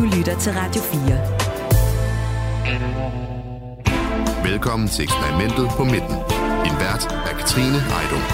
Du 0.00 0.04
lytter 0.04 0.38
til 0.38 0.52
Radio 0.52 0.82
4. 0.82 0.90
Velkommen 4.50 4.88
til 4.88 5.02
eksperimentet 5.02 5.68
på 5.76 5.84
midten. 5.84 6.16
Din 6.64 6.76
vært 6.84 7.04
er 7.28 7.34
Katrine 7.38 7.80
Heidung. 7.90 8.24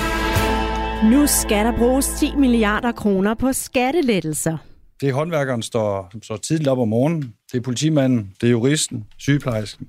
Nu 1.13 1.27
skal 1.27 1.65
der 1.65 1.79
bruges 1.79 2.09
10 2.19 2.37
milliarder 2.37 2.93
kroner 2.93 3.35
på 3.35 3.53
skattelettelser. 3.53 4.57
Det 5.01 5.09
er 5.09 5.13
håndværkeren, 5.13 5.63
står, 5.63 6.09
som 6.13 6.23
står 6.23 6.37
tidligt 6.37 6.69
op 6.69 6.79
om 6.79 6.89
morgenen. 6.89 7.35
Det 7.53 7.59
er 7.59 7.63
politimanden, 7.63 8.35
det 8.41 8.47
er 8.47 8.51
juristen, 8.51 9.05
sygeplejersken, 9.19 9.89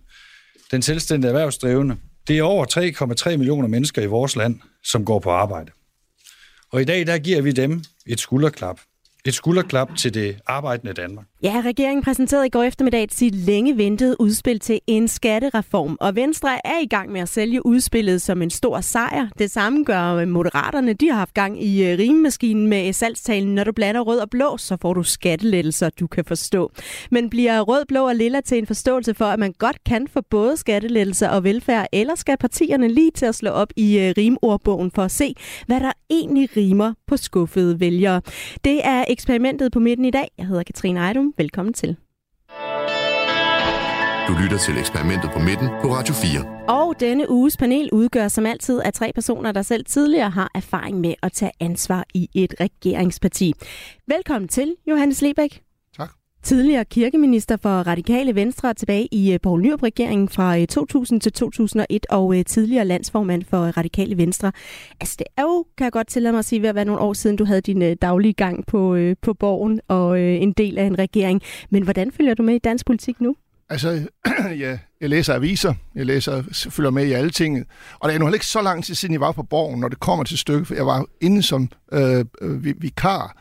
den 0.72 0.82
selvstændige 0.82 1.30
erhvervsdrivende. 1.30 1.98
Det 2.28 2.38
er 2.38 2.44
over 2.44 2.66
3,3 3.30 3.38
millioner 3.38 3.68
mennesker 3.68 4.02
i 4.02 4.06
vores 4.06 4.36
land, 4.36 4.60
som 4.84 5.06
går 5.06 5.20
på 5.20 5.30
arbejde. 5.30 5.72
Og 6.72 6.82
i 6.82 6.86
dag, 6.86 7.08
der 7.08 7.18
giver 7.18 7.42
vi 7.42 7.52
dem 7.52 7.84
et 8.06 8.20
skulderklap. 8.20 8.80
Et 9.28 9.34
skulderklap 9.34 9.96
til 9.98 10.14
det 10.14 10.40
arbejdende 10.46 10.94
Danmark. 10.94 11.26
Ja, 11.44 11.62
regeringen 11.66 12.04
præsenterede 12.04 12.46
i 12.46 12.50
går 12.50 12.64
eftermiddag 12.64 13.08
sit 13.12 13.36
længe 13.36 13.78
ventede 13.78 14.22
udspil 14.22 14.60
til 14.60 14.80
en 14.88 15.08
skattereform, 15.08 15.98
og 16.00 16.16
Venstre 16.16 16.68
er 16.68 16.80
i 16.84 16.86
gang 16.86 17.12
med 17.12 17.22
at 17.22 17.30
sælge 17.30 17.66
udspillet 17.66 18.22
som 18.22 18.42
en 18.42 18.50
stor 18.50 18.82
sejr. 18.82 19.28
Det 19.38 19.52
samme 19.52 19.84
gør 19.84 20.26
Moderaterne. 20.26 20.94
De 20.94 21.10
har 21.10 21.18
haft 21.18 21.34
gang 21.34 21.64
i 21.64 21.86
øh, 21.86 22.00
rimemaskinen 22.00 22.68
med 22.68 22.94
salgstalen, 22.94 23.56
når 23.56 23.64
du 23.64 23.72
blander 23.72 24.02
rød 24.02 24.20
og 24.20 24.30
blå, 24.30 24.58
så 24.58 24.78
får 24.82 24.94
du 24.94 25.04
skattelettelser, 25.04 25.90
du 25.90 26.08
kan 26.08 26.26
forstå. 26.26 26.72
Men 27.12 27.30
bliver 27.30 27.62
rød, 27.62 27.86
blå 27.88 28.08
og 28.08 28.16
lilla 28.16 28.42
til 28.42 28.58
en 28.58 28.68
forståelse 28.68 29.14
for, 29.14 29.26
at 29.26 29.40
man 29.40 29.54
godt 29.54 29.84
kan 29.84 30.08
få 30.08 30.22
både 30.30 30.58
skattelettelser 30.58 31.30
og 31.30 31.44
velfærd, 31.44 31.88
eller 31.94 32.16
skal 32.16 32.38
partierne 32.38 32.88
lige 32.88 33.12
til 33.12 33.26
at 33.26 33.36
slå 33.36 33.50
op 33.50 33.70
i 33.76 34.00
øh, 34.00 34.14
rimordbogen 34.18 34.92
for 34.92 35.04
at 35.04 35.12
se, 35.12 35.36
hvad 35.68 35.80
der 35.80 35.92
egentlig 36.10 36.50
rimer 36.58 36.94
på 37.08 37.18
skuffede 37.18 37.80
vælgere? 37.80 38.22
Det 38.64 38.82
er 38.84 39.06
eksperimentet 39.08 39.72
på 39.72 39.80
midten 39.80 40.06
i 40.06 40.12
dag. 40.12 40.28
Jeg 40.38 40.48
hedder 40.48 40.64
Katrine 40.64 41.00
Ejdum. 41.00 41.27
Velkommen 41.38 41.74
til. 41.74 41.98
Du 44.28 44.34
lytter 44.44 44.58
til 44.66 44.78
eksperimentet 44.78 45.30
på 45.34 45.40
midten 45.40 45.68
på 45.82 45.88
Radio 45.88 46.14
4. 46.14 46.66
Og 46.70 47.00
denne 47.00 47.30
uges 47.30 47.58
panel 47.58 47.90
udgør 47.92 48.28
som 48.28 48.46
altid 48.46 48.82
af 48.82 48.94
tre 48.94 49.12
personer, 49.16 49.52
der 49.52 49.62
selv 49.62 49.86
tidligere 49.86 50.30
har 50.30 50.52
erfaring 50.56 51.00
med 51.00 51.14
at 51.24 51.32
tage 51.32 51.52
ansvar 51.60 52.06
i 52.14 52.30
et 52.34 52.56
regeringsparti. 52.60 53.54
Velkommen 54.08 54.48
til, 54.48 54.76
Johannes 54.88 55.22
Lebæk. 55.22 55.67
Tidligere 56.48 56.86
kirkeminister 56.86 57.58
for 57.62 57.70
Radikale 57.70 58.36
Venstre 58.36 58.74
tilbage 58.74 59.08
i 59.12 59.34
øh, 59.34 59.40
Poul 59.44 59.62
Nyrup-regeringen 59.62 60.30
fra 60.30 60.60
øh, 60.60 60.68
2000 60.68 61.22
til 61.22 61.34
2001 61.34 62.06
og 62.10 62.38
øh, 62.38 62.46
tidligere 62.46 62.86
landsformand 62.86 63.44
for 63.50 63.58
Radikale 63.58 64.18
Venstre. 64.18 64.52
Altså 65.00 65.16
det 65.20 65.28
er 65.38 65.42
jo, 65.42 65.66
kan 65.78 65.84
jeg 65.84 65.92
godt 65.92 66.08
tillade 66.08 66.32
mig 66.32 66.40
at 66.40 66.46
sige, 66.46 66.62
ved 66.62 66.70
at 66.70 66.76
være 66.76 66.86
nogle 66.86 67.02
år 67.02 67.14
siden, 67.14 67.36
du 67.36 67.46
havde 67.46 67.62
din 67.62 67.96
daglige 67.96 68.34
gang 68.34 68.66
på, 68.66 68.98
på 69.22 69.34
borgen 69.34 69.82
og 69.88 70.22
en 70.22 70.54
del 70.54 70.78
af 70.78 70.84
en 70.84 71.00
regering. 71.00 71.42
Men 71.70 71.84
hvordan 71.84 72.12
følger 72.12 72.34
du 72.34 72.44
med 72.44 72.56
i 72.56 72.60
dansk 72.60 72.86
politik 72.86 73.22
nu? 73.22 73.36
Altså, 73.70 74.08
ja, 74.64 74.78
jeg 75.02 75.10
læser 75.10 75.34
aviser, 75.34 75.74
jeg 75.96 76.06
læser, 76.06 76.44
følger 76.70 76.92
med 76.92 77.06
i 77.06 77.12
alle 77.12 77.30
ting. 77.30 77.66
og 78.00 78.10
det 78.10 78.16
er 78.16 78.20
nu 78.20 78.26
heller 78.26 78.36
ikke 78.36 78.46
så 78.46 78.62
lang 78.62 78.84
tid 78.84 78.96
siden, 78.96 79.14
jeg 79.14 79.22
var 79.22 79.32
på 79.32 79.44
borgen, 79.44 79.80
når 79.80 79.88
det 79.88 80.00
kommer 80.00 80.24
til 80.24 80.38
stykket, 80.38 80.68
for 80.68 80.76
jeg 80.76 80.86
var 80.86 81.06
inde 81.22 81.44
som 81.44 81.70
øh, 81.94 82.26
vikar 82.82 83.38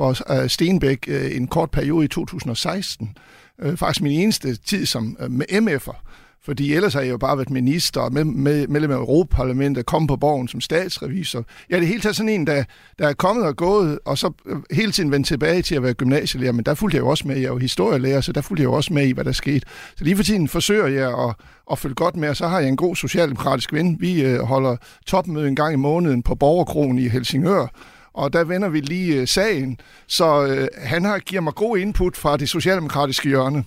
for 0.00 0.42
øh, 0.42 0.48
Stenbæk 0.48 1.04
øh, 1.08 1.36
en 1.36 1.46
kort 1.46 1.70
periode 1.70 2.04
i 2.04 2.08
2016. 2.08 3.16
Øh, 3.62 3.76
faktisk 3.76 4.02
min 4.02 4.20
eneste 4.20 4.56
tid 4.56 4.86
som 4.86 5.16
med 5.28 5.46
MF'er. 5.52 5.96
Fordi 6.44 6.74
ellers 6.74 6.94
har 6.94 7.00
jeg 7.00 7.10
jo 7.10 7.18
bare 7.18 7.36
været 7.36 7.50
minister 7.50 8.00
og 8.00 8.12
med, 8.12 8.24
med, 8.24 8.68
medlem 8.68 8.90
af 8.90 8.96
Europaparlamentet, 8.96 9.86
kom 9.86 10.06
på 10.06 10.16
borgen 10.16 10.48
som 10.48 10.60
statsrevisor. 10.60 11.44
Jeg 11.70 11.76
er 11.76 11.80
det 11.80 11.88
hele 11.88 12.00
taget 12.00 12.16
sådan 12.16 12.28
en, 12.28 12.46
der, 12.46 12.64
der 12.98 13.08
er 13.08 13.12
kommet 13.12 13.44
og 13.44 13.56
gået, 13.56 13.98
og 14.04 14.18
så 14.18 14.32
hele 14.70 14.92
tiden 14.92 15.10
vendt 15.10 15.26
tilbage 15.26 15.62
til 15.62 15.74
at 15.74 15.82
være 15.82 15.94
gymnasielærer. 15.94 16.52
Men 16.52 16.64
der 16.64 16.74
fulgte 16.74 16.96
jeg 16.96 17.02
jo 17.02 17.08
også 17.08 17.28
med. 17.28 17.36
Jeg 17.36 17.44
er 17.44 17.48
jo 17.48 17.58
historielærer, 17.58 18.20
så 18.20 18.32
der 18.32 18.40
fulgte 18.40 18.60
jeg 18.60 18.68
jo 18.68 18.72
også 18.72 18.92
med 18.92 19.06
i, 19.06 19.12
hvad 19.12 19.24
der 19.24 19.32
skete. 19.32 19.66
Så 19.96 20.04
lige 20.04 20.16
for 20.16 20.22
tiden 20.22 20.48
forsøger 20.48 20.86
jeg 20.86 21.08
at, 21.28 21.34
at 21.72 21.78
følge 21.78 21.94
godt 21.94 22.16
med, 22.16 22.28
og 22.28 22.36
så 22.36 22.48
har 22.48 22.60
jeg 22.60 22.68
en 22.68 22.76
god 22.76 22.96
socialdemokratisk 22.96 23.72
ven. 23.72 23.96
Vi 24.00 24.22
øh, 24.22 24.40
holder 24.40 24.76
topmøde 25.06 25.48
en 25.48 25.56
gang 25.56 25.72
i 25.72 25.76
måneden 25.76 26.22
på 26.22 26.34
Borgerkronen 26.34 26.98
i 26.98 27.08
Helsingør, 27.08 27.66
og 28.14 28.32
der 28.32 28.44
vender 28.44 28.68
vi 28.68 28.80
lige 28.80 29.20
øh, 29.20 29.28
sagen. 29.28 29.78
Så 30.06 30.46
øh, 30.46 30.68
han 30.78 31.04
har 31.04 31.18
giver 31.18 31.40
mig 31.40 31.54
god 31.54 31.78
input 31.78 32.16
fra 32.16 32.36
det 32.36 32.48
socialdemokratiske 32.48 33.28
hjørne. 33.28 33.64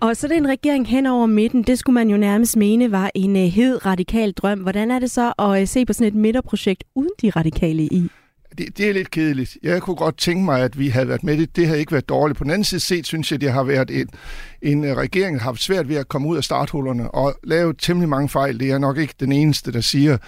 Og 0.00 0.16
så 0.16 0.26
er 0.26 0.28
det 0.28 0.36
en 0.36 0.48
regering 0.48 0.88
hen 0.88 1.06
over 1.06 1.26
midten. 1.26 1.62
Det 1.62 1.78
skulle 1.78 1.94
man 1.94 2.10
jo 2.10 2.16
nærmest 2.16 2.56
mene 2.56 2.92
var 2.92 3.10
en 3.14 3.36
øh, 3.36 3.42
hed 3.42 3.86
radikal 3.86 4.32
drøm. 4.32 4.58
Hvordan 4.58 4.90
er 4.90 4.98
det 4.98 5.10
så 5.10 5.32
at 5.38 5.60
øh, 5.60 5.68
se 5.68 5.86
på 5.86 5.92
sådan 5.92 6.06
et 6.06 6.14
midterprojekt 6.14 6.84
uden 6.94 7.10
de 7.22 7.30
radikale 7.30 7.82
i? 7.82 8.10
Det, 8.58 8.78
det 8.78 8.88
er 8.88 8.92
lidt 8.92 9.10
kedeligt. 9.10 9.58
Jeg 9.62 9.82
kunne 9.82 9.96
godt 9.96 10.18
tænke 10.18 10.44
mig, 10.44 10.60
at 10.60 10.78
vi 10.78 10.88
havde 10.88 11.08
været 11.08 11.24
med 11.24 11.38
det. 11.38 11.56
Det 11.56 11.68
har 11.68 11.74
ikke 11.74 11.92
været 11.92 12.08
dårligt. 12.08 12.38
På 12.38 12.44
den 12.44 12.50
anden 12.50 12.64
side 12.64 12.80
set, 12.80 13.06
synes 13.06 13.32
jeg, 13.32 13.40
det 13.40 13.52
har 13.52 13.62
været 13.62 13.90
en, 13.90 14.08
en 14.62 14.84
øh, 14.84 14.96
regering, 14.96 15.34
der 15.34 15.42
har 15.42 15.50
haft 15.50 15.62
svært 15.62 15.88
ved 15.88 15.96
at 15.96 16.08
komme 16.08 16.28
ud 16.28 16.36
af 16.36 16.44
starthullerne 16.44 17.10
og 17.10 17.34
lave 17.44 17.74
temmelig 17.78 18.08
mange 18.08 18.28
fejl. 18.28 18.60
Det 18.60 18.70
er 18.70 18.78
nok 18.78 18.98
ikke 18.98 19.14
den 19.20 19.32
eneste, 19.32 19.72
der 19.72 19.80
siger. 19.80 20.18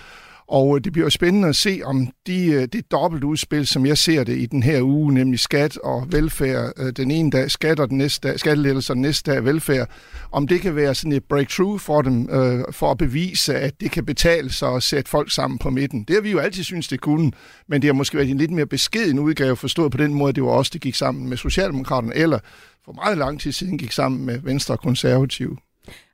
Og 0.48 0.76
øh, 0.76 0.84
det 0.84 0.92
bliver 0.92 1.06
jo 1.06 1.10
spændende 1.10 1.48
at 1.48 1.56
se, 1.56 1.80
om 1.84 2.08
de, 2.26 2.46
øh, 2.46 2.68
det 2.72 2.90
dobbelt 2.90 3.24
udspil, 3.24 3.66
som 3.66 3.86
jeg 3.86 3.98
ser 3.98 4.24
det 4.24 4.38
i 4.38 4.46
den 4.46 4.62
her 4.62 4.82
uge, 4.82 5.14
nemlig 5.14 5.40
skat 5.40 5.76
og 5.76 6.06
velfærd, 6.12 6.72
øh, 6.76 6.92
den 6.92 7.10
ene 7.10 7.30
dag 7.30 7.50
skat 7.50 7.80
og 7.80 7.88
den 7.88 7.98
næste 7.98 8.28
dag, 8.28 8.40
skattelettelser 8.40 8.94
den 8.94 9.02
næste 9.02 9.32
dag 9.32 9.44
velfærd, 9.44 9.88
om 10.32 10.48
det 10.48 10.60
kan 10.60 10.76
være 10.76 10.94
sådan 10.94 11.12
et 11.12 11.24
breakthrough 11.24 11.80
for 11.80 12.02
dem, 12.02 12.28
øh, 12.30 12.64
for 12.70 12.90
at 12.90 12.98
bevise, 12.98 13.54
at 13.54 13.80
det 13.80 13.90
kan 13.90 14.04
betale 14.04 14.52
sig 14.52 14.74
at 14.74 14.82
sætte 14.82 15.10
folk 15.10 15.32
sammen 15.32 15.58
på 15.58 15.70
midten. 15.70 16.04
Det 16.04 16.16
har 16.16 16.20
vi 16.20 16.30
jo 16.30 16.38
altid 16.38 16.64
synes 16.64 16.88
det 16.88 17.00
kunne, 17.00 17.32
men 17.68 17.82
det 17.82 17.88
har 17.88 17.94
måske 17.94 18.16
været 18.16 18.30
en 18.30 18.38
lidt 18.38 18.50
mere 18.50 18.66
beskeden 18.66 19.18
udgave, 19.18 19.56
forstået 19.56 19.92
på 19.92 19.98
den 19.98 20.14
måde, 20.14 20.32
det 20.32 20.42
var 20.42 20.50
også 20.50 20.70
det 20.72 20.80
gik 20.80 20.94
sammen 20.94 21.28
med 21.28 21.36
Socialdemokraterne, 21.36 22.14
eller 22.14 22.38
for 22.84 22.92
meget 22.92 23.18
lang 23.18 23.40
tid 23.40 23.52
siden 23.52 23.78
gik 23.78 23.92
sammen 23.92 24.26
med 24.26 24.38
Venstre 24.38 24.74
og 24.74 24.80
Konservative. 24.80 25.56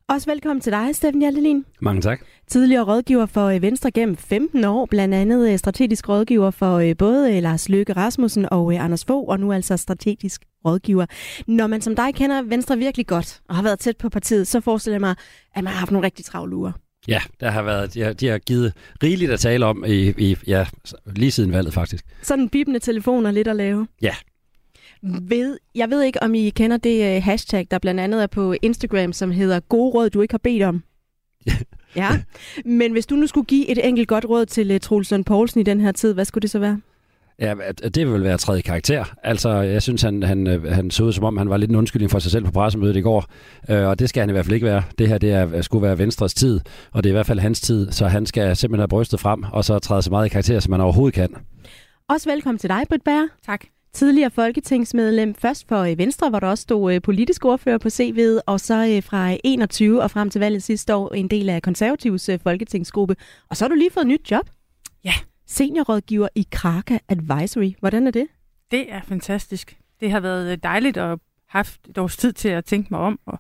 Også 0.09 0.31
velkommen 0.31 0.61
til 0.61 0.73
dig, 0.73 0.95
Steffen 0.95 1.21
Hjaltelin. 1.21 1.65
Mange 1.81 2.03
tak. 2.03 2.21
Tidligere 2.47 2.85
rådgiver 2.85 3.27
for 3.27 3.47
øh, 3.47 3.63
Venstre 3.63 3.91
gennem 3.91 4.17
15 4.17 4.65
år, 4.65 4.87
blandt 4.87 5.15
andet 5.15 5.53
øh, 5.53 5.59
strategisk 5.59 6.09
rådgiver 6.09 6.51
for 6.51 6.77
øh, 6.77 6.97
både 6.97 7.41
Lars 7.41 7.69
Løkke 7.69 7.93
Rasmussen 7.93 8.47
og 8.51 8.75
Anders 8.75 9.05
Fogh, 9.05 9.29
og 9.29 9.41
nu 9.41 9.53
altså 9.53 9.77
strategisk 9.77 10.43
rådgiver. 10.65 11.07
Når 11.47 11.67
man 11.67 11.81
som 11.81 11.97
dig 11.97 12.15
kender 12.15 12.43
Venstre 12.43 12.79
virkelig 12.79 13.07
godt 13.07 13.41
og 13.49 13.55
har 13.55 13.63
været 13.63 13.79
tæt 13.79 13.97
på 13.97 14.09
partiet, 14.09 14.47
så 14.47 14.61
forestiller 14.61 14.95
jeg 14.95 15.01
mig, 15.01 15.15
at 15.55 15.65
man 15.65 15.73
har 15.73 15.79
haft 15.81 15.91
nogle 15.91 16.07
rigtig 16.07 16.25
travle 16.25 16.57
uger. 16.57 16.73
Ja, 17.09 17.21
der 17.41 17.51
har 17.51 17.63
været, 17.63 17.95
de 17.95 18.01
har, 18.01 18.13
de 18.13 18.27
har 18.27 18.39
givet 18.39 18.73
rigeligt 19.03 19.31
at 19.31 19.41
tale 19.41 19.67
om 19.67 19.85
i, 19.87 20.15
i, 20.19 20.37
ja, 20.47 20.67
lige 21.07 21.31
siden 21.31 21.53
valget 21.53 21.75
faktisk. 21.75 22.05
Sådan 22.23 22.49
bibende 22.49 22.79
telefoner 22.79 23.31
lidt 23.31 23.49
at 23.49 23.57
lave. 23.57 23.87
Ja, 24.03 24.15
ved, 25.03 25.59
jeg 25.75 25.91
ved 25.91 26.03
ikke, 26.03 26.23
om 26.23 26.35
I 26.35 26.51
kender 26.51 26.77
det 26.77 27.23
hashtag, 27.23 27.67
der 27.71 27.79
blandt 27.79 28.01
andet 28.01 28.23
er 28.23 28.27
på 28.27 28.55
Instagram, 28.63 29.13
som 29.13 29.31
hedder 29.31 29.61
gode 29.61 29.95
råd, 29.95 30.11
du 30.11 30.21
ikke 30.21 30.33
har 30.33 30.39
bedt 30.39 30.63
om. 30.63 30.83
ja, 31.97 32.09
men 32.79 32.93
hvis 32.93 33.07
du 33.07 33.15
nu 33.15 33.27
skulle 33.27 33.47
give 33.47 33.69
et 33.69 33.89
enkelt 33.89 34.09
godt 34.09 34.25
råd 34.29 34.47
til 34.47 34.75
uh, 34.75 34.81
Troels 34.81 35.13
Poulsen 35.27 35.61
i 35.61 35.63
den 35.63 35.81
her 35.81 35.93
tid, 35.93 36.15
hvad 36.15 36.25
skulle 36.25 36.43
det 36.43 36.51
så 36.51 36.59
være? 36.59 36.81
Ja, 37.39 37.55
det 37.95 38.13
vil 38.13 38.25
være 38.25 38.39
tredje 38.39 38.63
karakter. 38.63 39.05
Altså, 39.23 39.51
jeg 39.51 39.83
synes, 39.83 40.03
han, 40.03 40.23
han, 40.23 40.47
øh, 40.47 40.65
han 40.65 40.91
så 40.91 41.05
ud, 41.05 41.13
som 41.13 41.25
om 41.25 41.37
han 41.37 41.51
var 41.51 41.57
lidt 41.57 41.71
en 41.71 41.77
undskyldning 41.77 42.11
for 42.11 42.19
sig 42.19 42.31
selv 42.31 42.45
på 42.45 42.51
pressemødet 42.51 42.97
i 42.97 43.01
går. 43.01 43.25
Øh, 43.69 43.87
og 43.87 43.99
det 43.99 44.09
skal 44.09 44.21
han 44.21 44.29
i 44.31 44.33
hvert 44.33 44.45
fald 44.45 44.55
ikke 44.55 44.67
være. 44.67 44.83
Det 44.99 45.09
her 45.09 45.19
det 45.19 45.33
er, 45.33 45.63
skulle 45.63 45.83
være 45.83 45.99
Venstres 45.99 46.35
tid, 46.35 46.61
og 46.93 47.05
det 47.05 47.11
er 47.11 47.13
i 47.13 47.17
hvert 47.17 47.27
fald 47.27 47.39
hans 47.39 47.61
tid. 47.61 47.93
Så 47.93 48.07
han 48.07 48.27
skal 48.27 48.57
simpelthen 48.57 48.81
have 48.81 48.89
brystet 48.89 49.21
frem, 49.21 49.45
og 49.53 49.65
så 49.65 49.79
træde 49.79 50.03
så 50.03 50.11
meget 50.11 50.27
i 50.27 50.29
karakter, 50.29 50.61
som 50.61 50.71
man 50.71 50.81
overhovedet 50.81 51.15
kan. 51.15 51.35
Også 52.09 52.31
velkommen 52.31 52.59
til 52.59 52.71
dig, 52.71 52.83
Britt 52.89 53.05
Bager. 53.05 53.29
Tak 53.47 53.65
tidligere 53.95 54.31
folketingsmedlem, 54.31 55.35
først 55.35 55.69
for 55.69 55.79
øh, 55.81 55.99
Venstre, 55.99 56.31
hvor 56.31 56.41
der 56.41 56.47
også 56.47 56.63
stod 56.63 56.95
øh, 56.95 57.03
politisk 57.03 57.45
ordfører 57.45 57.79
på 57.79 57.89
CV'et, 57.89 58.41
og 58.47 58.61
så 58.61 58.95
øh, 58.97 59.03
fra 59.03 59.37
21 59.45 60.03
og 60.03 60.11
frem 60.11 60.31
til 60.31 60.39
valget 60.39 60.63
sidste 60.63 60.95
år 60.95 61.15
en 61.15 61.29
del 61.29 61.49
af 61.49 61.63
konservativs 61.63 62.31
folketingsgruppe. 62.43 63.17
Og 63.49 63.57
så 63.57 63.65
har 63.65 63.69
du 63.69 63.75
lige 63.75 63.91
fået 63.91 64.05
et 64.05 64.09
nyt 64.09 64.31
job. 64.31 64.51
Ja. 65.05 65.13
Seniorrådgiver 65.47 66.29
i 66.35 66.47
Kraka 66.51 66.99
Advisory. 67.09 67.73
Hvordan 67.81 68.07
er 68.07 68.11
det? 68.11 68.27
Det 68.71 68.93
er 68.93 69.01
fantastisk. 69.03 69.77
Det 70.01 70.11
har 70.11 70.21
været 70.21 70.63
dejligt 70.63 70.97
at 70.97 71.19
haft 71.49 71.81
et 71.89 71.99
års 71.99 72.17
tid 72.17 72.33
til 72.33 72.49
at 72.49 72.65
tænke 72.65 72.89
mig 72.91 73.01
om 73.01 73.19
og 73.27 73.39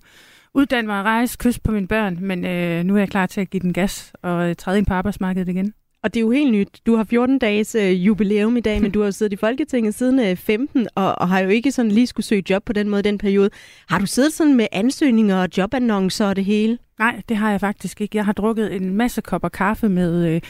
uddanne 0.54 0.86
mig 0.86 0.98
og 0.98 1.04
rejse, 1.04 1.38
kys 1.38 1.58
på 1.58 1.72
mine 1.72 1.88
børn, 1.88 2.18
men 2.20 2.44
øh, 2.44 2.84
nu 2.84 2.94
er 2.94 2.98
jeg 2.98 3.08
klar 3.08 3.26
til 3.26 3.40
at 3.40 3.50
give 3.50 3.60
den 3.60 3.72
gas 3.72 4.12
og 4.22 4.58
træde 4.58 4.78
ind 4.78 4.86
på 4.86 4.94
arbejdsmarkedet 4.94 5.48
igen. 5.48 5.74
Og 6.04 6.14
det 6.14 6.20
er 6.20 6.24
jo 6.24 6.30
helt 6.30 6.52
nyt. 6.52 6.80
Du 6.86 6.96
har 6.96 7.04
14 7.04 7.38
dages 7.38 7.74
øh, 7.74 8.06
jubilæum 8.06 8.56
i 8.56 8.60
dag, 8.60 8.82
men 8.82 8.90
du 8.90 9.00
har 9.00 9.06
jo 9.06 9.12
siddet 9.12 9.32
i 9.32 9.36
Folketinget 9.36 9.94
siden 9.94 10.20
øh, 10.20 10.36
15, 10.36 10.88
og, 10.94 11.14
og 11.18 11.28
har 11.28 11.40
jo 11.40 11.48
ikke 11.48 11.72
sådan 11.72 11.90
lige 11.90 12.06
skulle 12.06 12.26
søge 12.26 12.44
job 12.50 12.64
på 12.64 12.72
den 12.72 12.88
måde 12.88 13.02
den 13.02 13.18
periode. 13.18 13.50
Har 13.88 13.98
du 13.98 14.06
siddet 14.06 14.32
sådan 14.32 14.54
med 14.54 14.66
ansøgninger 14.72 15.42
og 15.42 15.48
jobannoncer 15.58 16.26
og 16.26 16.36
det 16.36 16.44
hele? 16.44 16.78
Nej, 16.98 17.22
det 17.28 17.36
har 17.36 17.50
jeg 17.50 17.60
faktisk 17.60 18.00
ikke. 18.00 18.16
Jeg 18.16 18.24
har 18.24 18.32
drukket 18.32 18.76
en 18.76 18.94
masse 18.94 19.20
kopper 19.20 19.48
kaffe 19.48 19.88
med 19.88 20.34
øh, 20.34 20.40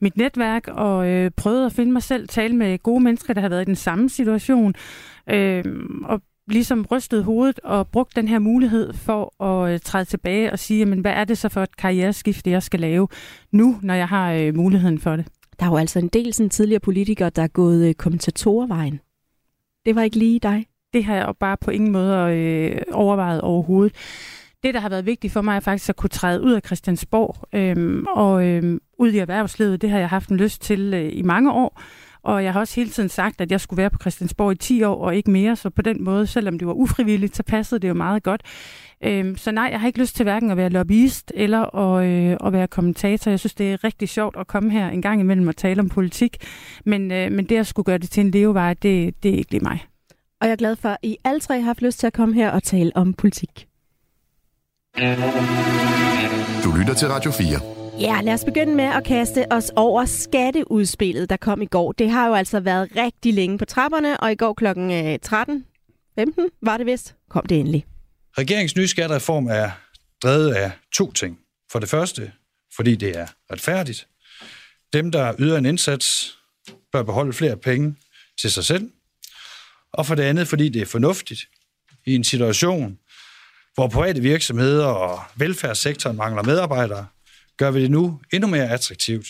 mit 0.00 0.16
netværk 0.16 0.68
og 0.68 1.08
øh, 1.08 1.30
prøvet 1.36 1.66
at 1.66 1.72
finde 1.72 1.92
mig 1.92 2.02
selv, 2.02 2.28
tale 2.28 2.56
med 2.56 2.78
gode 2.78 3.00
mennesker, 3.00 3.34
der 3.34 3.40
har 3.40 3.48
været 3.48 3.62
i 3.62 3.64
den 3.64 3.76
samme 3.76 4.08
situation. 4.08 4.74
Øh, 5.30 5.64
og 6.04 6.20
ligesom 6.50 6.86
rystet 6.90 7.24
hovedet 7.24 7.60
og 7.64 7.88
brugt 7.88 8.16
den 8.16 8.28
her 8.28 8.38
mulighed 8.38 8.92
for 8.92 9.44
at 9.44 9.72
øh, 9.72 9.80
træde 9.80 10.04
tilbage 10.04 10.52
og 10.52 10.58
sige, 10.58 10.78
jamen, 10.78 11.00
hvad 11.00 11.12
er 11.12 11.24
det 11.24 11.38
så 11.38 11.48
for 11.48 11.62
et 11.62 11.76
karriereskifte, 11.76 12.50
jeg 12.50 12.62
skal 12.62 12.80
lave 12.80 13.08
nu, 13.52 13.78
når 13.82 13.94
jeg 13.94 14.08
har 14.08 14.32
øh, 14.32 14.56
muligheden 14.56 14.98
for 14.98 15.16
det. 15.16 15.26
Der 15.60 15.66
er 15.66 15.70
jo 15.70 15.76
altså 15.76 15.98
en 15.98 16.08
del 16.08 16.34
sådan, 16.34 16.50
tidligere 16.50 16.80
politikere, 16.80 17.30
der 17.30 17.42
er 17.42 17.48
gået 17.48 17.88
øh, 17.88 17.94
kommentatorvejen. 17.94 19.00
Det 19.86 19.94
var 19.94 20.02
ikke 20.02 20.18
lige 20.18 20.40
dig? 20.40 20.66
det 20.92 21.04
har 21.04 21.14
jeg 21.14 21.34
bare 21.40 21.56
på 21.56 21.70
ingen 21.70 21.92
måde 21.92 22.34
øh, 22.34 22.82
overvejet 22.92 23.40
overhovedet. 23.40 23.94
Det, 24.62 24.74
der 24.74 24.80
har 24.80 24.88
været 24.88 25.06
vigtigt 25.06 25.32
for 25.32 25.40
mig, 25.40 25.56
er 25.56 25.60
faktisk 25.60 25.88
at 25.88 25.96
kunne 25.96 26.08
træde 26.10 26.42
ud 26.42 26.52
af 26.52 26.62
Christiansborg 26.66 27.36
øh, 27.52 28.04
og 28.08 28.46
øh, 28.46 28.80
ud 28.98 29.12
i 29.12 29.18
erhvervslivet. 29.18 29.82
Det 29.82 29.90
har 29.90 29.98
jeg 29.98 30.08
haft 30.08 30.28
en 30.28 30.36
lyst 30.36 30.62
til 30.62 30.94
øh, 30.94 31.10
i 31.12 31.22
mange 31.22 31.52
år. 31.52 31.82
Og 32.22 32.44
jeg 32.44 32.52
har 32.52 32.60
også 32.60 32.76
hele 32.76 32.90
tiden 32.90 33.08
sagt, 33.08 33.40
at 33.40 33.50
jeg 33.50 33.60
skulle 33.60 33.78
være 33.78 33.90
på 33.90 33.98
Christiansborg 34.00 34.52
i 34.52 34.54
10 34.54 34.82
år 34.82 35.04
og 35.04 35.16
ikke 35.16 35.30
mere, 35.30 35.56
så 35.56 35.70
på 35.70 35.82
den 35.82 36.04
måde, 36.04 36.26
selvom 36.26 36.58
det 36.58 36.68
var 36.68 36.72
ufrivilligt, 36.72 37.36
så 37.36 37.42
passede 37.42 37.78
det 37.80 37.88
jo 37.88 37.94
meget 37.94 38.22
godt. 38.22 38.42
Øhm, 39.04 39.36
så 39.36 39.50
nej, 39.50 39.68
jeg 39.72 39.80
har 39.80 39.86
ikke 39.86 39.98
lyst 39.98 40.16
til 40.16 40.22
hverken 40.22 40.50
at 40.50 40.56
være 40.56 40.68
lobbyist 40.68 41.32
eller 41.34 41.76
at, 41.76 42.06
øh, 42.06 42.36
at 42.46 42.52
være 42.52 42.66
kommentator. 42.66 43.30
Jeg 43.30 43.38
synes, 43.38 43.54
det 43.54 43.72
er 43.72 43.84
rigtig 43.84 44.08
sjovt 44.08 44.36
at 44.38 44.46
komme 44.46 44.70
her 44.70 44.88
en 44.88 45.02
gang 45.02 45.20
imellem 45.20 45.48
og 45.48 45.56
tale 45.56 45.80
om 45.80 45.88
politik, 45.88 46.36
men, 46.84 47.12
øh, 47.12 47.32
men 47.32 47.44
det 47.44 47.56
at 47.56 47.66
skulle 47.66 47.84
gøre 47.84 47.98
det 47.98 48.10
til 48.10 48.20
en 48.20 48.30
levevej, 48.30 48.74
det, 48.74 49.22
det 49.22 49.34
er 49.34 49.38
ikke 49.38 49.50
lige 49.50 49.62
mig. 49.62 49.84
Og 50.40 50.46
jeg 50.46 50.52
er 50.52 50.56
glad 50.56 50.76
for, 50.76 50.88
at 50.88 50.98
I 51.02 51.16
alle 51.24 51.40
tre 51.40 51.54
har 51.54 51.64
haft 51.64 51.82
lyst 51.82 51.98
til 51.98 52.06
at 52.06 52.12
komme 52.12 52.34
her 52.34 52.50
og 52.50 52.62
tale 52.62 52.92
om 52.94 53.14
politik. 53.14 53.66
Du 56.64 56.72
lytter 56.78 56.94
til 56.94 57.08
Radio 57.08 57.30
4. 57.30 57.79
Ja, 58.00 58.20
lad 58.20 58.34
os 58.34 58.44
begynde 58.44 58.74
med 58.74 58.84
at 58.84 59.04
kaste 59.04 59.52
os 59.52 59.70
over 59.76 60.04
skatteudspillet, 60.04 61.30
der 61.30 61.36
kom 61.36 61.62
i 61.62 61.66
går. 61.66 61.92
Det 61.92 62.10
har 62.10 62.28
jo 62.28 62.34
altså 62.34 62.60
været 62.60 62.88
rigtig 62.96 63.34
længe 63.34 63.58
på 63.58 63.64
trapperne, 63.64 64.20
og 64.20 64.32
i 64.32 64.34
går 64.34 64.54
kl. 64.54 64.66
13.15 64.66 64.72
øh, 66.18 66.50
var 66.62 66.76
det 66.76 66.86
vist, 66.86 67.14
kom 67.30 67.46
det 67.46 67.60
endelig. 67.60 67.86
Regeringens 68.38 68.76
nye 68.76 68.88
skattereform 68.88 69.46
er 69.46 69.70
drevet 70.22 70.54
af 70.54 70.70
to 70.94 71.12
ting. 71.12 71.38
For 71.72 71.78
det 71.78 71.88
første, 71.88 72.32
fordi 72.76 72.96
det 72.96 73.18
er 73.18 73.26
retfærdigt. 73.52 74.08
Dem, 74.92 75.12
der 75.12 75.34
yder 75.38 75.58
en 75.58 75.66
indsats, 75.66 76.38
bør 76.92 77.02
beholde 77.02 77.32
flere 77.32 77.56
penge 77.56 77.96
til 78.40 78.52
sig 78.52 78.64
selv. 78.64 78.90
Og 79.92 80.06
for 80.06 80.14
det 80.14 80.22
andet, 80.22 80.48
fordi 80.48 80.68
det 80.68 80.82
er 80.82 80.86
fornuftigt 80.86 81.40
i 82.06 82.14
en 82.14 82.24
situation, 82.24 82.98
hvor 83.74 83.88
private 83.88 84.20
virksomheder 84.20 84.86
og 84.86 85.20
velfærdssektoren 85.36 86.16
mangler 86.16 86.42
medarbejdere, 86.42 87.06
gør 87.60 87.70
vi 87.70 87.82
det 87.82 87.90
nu 87.90 88.18
endnu 88.32 88.48
mere 88.48 88.68
attraktivt 88.68 89.26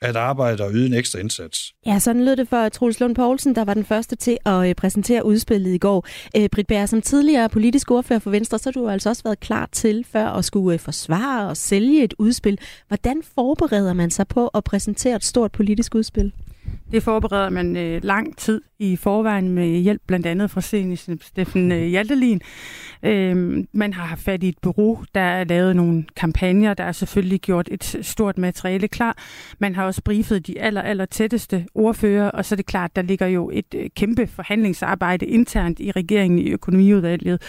at 0.00 0.16
arbejde 0.16 0.64
og 0.64 0.72
yde 0.72 0.86
en 0.86 0.94
ekstra 0.94 1.18
indsats. 1.18 1.72
Ja, 1.86 1.98
sådan 1.98 2.24
lød 2.24 2.36
det 2.36 2.48
for 2.48 2.68
Troels 2.68 3.00
Lund 3.00 3.14
Poulsen, 3.14 3.54
der 3.54 3.64
var 3.64 3.74
den 3.74 3.84
første 3.84 4.16
til 4.16 4.38
at 4.46 4.68
øh, 4.68 4.74
præsentere 4.74 5.24
udspillet 5.24 5.74
i 5.74 5.78
går. 5.78 6.06
Øh, 6.36 6.48
Britt 6.48 6.68
Bær, 6.68 6.86
som 6.86 7.02
tidligere 7.02 7.48
politisk 7.48 7.90
ordfører 7.90 8.18
for 8.18 8.30
Venstre, 8.30 8.58
så 8.58 8.66
har 8.66 8.72
du 8.72 8.88
altså 8.88 9.08
også 9.08 9.22
været 9.22 9.40
klar 9.40 9.68
til 9.72 10.06
før 10.12 10.26
at 10.26 10.44
skulle 10.44 10.74
øh, 10.74 10.80
forsvare 10.80 11.48
og 11.48 11.56
sælge 11.56 12.04
et 12.04 12.14
udspil. 12.18 12.58
Hvordan 12.88 13.22
forbereder 13.34 13.92
man 13.92 14.10
sig 14.10 14.28
på 14.28 14.48
at 14.48 14.64
præsentere 14.64 15.16
et 15.16 15.24
stort 15.24 15.52
politisk 15.52 15.94
udspil? 15.94 16.32
Det 16.92 17.02
forbereder 17.02 17.50
man 17.50 17.76
øh, 17.76 18.04
lang 18.04 18.36
tid 18.36 18.60
i 18.78 18.96
forvejen 18.96 19.48
med 19.48 19.78
hjælp 19.78 20.02
blandt 20.06 20.26
andet 20.26 20.50
fra 20.50 20.60
Steffen 21.22 21.72
øh, 21.72 21.82
Hjaltelin. 21.82 22.40
Øh, 23.02 23.64
man 23.72 23.92
har 23.92 24.04
haft 24.04 24.20
fat 24.20 24.42
i 24.42 24.48
et 24.48 24.58
bureau, 24.62 24.98
der 25.14 25.20
er 25.20 25.44
lavet 25.44 25.76
nogle 25.76 26.04
kampagner, 26.16 26.74
der 26.74 26.84
er 26.84 26.92
selvfølgelig 26.92 27.40
gjort 27.40 27.68
et 27.70 27.98
stort 28.02 28.38
materiale 28.38 28.88
klar. 28.88 29.16
Man 29.58 29.74
har 29.74 29.84
også 29.84 30.02
briefet 30.02 30.46
de 30.46 30.60
aller, 30.60 30.82
aller 30.82 31.04
tætteste 31.04 31.66
ordfører, 31.74 32.30
og 32.30 32.44
så 32.44 32.54
er 32.54 32.56
det 32.56 32.66
klart, 32.66 32.96
der 32.96 33.02
ligger 33.02 33.26
jo 33.26 33.50
et 33.52 33.74
øh, 33.74 33.90
kæmpe 33.96 34.26
forhandlingsarbejde 34.26 35.26
internt 35.26 35.80
i 35.80 35.90
regeringen 35.90 36.38
i 36.38 36.50
økonomiudvalget 36.50 37.42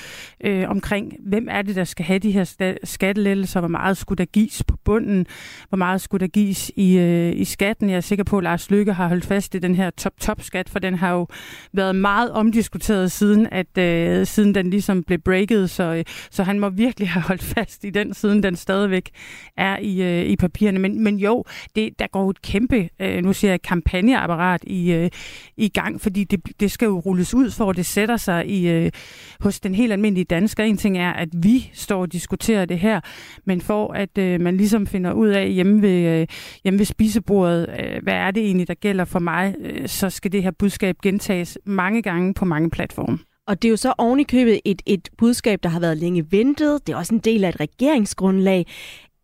øh, 0.43 0.69
omkring, 0.69 1.13
hvem 1.19 1.47
er 1.51 1.61
det, 1.61 1.75
der 1.75 1.83
skal 1.83 2.05
have 2.05 2.19
de 2.19 2.31
her 2.31 2.75
skattelettelser, 2.83 3.59
hvor 3.59 3.69
meget 3.69 3.97
skulle 3.97 4.17
der 4.17 4.25
gives 4.25 4.63
på 4.63 4.77
bunden, 4.83 5.25
hvor 5.69 5.77
meget 5.77 6.01
skulle 6.01 6.21
der 6.21 6.31
gives 6.31 6.71
i, 6.75 6.97
øh, 6.97 7.35
i 7.35 7.45
skatten. 7.45 7.89
Jeg 7.89 7.97
er 7.97 8.01
sikker 8.01 8.23
på, 8.23 8.37
at 8.37 8.43
Lars 8.43 8.71
Lykke 8.71 8.93
har 8.93 9.07
holdt 9.07 9.25
fast 9.33 9.55
i 9.55 9.59
den 9.59 9.75
her 9.75 9.89
top-top-skat, 9.89 10.69
for 10.69 10.79
den 10.79 10.95
har 10.95 11.11
jo 11.11 11.27
været 11.73 11.95
meget 11.95 12.31
omdiskuteret 12.31 13.11
siden, 13.11 13.47
at 13.51 13.77
øh, 13.77 14.27
siden 14.27 14.55
den 14.55 14.69
ligesom 14.69 15.03
blev 15.03 15.19
breaket, 15.19 15.69
så, 15.69 15.83
øh, 15.83 16.03
så 16.31 16.43
han 16.43 16.59
må 16.59 16.69
virkelig 16.69 17.09
have 17.09 17.23
holdt 17.23 17.43
fast 17.43 17.83
i 17.83 17.89
den, 17.89 18.13
siden 18.13 18.43
den 18.43 18.55
stadigvæk 18.55 19.09
er 19.57 19.77
i, 19.77 20.01
øh, 20.01 20.25
i 20.25 20.35
papirerne. 20.35 20.79
Men, 20.79 21.03
men 21.03 21.17
jo, 21.17 21.43
det, 21.75 21.99
der 21.99 22.07
går 22.07 22.29
et 22.29 22.41
kæmpe, 22.41 22.89
øh, 22.99 23.23
nu 23.23 23.33
siger 23.33 23.51
jeg, 23.51 23.61
kampagneapparat 23.61 24.63
i, 24.63 24.91
øh, 24.91 25.09
i 25.57 25.69
gang, 25.69 26.01
fordi 26.01 26.23
det, 26.23 26.39
det 26.59 26.71
skal 26.71 26.85
jo 26.85 26.99
rulles 26.99 27.33
ud, 27.33 27.51
for 27.51 27.69
at 27.69 27.75
det 27.75 27.85
sætter 27.85 28.17
sig 28.17 28.49
i, 28.49 28.69
øh, 28.69 28.91
hos 29.39 29.59
den 29.59 29.75
helt 29.75 29.91
almindelige 29.91 30.25
dansker. 30.25 30.63
En 30.63 30.77
ting 30.77 30.97
er, 30.97 31.13
at 31.13 31.29
vi 31.33 31.71
står 31.73 32.01
og 32.01 32.11
diskuterer 32.11 32.65
det 32.65 32.79
her, 32.79 32.99
men 33.45 33.61
for 33.61 33.93
at 33.93 34.17
øh, 34.17 34.41
man 34.41 34.57
ligesom 34.57 34.87
finder 34.87 35.13
ud 35.13 35.27
af 35.27 35.49
hjemme 35.51 35.81
ved, 35.81 36.21
øh, 36.21 36.27
hjemme 36.63 36.79
ved 36.79 36.85
spisebordet, 36.85 37.69
øh, 37.79 38.03
hvad 38.03 38.13
er 38.13 38.31
det 38.31 38.45
egentlig, 38.45 38.67
der 38.67 38.73
gælder 38.73 39.05
for 39.13 39.19
mig, 39.19 39.55
øh, 39.59 39.87
så 39.87 40.09
skal 40.09 40.31
det 40.31 40.43
her 40.43 40.51
budskab 40.51 40.95
gentages 41.03 41.57
mange 41.65 42.01
gange 42.01 42.33
på 42.33 42.45
mange 42.45 42.69
platforme. 42.69 43.19
Og 43.47 43.61
det 43.61 43.67
er 43.67 43.69
jo 43.69 43.77
så 43.77 43.93
ovenikøbet 43.97 44.59
et, 44.65 44.81
et 44.85 45.09
budskab, 45.17 45.59
der 45.63 45.69
har 45.69 45.79
været 45.79 45.97
længe 45.97 46.31
ventet. 46.31 46.87
Det 46.87 46.93
er 46.93 46.97
også 46.97 47.15
en 47.15 47.19
del 47.19 47.43
af 47.43 47.49
et 47.49 47.59
regeringsgrundlag. 47.59 48.65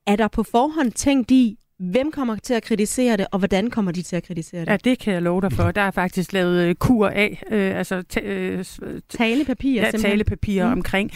Er 0.07 0.15
der 0.15 0.27
på 0.27 0.43
forhånd 0.43 0.91
tænkt 0.91 1.31
i, 1.31 1.57
Hvem 1.79 2.11
kommer 2.11 2.35
til 2.35 2.53
at 2.53 2.63
kritisere 2.63 3.17
det, 3.17 3.27
og 3.31 3.39
hvordan 3.39 3.69
kommer 3.69 3.91
de 3.91 4.01
til 4.01 4.15
at 4.15 4.23
kritisere 4.23 4.61
det? 4.61 4.67
Ja, 4.67 4.77
det 4.77 4.99
kan 4.99 5.13
jeg 5.13 5.21
love 5.21 5.41
dig 5.41 5.51
for. 5.51 5.71
Der 5.71 5.81
er 5.81 5.91
faktisk 5.91 6.33
lavet 6.33 6.63
øh, 6.63 6.75
kur 6.75 7.07
af, 7.07 7.43
øh, 7.51 7.77
altså 7.77 8.01
ta- 8.01 8.21
øh, 8.21 8.65
talepapirer, 9.09 9.85
ja, 9.85 9.91
talepapirer 9.91 10.65
mm. 10.65 10.71
omkring. 10.71 11.11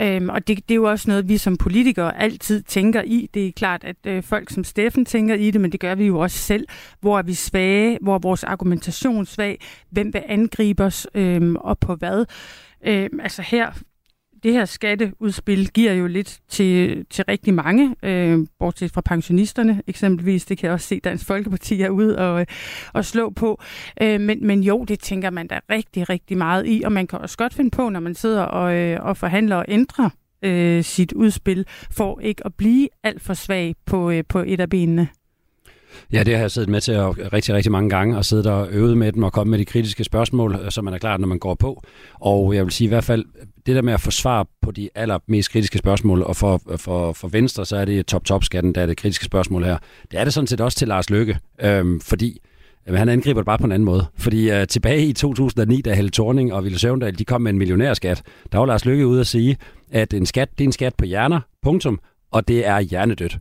Øhm, 0.00 0.28
og 0.28 0.48
det, 0.48 0.56
det 0.68 0.74
er 0.74 0.76
jo 0.76 0.90
også 0.90 1.10
noget, 1.10 1.28
vi 1.28 1.38
som 1.38 1.56
politikere 1.56 2.20
altid 2.22 2.62
tænker 2.62 3.02
i. 3.02 3.30
Det 3.34 3.46
er 3.46 3.52
klart, 3.52 3.84
at 3.84 3.96
øh, 4.06 4.22
folk 4.22 4.50
som 4.50 4.64
Steffen 4.64 5.04
tænker 5.04 5.34
i 5.34 5.50
det, 5.50 5.60
men 5.60 5.72
det 5.72 5.80
gør 5.80 5.94
vi 5.94 6.06
jo 6.06 6.18
også 6.18 6.38
selv. 6.38 6.66
Hvor 7.00 7.18
er 7.18 7.22
vi 7.22 7.34
svage? 7.34 7.98
Hvor 8.02 8.14
er 8.14 8.18
vores 8.18 8.44
argumentation 8.44 9.26
svag? 9.26 9.60
Hvem 9.90 10.14
vil 10.14 10.22
angribe 10.26 10.84
os? 10.84 11.06
Øh, 11.14 11.52
og 11.54 11.78
på 11.78 11.94
hvad? 11.94 12.24
Øh, 12.86 13.10
altså 13.22 13.42
her 13.42 13.72
det 14.44 14.52
her 14.52 14.64
skatteudspil 14.64 15.68
giver 15.68 15.92
jo 15.92 16.06
lidt 16.06 16.38
til, 16.48 17.04
til 17.10 17.24
rigtig 17.28 17.54
mange, 17.54 17.96
øh, 18.02 18.46
bortset 18.58 18.90
fra 18.90 19.00
pensionisterne 19.00 19.82
eksempelvis. 19.86 20.44
Det 20.44 20.58
kan 20.58 20.66
jeg 20.66 20.74
også 20.74 20.88
se, 20.88 21.00
Dansk 21.00 21.26
Folkeparti 21.26 21.80
er 21.80 21.88
ude 21.88 22.18
og, 22.18 22.46
og 22.92 23.04
slå 23.04 23.30
på. 23.30 23.60
Øh, 24.02 24.20
men, 24.20 24.46
men 24.46 24.62
jo, 24.62 24.84
det 24.84 25.00
tænker 25.00 25.30
man 25.30 25.46
da 25.46 25.60
rigtig, 25.70 26.08
rigtig 26.08 26.38
meget 26.38 26.66
i, 26.66 26.82
og 26.84 26.92
man 26.92 27.06
kan 27.06 27.18
også 27.18 27.36
godt 27.36 27.54
finde 27.54 27.70
på, 27.70 27.88
når 27.88 28.00
man 28.00 28.14
sidder 28.14 28.42
og, 28.42 28.74
øh, 28.74 28.98
og 29.00 29.16
forhandler 29.16 29.56
og 29.56 29.64
ændrer 29.68 30.10
øh, 30.42 30.84
sit 30.84 31.12
udspil, 31.12 31.66
for 31.90 32.20
ikke 32.20 32.46
at 32.46 32.54
blive 32.54 32.88
alt 33.02 33.22
for 33.22 33.34
svag 33.34 33.74
på, 33.86 34.10
øh, 34.10 34.24
på 34.28 34.38
et 34.46 34.60
af 34.60 34.70
benene. 34.70 35.08
Ja, 36.12 36.22
det 36.22 36.34
har 36.34 36.40
jeg 36.40 36.50
siddet 36.50 36.70
med 36.70 36.80
til 36.80 36.92
at, 36.92 37.32
rigtig, 37.32 37.54
rigtig 37.54 37.72
mange 37.72 37.90
gange, 37.90 38.16
og 38.16 38.24
siddet 38.24 38.46
og 38.46 38.68
øvet 38.70 38.98
med 38.98 39.12
dem 39.12 39.22
og 39.22 39.32
kommet 39.32 39.50
med 39.50 39.58
de 39.58 39.64
kritiske 39.64 40.04
spørgsmål, 40.04 40.54
øh, 40.54 40.60
som 40.60 40.70
så 40.70 40.82
man 40.82 40.94
er 40.94 40.98
klar, 40.98 41.16
når 41.16 41.28
man 41.28 41.38
går 41.38 41.54
på. 41.54 41.82
Og 42.14 42.54
jeg 42.54 42.64
vil 42.64 42.72
sige 42.72 42.86
i 42.86 42.88
hvert 42.88 43.04
fald, 43.04 43.24
det 43.66 43.76
der 43.76 43.82
med 43.82 43.92
at 43.92 44.00
få 44.00 44.10
svar 44.10 44.46
på 44.62 44.70
de 44.70 44.88
allermest 44.94 45.50
kritiske 45.50 45.78
spørgsmål, 45.78 46.22
og 46.22 46.36
for, 46.36 46.60
for, 46.76 47.12
for 47.12 47.28
Venstre, 47.28 47.66
så 47.66 47.76
er 47.76 47.84
det 47.84 48.06
top-top-skatten, 48.06 48.74
der 48.74 48.82
er 48.82 48.86
det 48.86 48.96
kritiske 48.96 49.24
spørgsmål 49.24 49.64
her. 49.64 49.78
Det 50.10 50.20
er 50.20 50.24
det 50.24 50.32
sådan 50.32 50.46
set 50.46 50.60
også 50.60 50.78
til 50.78 50.88
Lars 50.88 51.10
Løkke, 51.10 51.38
øhm, 51.60 52.00
fordi 52.00 52.40
Jamen, 52.86 52.98
han 52.98 53.08
angriber 53.08 53.40
det 53.40 53.46
bare 53.46 53.58
på 53.58 53.64
en 53.64 53.72
anden 53.72 53.84
måde. 53.84 54.06
Fordi 54.16 54.50
øh, 54.50 54.66
tilbage 54.66 55.06
i 55.06 55.12
2009, 55.12 55.80
da 55.80 55.94
Helle 55.94 56.10
Thorning 56.10 56.52
og 56.52 56.64
Ville 56.64 56.78
Søvndal, 56.78 57.18
de 57.18 57.24
kom 57.24 57.42
med 57.42 57.50
en 57.50 57.58
millionærskat, 57.58 58.22
der 58.52 58.58
var 58.58 58.66
Lars 58.66 58.84
Løkke 58.84 59.06
ude 59.06 59.20
at 59.20 59.26
sige, 59.26 59.56
at 59.92 60.14
en 60.14 60.26
skat, 60.26 60.48
det 60.58 60.64
er 60.64 60.68
en 60.68 60.72
skat 60.72 60.94
på 60.94 61.04
hjerner, 61.04 61.40
punktum, 61.62 62.00
og 62.30 62.48
det 62.48 62.66
er 62.66 62.80
hjernedødt. 62.80 63.38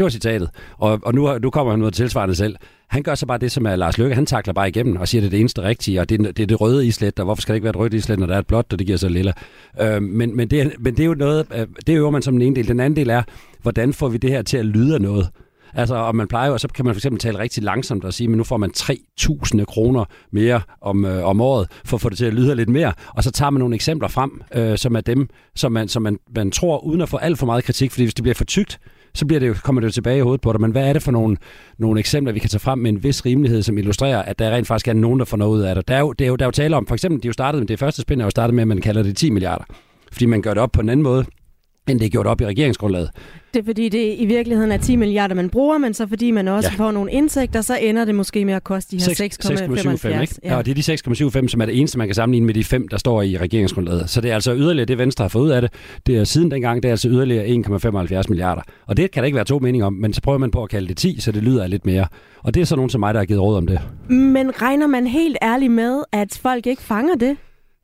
Det 0.00 0.04
var 0.04 0.10
citatet. 0.10 0.50
Og, 0.78 1.00
og 1.02 1.14
nu, 1.14 1.38
nu 1.38 1.50
kommer 1.50 1.72
han 1.72 1.78
noget 1.78 1.94
tilsvarende 1.94 2.34
selv. 2.34 2.56
Han 2.88 3.02
gør 3.02 3.14
så 3.14 3.26
bare 3.26 3.38
det, 3.38 3.52
som 3.52 3.66
er 3.66 3.76
Lars 3.76 3.98
Løkke. 3.98 4.14
Han 4.14 4.26
takler 4.26 4.54
bare 4.54 4.68
igennem 4.68 4.96
og 4.96 5.08
siger, 5.08 5.20
at 5.20 5.22
det 5.22 5.28
er 5.28 5.30
det 5.30 5.40
eneste 5.40 5.62
rigtige, 5.62 6.00
og 6.00 6.08
det 6.08 6.20
er 6.20 6.32
det, 6.32 6.42
er 6.42 6.46
det 6.46 6.60
røde 6.60 6.86
islet, 6.86 7.18
og 7.18 7.24
hvorfor 7.24 7.42
skal 7.42 7.52
det 7.52 7.56
ikke 7.56 7.64
være 7.64 7.70
et 7.70 7.76
rødt 7.76 7.94
islet, 7.94 8.18
når 8.18 8.26
der 8.26 8.34
er 8.34 8.38
et 8.38 8.46
blåt, 8.46 8.72
og 8.72 8.78
det 8.78 8.86
giver 8.86 8.98
så 8.98 9.08
lille. 9.08 9.32
Øh, 9.80 10.02
men, 10.02 10.36
men, 10.36 10.50
det 10.50 10.72
men 10.78 10.96
det 10.96 11.02
er 11.02 11.06
jo 11.06 11.14
noget, 11.14 11.46
øh, 11.54 11.66
det 11.86 11.96
øver 11.96 12.10
man 12.10 12.22
som 12.22 12.34
den 12.34 12.42
ene 12.42 12.56
del. 12.56 12.68
Den 12.68 12.80
anden 12.80 12.96
del 12.96 13.10
er, 13.10 13.22
hvordan 13.62 13.92
får 13.92 14.08
vi 14.08 14.18
det 14.18 14.30
her 14.30 14.42
til 14.42 14.56
at 14.56 14.64
lyde 14.64 14.94
af 14.94 15.00
noget? 15.00 15.28
Altså, 15.74 15.94
og 15.94 16.16
man 16.16 16.28
plejer 16.28 16.50
jo, 16.50 16.58
så 16.58 16.68
kan 16.68 16.84
man 16.84 16.94
for 16.94 16.98
eksempel 16.98 17.20
tale 17.20 17.38
rigtig 17.38 17.62
langsomt 17.62 18.04
og 18.04 18.14
sige, 18.14 18.28
men 18.28 18.36
nu 18.36 18.44
får 18.44 18.56
man 18.56 18.70
3.000 18.76 19.64
kroner 19.64 20.04
mere 20.32 20.60
om, 20.80 21.04
øh, 21.04 21.24
om 21.24 21.40
året, 21.40 21.68
for 21.84 21.96
at 21.96 22.00
få 22.00 22.08
det 22.08 22.18
til 22.18 22.26
at 22.26 22.34
lyde 22.34 22.54
lidt 22.54 22.68
mere. 22.68 22.92
Og 23.14 23.24
så 23.24 23.30
tager 23.30 23.50
man 23.50 23.60
nogle 23.60 23.74
eksempler 23.74 24.08
frem, 24.08 24.42
øh, 24.54 24.78
som 24.78 24.96
er 24.96 25.00
dem, 25.00 25.28
som 25.56 25.72
man, 25.72 25.88
som 25.88 26.02
man, 26.02 26.18
man 26.34 26.50
tror, 26.50 26.78
uden 26.78 27.00
at 27.00 27.08
få 27.08 27.16
alt 27.16 27.38
for 27.38 27.46
meget 27.46 27.64
kritik, 27.64 27.90
fordi 27.90 28.04
hvis 28.04 28.14
det 28.14 28.22
bliver 28.22 28.34
for 28.34 28.44
tykt, 28.44 28.80
så 29.14 29.26
bliver 29.26 29.40
det 29.40 29.48
jo, 29.48 29.54
kommer 29.62 29.80
det 29.80 29.86
jo 29.86 29.92
tilbage 29.92 30.18
i 30.18 30.20
hovedet 30.20 30.40
på 30.40 30.52
dig. 30.52 30.60
Men 30.60 30.70
hvad 30.70 30.88
er 30.88 30.92
det 30.92 31.02
for 31.02 31.12
nogle, 31.12 31.36
nogle 31.78 32.00
eksempler, 32.00 32.32
vi 32.32 32.38
kan 32.38 32.50
tage 32.50 32.60
frem 32.60 32.78
med 32.78 32.90
en 32.90 33.02
vis 33.02 33.26
rimelighed, 33.26 33.62
som 33.62 33.78
illustrerer, 33.78 34.22
at 34.22 34.38
der 34.38 34.50
rent 34.50 34.66
faktisk 34.66 34.88
er 34.88 34.92
nogen, 34.92 35.18
der 35.18 35.24
får 35.24 35.36
noget 35.36 35.56
ud 35.56 35.60
af 35.60 35.74
det? 35.74 35.88
Der 35.88 35.94
er 35.94 36.00
jo, 36.00 36.12
det 36.12 36.24
er 36.24 36.28
jo, 36.28 36.36
der 36.36 36.44
er 36.44 36.46
jo 36.46 36.52
tale 36.52 36.76
om, 36.76 36.86
for 36.86 36.94
eksempel, 36.94 37.22
de 37.22 37.26
jo 37.26 37.32
startede, 37.32 37.66
det 37.66 37.78
første 37.78 38.02
spænd 38.02 38.20
er 38.20 38.24
jo 38.24 38.30
startet 38.30 38.54
med, 38.54 38.62
at 38.62 38.68
man 38.68 38.80
kalder 38.80 39.02
det 39.02 39.16
10 39.16 39.30
milliarder. 39.30 39.64
Fordi 40.12 40.26
man 40.26 40.42
gør 40.42 40.54
det 40.54 40.62
op 40.62 40.72
på 40.72 40.80
en 40.80 40.88
anden 40.88 41.04
måde, 41.04 41.24
end 41.90 42.00
det 42.00 42.06
er 42.06 42.10
gjort 42.10 42.26
op 42.26 42.40
i 42.40 42.46
regeringsgrundlaget. 42.46 43.10
Det 43.54 43.60
er 43.60 43.64
fordi, 43.64 43.88
det 43.88 44.14
i 44.18 44.26
virkeligheden 44.26 44.72
er 44.72 44.76
10 44.76 44.96
milliarder, 44.96 45.34
man 45.34 45.50
bruger, 45.50 45.78
men 45.78 45.94
så 45.94 46.06
fordi 46.06 46.30
man 46.30 46.48
også 46.48 46.70
ja. 46.72 46.84
får 46.84 46.90
nogle 46.90 47.12
indtægter, 47.12 47.60
så 47.60 47.76
ender 47.76 48.04
det 48.04 48.14
måske 48.14 48.44
med 48.44 48.54
at 48.54 48.64
koste 48.64 48.96
de 48.96 49.02
her 49.02 49.28
6,75. 50.24 50.38
Ja. 50.44 50.56
ja, 50.56 50.62
det 50.62 50.88
er 50.88 50.96
de 50.96 51.40
6,75, 51.40 51.48
som 51.48 51.60
er 51.60 51.66
det 51.66 51.78
eneste, 51.78 51.98
man 51.98 52.08
kan 52.08 52.14
sammenligne 52.14 52.46
med 52.46 52.54
de 52.54 52.64
fem, 52.64 52.88
der 52.88 52.96
står 52.96 53.22
i 53.22 53.36
regeringsgrundlaget. 53.36 54.10
Så 54.10 54.20
det 54.20 54.30
er 54.30 54.34
altså 54.34 54.54
yderligere 54.54 54.86
det, 54.86 54.98
Venstre 54.98 55.24
har 55.24 55.28
fået 55.28 55.42
ud 55.42 55.50
af 55.50 55.60
det. 55.60 55.70
Det 56.06 56.16
er 56.16 56.24
siden 56.24 56.50
dengang, 56.50 56.82
det 56.82 56.88
er 56.88 56.92
altså 56.92 57.08
yderligere 57.08 57.46
1,75 57.46 58.24
milliarder. 58.28 58.62
Og 58.86 58.96
det 58.96 59.10
kan 59.10 59.22
der 59.22 59.26
ikke 59.26 59.36
være 59.36 59.44
to 59.44 59.58
meninger 59.58 59.86
om, 59.86 59.92
men 59.92 60.12
så 60.12 60.20
prøver 60.20 60.38
man 60.38 60.50
på 60.50 60.62
at 60.62 60.70
kalde 60.70 60.88
det 60.88 60.96
10, 60.96 61.20
så 61.20 61.32
det 61.32 61.42
lyder 61.42 61.66
lidt 61.66 61.86
mere. 61.86 62.06
Og 62.42 62.54
det 62.54 62.60
er 62.60 62.64
så 62.64 62.76
nogen 62.76 62.90
som 62.90 63.00
mig, 63.00 63.14
der 63.14 63.20
har 63.20 63.24
givet 63.24 63.42
råd 63.42 63.56
om 63.56 63.66
det. 63.66 63.80
Men 64.08 64.62
regner 64.62 64.86
man 64.86 65.06
helt 65.06 65.36
ærligt 65.42 65.72
med, 65.72 66.02
at 66.12 66.38
folk 66.42 66.66
ikke 66.66 66.82
fanger 66.82 67.14
det? 67.14 67.36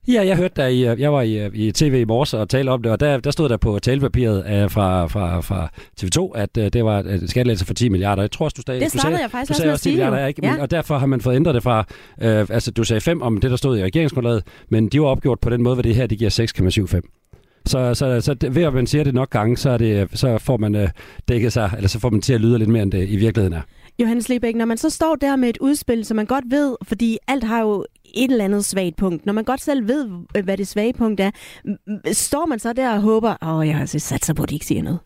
Ja, 0.09 0.27
jeg 0.27 0.37
hørte 0.37 0.55
der 0.57 0.67
i, 0.67 1.01
jeg 1.01 1.13
var 1.13 1.23
i, 1.23 1.47
i 1.55 1.73
tv 1.73 1.95
i 2.01 2.05
morges 2.05 2.35
og 2.35 2.49
talte 2.49 2.71
om 2.71 2.83
det, 2.83 2.93
og 2.93 3.01
der, 3.01 3.21
der 3.21 3.31
stod 3.31 3.49
der 3.49 3.57
på 3.57 3.79
talepapiret 3.79 4.65
uh, 4.65 4.71
fra, 4.71 5.07
fra, 5.07 5.41
fra 5.41 5.69
TV2, 6.01 6.39
at 6.39 6.57
uh, 6.57 6.65
det 6.65 6.85
var 6.85 6.99
et 6.99 7.31
skattelæse 7.31 7.67
for 7.67 7.75
10 7.75 7.89
milliarder. 7.89 8.23
Jeg 8.23 8.31
tror 8.31 8.45
også, 8.45 8.55
du 8.57 8.63
sagde... 8.67 8.81
Det 8.81 8.91
startede 8.91 9.21
jeg 9.23 9.31
faktisk 9.31 9.53
du 9.53 9.57
sagde 9.57 9.73
også 9.73 9.83
10 9.85 9.91
milliarder, 9.91 10.19
ja. 10.19 10.27
ikke? 10.27 10.47
Ja. 10.47 10.55
og 10.61 10.71
derfor 10.71 10.99
har 10.99 11.07
man 11.07 11.21
fået 11.21 11.37
ændret 11.37 11.55
det 11.55 11.63
fra... 11.63 11.85
Uh, 12.19 12.25
altså, 12.27 12.71
du 12.71 12.85
sagde 12.85 13.01
5 13.01 13.23
om 13.23 13.41
det, 13.41 13.51
der 13.51 13.57
stod 13.57 13.79
i 13.79 13.83
regeringsgrundlaget, 13.83 14.43
men 14.69 14.89
de 14.89 15.01
var 15.01 15.07
opgjort 15.07 15.41
på 15.41 15.51
den 15.51 15.63
måde, 15.63 15.75
hvor 15.75 15.83
det 15.83 15.95
her, 15.95 16.07
det 16.07 16.19
giver 16.19 17.01
6,75. 17.01 17.23
Så, 17.67 17.95
så, 17.95 18.21
så 18.21 18.49
ved 18.51 18.63
at 18.63 18.75
man 18.75 18.87
siger 18.87 19.05
det 19.05 19.15
nok 19.15 19.31
gange, 19.31 19.57
så, 19.57 19.71
er 19.71 19.79
det, 19.79 20.09
så 20.15 20.39
får 20.39 20.57
man 20.57 20.75
uh, 20.75 20.89
dækket 21.29 21.53
sig, 21.53 21.71
eller 21.77 21.89
så 21.89 22.01
får 22.01 22.11
man 22.11 22.21
til 22.21 22.33
at 22.33 22.41
lyde 22.41 22.59
lidt 22.59 22.71
mere, 22.71 22.83
end 22.83 22.93
det 22.93 23.09
i 23.09 23.17
virkeligheden 23.17 23.53
er. 23.53 23.63
Johannes 23.99 24.29
Lebæk, 24.29 24.57
når 24.57 24.65
man 24.65 24.79
så 24.79 24.91
står 24.91 25.15
der 25.15 25.37
med 25.37 25.49
et 25.49 25.59
udspil, 25.61 26.05
som 26.05 26.17
man 26.17 26.27
godt 26.27 26.45
ved, 26.49 26.77
fordi 26.83 27.19
alt 27.29 27.45
har 27.45 27.61
jo 27.61 27.87
et 28.17 28.31
eller 28.31 28.45
andet 28.45 28.65
svagt 28.65 28.97
punkt. 28.97 29.27
Når 29.27 29.33
man 29.33 29.45
godt 29.45 29.61
selv 29.61 29.89
ved, 29.89 30.09
øh, 30.37 30.45
hvad 30.45 30.57
det 30.57 30.69
svage 30.69 30.93
punkt 30.93 31.21
er, 31.21 31.31
står 32.13 32.47
man 32.47 32.59
så 32.59 32.73
der 32.73 32.95
og 32.95 33.01
håber, 33.01 33.37
åh, 33.43 33.57
oh, 33.57 33.67
jeg 33.67 33.75
har 33.75 33.81
altså 33.81 33.99
sat 33.99 34.25
sig 34.25 34.37
på, 34.37 34.43
at 34.43 34.51
de 34.51 34.55
ikke 34.55 34.67
siger 34.67 34.83
noget? 34.83 34.99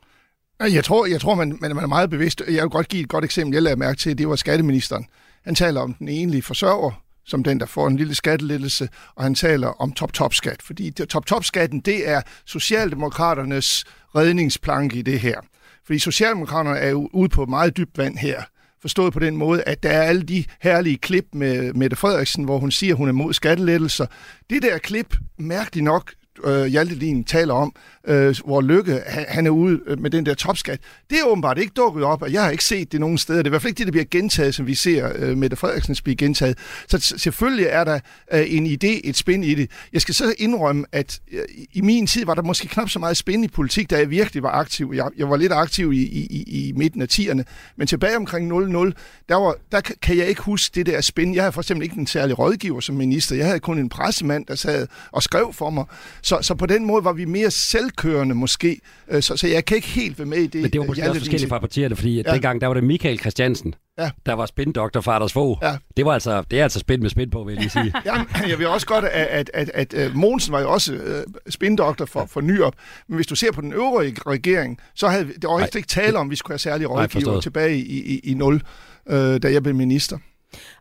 Jeg 0.61 0.85
tror, 0.85 1.07
jeg 1.07 1.21
tror 1.21 1.35
man, 1.35 1.59
man 1.61 1.71
er 1.71 1.87
meget 1.87 2.11
bevidst. 2.11 2.43
Jeg 2.49 2.63
vil 2.63 2.71
godt 2.71 2.89
give 2.89 3.03
et 3.03 3.09
godt 3.09 3.25
eksempel, 3.25 3.55
jeg 3.55 3.63
lader 3.63 3.77
mærke 3.77 3.99
til, 3.99 4.19
det 4.19 4.29
var 4.29 4.37
skatteministeren. 4.37 5.07
Han 5.45 5.55
taler 5.55 5.81
om 5.81 5.95
den 5.95 6.09
enlige 6.09 6.43
forsørger, 6.43 7.03
som 7.27 7.45
den, 7.45 7.61
der 7.61 7.67
får 7.67 7.87
en 7.87 7.97
lille 7.97 8.15
skattelettelse, 8.15 8.89
og 9.15 9.23
han 9.23 9.35
taler 9.35 9.69
om 9.69 9.93
top-top-skat, 9.93 10.63
fordi 10.63 10.91
top-top-skatten, 10.91 11.81
det 11.81 12.09
er 12.09 12.23
Socialdemokraternes 12.45 13.85
redningsplanke 14.17 14.99
i 14.99 15.03
det 15.03 15.21
her. 15.21 15.41
Fordi 15.87 15.99
Socialdemokraterne 15.99 16.79
er 16.79 16.91
jo 16.91 17.11
ude 17.13 17.29
på 17.29 17.47
meget 17.47 17.77
dybt 17.77 17.99
vand 17.99 18.17
her. 18.17 18.43
Forstået 18.81 19.13
på 19.13 19.19
den 19.19 19.37
måde, 19.37 19.63
at 19.63 19.83
der 19.83 19.89
er 19.89 20.03
alle 20.03 20.23
de 20.23 20.45
herlige 20.61 20.99
klip 20.99 21.27
med 21.33 21.73
Mette 21.73 21.97
Frederiksen, 21.97 22.45
hvor 22.45 22.59
hun 22.59 22.71
siger, 22.71 22.95
at 22.95 22.99
hun 22.99 23.09
er 23.09 23.13
mod 23.13 23.33
skattelettelser. 23.33 24.07
Det 24.51 24.63
der 24.63 24.79
klip, 24.79 25.17
mærkeligt 25.39 25.85
nok, 25.85 26.13
øh, 26.45 26.65
Hjalte 26.65 27.23
taler 27.23 27.55
om, 27.55 27.75
øh, 28.05 28.37
hvor 28.45 28.61
Lykke 28.61 29.03
han, 29.07 29.25
han 29.29 29.47
er 29.47 29.51
ude 29.51 29.81
øh, 29.87 30.01
med 30.01 30.11
den 30.11 30.27
der 30.27 30.35
topskat. 30.35 30.81
Det 31.11 31.19
er 31.19 31.25
åbenbart 31.25 31.59
ikke 31.59 31.73
dukket 31.77 32.05
op, 32.05 32.23
og 32.23 32.33
jeg 32.33 32.43
har 32.43 32.51
ikke 32.51 32.65
set 32.65 32.93
det 32.93 33.01
nogen 33.01 33.19
steder. 33.19 33.39
Det 33.39 33.47
er 33.47 33.49
i 33.49 33.51
hvert 33.51 33.63
fald 33.63 33.71
ikke 33.71 33.79
det, 33.79 33.87
der 33.87 33.93
bliver 33.93 34.05
gentaget, 34.11 34.55
som 34.55 34.67
vi 34.67 34.75
ser 34.75 35.13
øh, 35.17 35.37
Mette 35.37 35.57
Frederiksen 35.57 35.97
blive 36.05 36.17
gentaget. 36.17 36.59
Så 36.89 37.15
selvfølgelig 37.17 37.67
er 37.67 37.85
der 37.85 38.01
øh, 38.33 38.55
en 38.55 38.67
idé, 38.67 39.01
et 39.05 39.17
spænd 39.17 39.45
i 39.45 39.55
det. 39.55 39.71
Jeg 39.93 40.01
skal 40.01 40.15
så 40.15 40.35
indrømme, 40.39 40.85
at 40.93 41.21
øh, 41.33 41.45
i 41.73 41.81
min 41.81 42.07
tid 42.07 42.25
var 42.25 42.35
der 42.35 42.43
måske 42.43 42.69
knap 42.69 42.89
så 42.89 42.99
meget 42.99 43.17
spænd 43.17 43.45
i 43.45 43.49
politik, 43.49 43.91
da 43.91 43.97
jeg 43.97 44.11
virkelig 44.11 44.43
var 44.43 44.51
aktiv. 44.51 44.93
Jeg, 44.95 45.09
jeg 45.17 45.31
var 45.31 45.37
lidt 45.37 45.53
aktiv 45.53 45.93
i, 45.93 46.03
i, 46.03 46.43
i 46.69 46.73
midten 46.77 47.03
af 47.03 47.07
10'erne, 47.13 47.43
men 47.77 47.87
tilbage 47.87 48.17
omkring 48.17 48.47
00, 48.47 48.95
der, 49.29 49.37
var, 49.37 49.57
der 49.73 49.81
kan 49.81 50.17
jeg 50.17 50.27
ikke 50.27 50.43
huske 50.43 50.75
det 50.75 50.87
der 50.87 51.01
spænd. 51.01 51.35
Jeg 51.35 51.43
havde 51.43 51.53
for 51.53 51.61
eksempel 51.61 51.85
ikke 51.85 51.97
en 51.97 52.07
særlig 52.07 52.39
rådgiver 52.39 52.81
som 52.81 52.95
minister. 52.95 53.37
Jeg 53.37 53.47
havde 53.47 53.61
kun 53.61 53.79
en 53.79 53.89
pressemand, 53.89 54.47
der 54.47 54.55
sad 54.55 54.87
og 55.13 55.23
skrev 55.23 55.53
for 55.53 55.71
mig. 55.71 55.85
Så, 56.23 56.39
så 56.43 56.55
på 56.55 56.67
den 56.67 56.85
måde 56.85 57.05
var 57.05 57.13
vi 57.13 57.25
mere 57.25 57.51
selv 57.51 57.90
selvkørende 57.91 58.35
måske, 58.35 58.81
øh, 59.09 59.23
så, 59.23 59.37
så 59.37 59.47
jeg 59.47 59.65
kan 59.65 59.77
ikke 59.77 59.89
helt 59.89 60.19
være 60.19 60.27
med 60.27 60.39
i 60.39 60.47
det. 60.47 60.63
Men 60.63 60.71
det 60.71 60.81
var 60.81 60.87
måske 60.87 61.09
også 61.09 61.21
forskelligt 61.21 61.49
fra 61.49 61.59
partierne, 61.59 61.97
fordi 61.97 62.23
ja. 62.23 62.33
dengang 62.33 62.61
der 62.61 62.67
var 62.67 62.75
det 62.75 62.85
Michael 62.85 63.19
Christiansen, 63.19 63.75
ja. 63.99 64.11
der 64.27 64.33
var 64.33 64.47
spindoktor 64.47 65.01
for 65.01 65.13
Anders 65.13 65.33
Fogh. 65.33 65.59
Ja. 65.63 65.77
Det, 65.97 66.05
var 66.05 66.13
altså, 66.13 66.43
det 66.51 66.59
er 66.59 66.63
altså 66.63 66.79
spind 66.79 67.03
med 67.03 67.11
spind 67.11 67.31
på, 67.31 67.45
vil 67.45 67.53
jeg 67.53 67.61
lige 67.61 67.71
sige. 67.71 67.93
ja, 68.07 68.25
jeg 68.49 68.59
vil 68.59 68.67
også 68.67 68.87
godt, 68.87 69.05
at, 69.05 69.27
at, 69.27 69.51
at, 69.55 69.71
at, 69.75 69.95
at 69.95 70.15
Mogensen 70.15 70.53
var 70.53 70.61
jo 70.61 70.73
også 70.73 70.95
uh, 70.95 71.51
spindoktor 71.53 72.05
for, 72.05 72.27
for 72.27 72.41
Nyop, 72.41 72.75
men 73.09 73.17
hvis 73.17 73.27
du 73.27 73.35
ser 73.35 73.53
på 73.53 73.61
den 73.61 73.73
øvrige 73.73 74.17
regering, 74.27 74.79
så 74.95 75.09
havde 75.09 75.25
det 75.25 75.45
var 75.45 75.77
ikke 75.77 75.89
tale 75.89 76.19
om, 76.19 76.27
at 76.27 76.31
vi 76.31 76.37
skulle 76.37 76.53
have 76.53 76.59
særlige 76.59 76.87
rådgiver 76.87 77.41
tilbage 77.41 77.77
i, 77.79 78.15
i, 78.15 78.19
i 78.19 78.35
0, 78.35 78.55
uh, 78.55 79.13
da 79.13 79.53
jeg 79.53 79.63
blev 79.63 79.75
minister. 79.75 80.19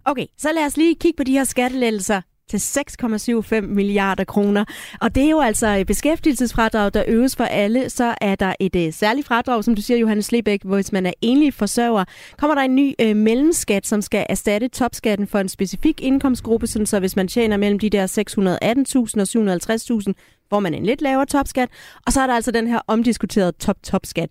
Okay, 0.05 0.25
så 0.37 0.51
lad 0.51 0.65
os 0.65 0.77
lige 0.77 0.95
kigge 0.95 1.17
på 1.17 1.23
de 1.23 1.31
her 1.31 1.43
skattelettelser, 1.43 2.21
til 2.49 2.57
6,75 2.57 3.61
milliarder 3.61 4.23
kroner. 4.23 4.65
Og 5.01 5.15
det 5.15 5.23
er 5.23 5.29
jo 5.29 5.39
altså 5.39 5.83
beskæftigelsesfradrag, 5.87 6.93
der 6.93 7.03
øves 7.07 7.35
for 7.35 7.43
alle. 7.43 7.89
Så 7.89 8.15
er 8.21 8.35
der 8.35 8.53
et 8.59 8.75
uh, 8.75 8.93
særligt 8.93 9.27
fradrag, 9.27 9.63
som 9.63 9.75
du 9.75 9.81
siger, 9.81 9.97
Johannes 9.97 10.31
Lebæk, 10.31 10.61
hvis 10.63 10.91
man 10.91 11.05
er 11.05 11.13
enlig 11.21 11.53
forsørger. 11.53 12.05
Kommer 12.37 12.55
der 12.55 12.61
en 12.61 12.75
ny 12.75 12.93
uh, 13.03 13.15
mellemskat, 13.15 13.87
som 13.87 14.01
skal 14.01 14.25
erstatte 14.29 14.67
topskatten 14.67 15.27
for 15.27 15.39
en 15.39 15.49
specifik 15.49 16.01
indkomstgruppe, 16.01 16.67
sådan 16.67 16.85
så 16.85 16.99
hvis 16.99 17.15
man 17.15 17.27
tjener 17.27 17.57
mellem 17.57 17.79
de 17.79 17.89
der 17.89 18.07
618.000 18.07 19.21
og 19.21 20.03
750.000, 20.07 20.13
får 20.49 20.59
man 20.59 20.73
en 20.73 20.85
lidt 20.85 21.01
lavere 21.01 21.25
topskat. 21.25 21.69
Og 22.05 22.13
så 22.13 22.21
er 22.21 22.27
der 22.27 22.33
altså 22.33 22.51
den 22.51 22.67
her 22.67 22.79
omdiskuterede 22.87 23.51
top-topskat. 23.51 24.29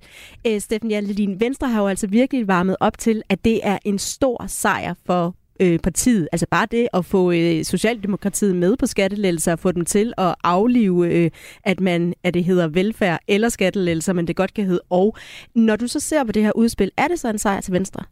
Uh, 0.49 0.59
Steffen 0.59 0.91
Hjaltelin, 0.91 1.41
Venstre 1.41 1.69
har 1.69 1.83
jo 1.83 1.89
altså 1.89 2.07
virkelig 2.07 2.49
varmet 2.49 2.77
op 2.81 2.99
til, 2.99 3.23
at 3.29 3.45
det 3.45 3.61
er 3.63 3.79
en 3.85 3.99
stor 3.99 4.45
sejr 4.47 4.95
for 5.07 5.35
øh, 5.61 5.79
partiet. 5.79 6.29
Altså 6.33 6.47
bare 6.51 6.67
det 6.71 6.89
at 6.93 7.05
få 7.05 7.33
øh, 7.33 7.65
Socialdemokratiet 7.65 8.57
med 8.57 8.77
på 8.77 8.87
skattelettelser 8.87 9.53
og 9.53 9.59
få 9.59 9.73
dem 9.73 9.85
til 9.85 10.13
at 10.19 10.35
aflive, 10.45 11.15
øh, 11.15 11.31
at, 11.65 11.81
man, 11.81 12.15
at 12.23 12.35
det 12.35 12.45
hedder 12.45 12.69
velfærd 12.69 13.21
eller 13.29 13.49
skattelettelser, 13.49 14.13
men 14.13 14.27
det 14.27 14.37
godt 14.37 14.55
kan 14.55 14.65
hedde 14.65 14.81
og. 14.91 15.17
Når 15.55 15.77
du 15.77 15.87
så 15.87 16.01
ser 16.01 16.25
på 16.25 16.33
det 16.33 16.43
her 16.43 16.53
udspil, 16.53 16.91
er 16.97 17.09
det 17.09 17.21
så 17.21 17.29
en 17.29 17.39
sejr 17.39 17.61
til 17.61 17.73
Venstre? 17.73 18.05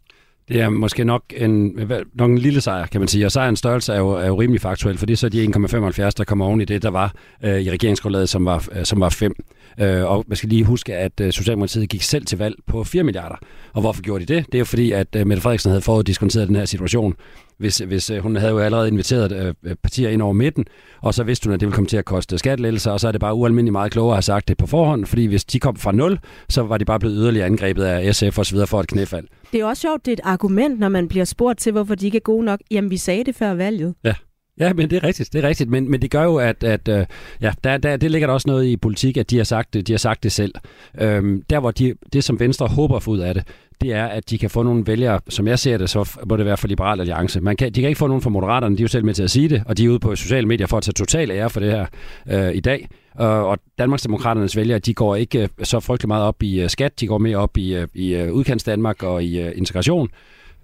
Det 0.49 0.61
er 0.61 0.69
måske 0.69 1.05
nok 1.05 1.23
en, 1.37 1.81
nok 2.15 2.31
en 2.31 2.39
lille 2.39 2.61
sejr, 2.61 2.87
kan 2.87 3.01
man 3.01 3.09
sige. 3.09 3.27
Og 3.27 3.33
sejrens 3.33 3.59
størrelse 3.59 3.93
er 3.93 3.99
jo, 3.99 4.11
er 4.11 4.27
jo 4.27 4.41
rimelig 4.41 4.61
faktuel, 4.61 4.99
for 4.99 5.07
det 5.07 5.13
er 5.13 5.17
så 5.17 5.29
de 5.29 5.45
1,75, 5.45 6.11
der 6.17 6.25
kommer 6.27 6.47
oven 6.47 6.61
i 6.61 6.65
det, 6.65 6.83
der 6.83 6.91
var 6.91 7.15
øh, 7.45 7.61
i 7.61 7.71
regeringsgrundlaget, 7.71 8.29
som 8.29 8.45
var, 8.45 8.69
øh, 8.73 8.85
som 8.85 9.01
var 9.01 9.09
5. 9.09 9.35
Øh, 9.81 10.05
og 10.05 10.25
man 10.29 10.37
skal 10.37 10.49
lige 10.49 10.65
huske, 10.65 10.95
at 10.95 11.21
øh, 11.21 11.33
Socialdemokratiet 11.33 11.89
gik 11.89 12.03
selv 12.03 12.27
til 12.27 12.39
valg 12.39 12.55
på 12.67 12.85
4 12.85 13.03
milliarder. 13.03 13.37
Og 13.73 13.81
hvorfor 13.81 14.03
gjorde 14.03 14.27
de 14.27 14.35
det? 14.35 14.47
Det 14.47 14.55
er 14.55 14.59
jo 14.59 14.65
fordi, 14.65 14.93
at 14.93 15.17
øh, 15.17 15.27
Mette 15.27 15.43
Frederiksen 15.43 15.71
havde 15.71 15.83
foruddiskonteret 15.83 16.49
den 16.49 16.57
her 16.57 16.65
situation. 16.65 17.15
Hvis, 17.59 17.79
hvis 17.79 18.11
øh, 18.11 18.19
hun 18.19 18.37
havde 18.37 18.53
jo 18.53 18.59
allerede 18.59 18.89
inviteret 18.89 19.33
øh, 19.33 19.55
øh, 19.63 19.75
partier 19.83 20.09
ind 20.09 20.23
over 20.23 20.33
midten, 20.33 20.65
og 21.03 21.15
så 21.15 21.25
vidste 21.25 21.47
hun, 21.47 21.55
at 21.55 21.61
det 21.61 21.67
ville 21.67 21.75
komme 21.75 21.89
til 21.89 21.97
at 21.97 22.05
koste 22.05 22.39
skattelettelser, 22.39 22.91
og 22.91 23.01
så 23.01 23.09
er 23.09 23.13
det 23.13 23.21
bare 23.21 23.35
ualmindeligt 23.35 23.73
meget 23.73 23.93
klogere 23.93 24.13
at 24.13 24.17
have 24.17 24.23
sagt 24.23 24.49
det 24.49 24.57
på 24.57 24.67
forhånd, 24.67 25.07
fordi 25.07 25.27
hvis 25.27 25.45
de 25.45 25.61
kom 25.61 25.77
fra 25.77 25.93
0, 25.93 26.19
så 26.49 26.63
var 26.63 26.79
de 26.79 26.85
bare 26.85 26.99
blevet 26.99 27.17
yderligere 27.19 27.47
angrebet 27.47 27.85
af 27.85 28.15
SF 28.15 28.39
og 28.39 28.47
så 28.47 28.53
videre 28.53 28.67
for 28.67 28.81
et 28.81 28.89
knæfald. 28.89 29.27
Det 29.53 29.61
er 29.61 29.65
også 29.65 29.81
sjovt, 29.81 30.07
det 30.07 30.13
er 30.13 30.17
et 30.17 30.21
argument, 30.25 30.79
når 30.79 30.89
man 30.89 31.09
bliver 31.09 31.25
spurgt 31.25 31.59
til, 31.59 31.73
hvorfor 31.73 31.95
de 31.95 32.07
ikke 32.07 32.17
er 32.17 32.21
gode 32.21 32.45
nok. 32.45 32.61
Jamen, 32.71 32.91
vi 32.91 32.97
sagde 32.97 33.25
det 33.25 33.35
før 33.35 33.55
valget. 33.55 33.95
Ja. 34.05 34.15
Ja, 34.59 34.73
men 34.73 34.91
det 34.91 34.97
er 34.97 35.05
rigtigt, 35.05 35.33
det 35.33 35.45
er 35.45 35.49
rigtigt. 35.49 35.71
Men, 35.71 35.91
men 35.91 36.03
det 36.03 36.11
gør 36.11 36.23
jo, 36.23 36.37
at, 36.37 36.65
at 36.65 36.89
øh, 36.89 37.07
ja, 37.41 37.53
der, 37.65 37.77
der, 37.79 37.97
det 37.97 38.11
ligger 38.11 38.27
der 38.27 38.35
også 38.35 38.49
noget 38.49 38.65
i 38.65 38.77
politik, 38.77 39.17
at 39.17 39.31
de 39.31 39.37
har 39.37 39.45
sagt 39.45 39.75
det, 39.75 39.87
de 39.87 39.93
har 39.93 39.99
sagt 39.99 40.23
det 40.23 40.33
selv. 40.33 40.55
Øhm, 41.01 41.43
der 41.51 41.61
hvor 41.61 41.71
de, 41.71 41.95
det, 42.13 42.25
som 42.25 42.41
Venstre 42.41 42.67
håber 42.67 42.97
at 42.97 43.03
få 43.03 43.11
ud 43.11 43.19
af 43.19 43.35
det, 43.35 43.45
det 43.81 43.93
er, 43.93 44.07
at 44.07 44.31
de 44.31 44.39
kan 44.39 44.51
få 44.51 44.63
nogle 44.63 44.87
vælgere, 44.87 45.21
som 45.29 45.47
jeg 45.47 45.59
ser 45.59 45.79
det, 45.79 45.91
så 45.91 46.19
må 46.29 46.37
det 46.37 46.47
være 46.47 46.57
for 46.57 46.69
Liberal 46.69 47.01
Alliance. 47.01 47.41
Man 47.41 47.57
kan, 47.57 47.73
de 47.73 47.81
kan 47.81 47.89
ikke 47.89 47.99
få 47.99 48.07
nogen 48.07 48.23
fra 48.23 48.31
Moderaterne, 48.31 48.77
de 48.77 48.81
er 48.81 48.85
jo 48.85 48.89
selv 48.89 49.05
med 49.05 49.15
til 49.15 49.23
at 49.23 49.31
sige 49.31 49.49
det, 49.49 49.63
og 49.67 49.79
de 49.79 49.85
er 49.85 49.89
ude 49.89 49.99
på 49.99 50.17
sociale 50.17 50.49
medier 50.49 50.67
for 50.67 50.77
at 50.77 50.83
tage 50.83 50.93
total 50.93 51.31
ære 51.31 51.51
for 51.51 51.61
det 51.61 51.71
her 51.71 51.87
øh, 52.29 52.55
i 52.55 52.61
dag. 52.61 52.89
Og, 53.15 53.47
og 53.47 53.59
Danmarksdemokraternes 53.79 54.57
vælgere, 54.57 54.79
de 54.79 54.95
går 54.95 55.17
ikke 55.17 55.43
øh, 55.43 55.49
så 55.63 55.81
frygtelig 55.81 56.09
meget 56.09 56.25
op 56.25 56.43
i 56.43 56.61
øh, 56.61 56.71
skat, 56.71 57.01
de 57.01 57.07
går 57.07 57.19
mere 57.19 57.37
op 57.37 57.57
i, 57.57 57.75
øh, 57.75 57.89
i 57.95 58.23
uh, 58.23 58.33
udkants 58.33 58.65
Danmark 58.65 59.03
og 59.03 59.25
i 59.25 59.53
integration. 59.53 60.09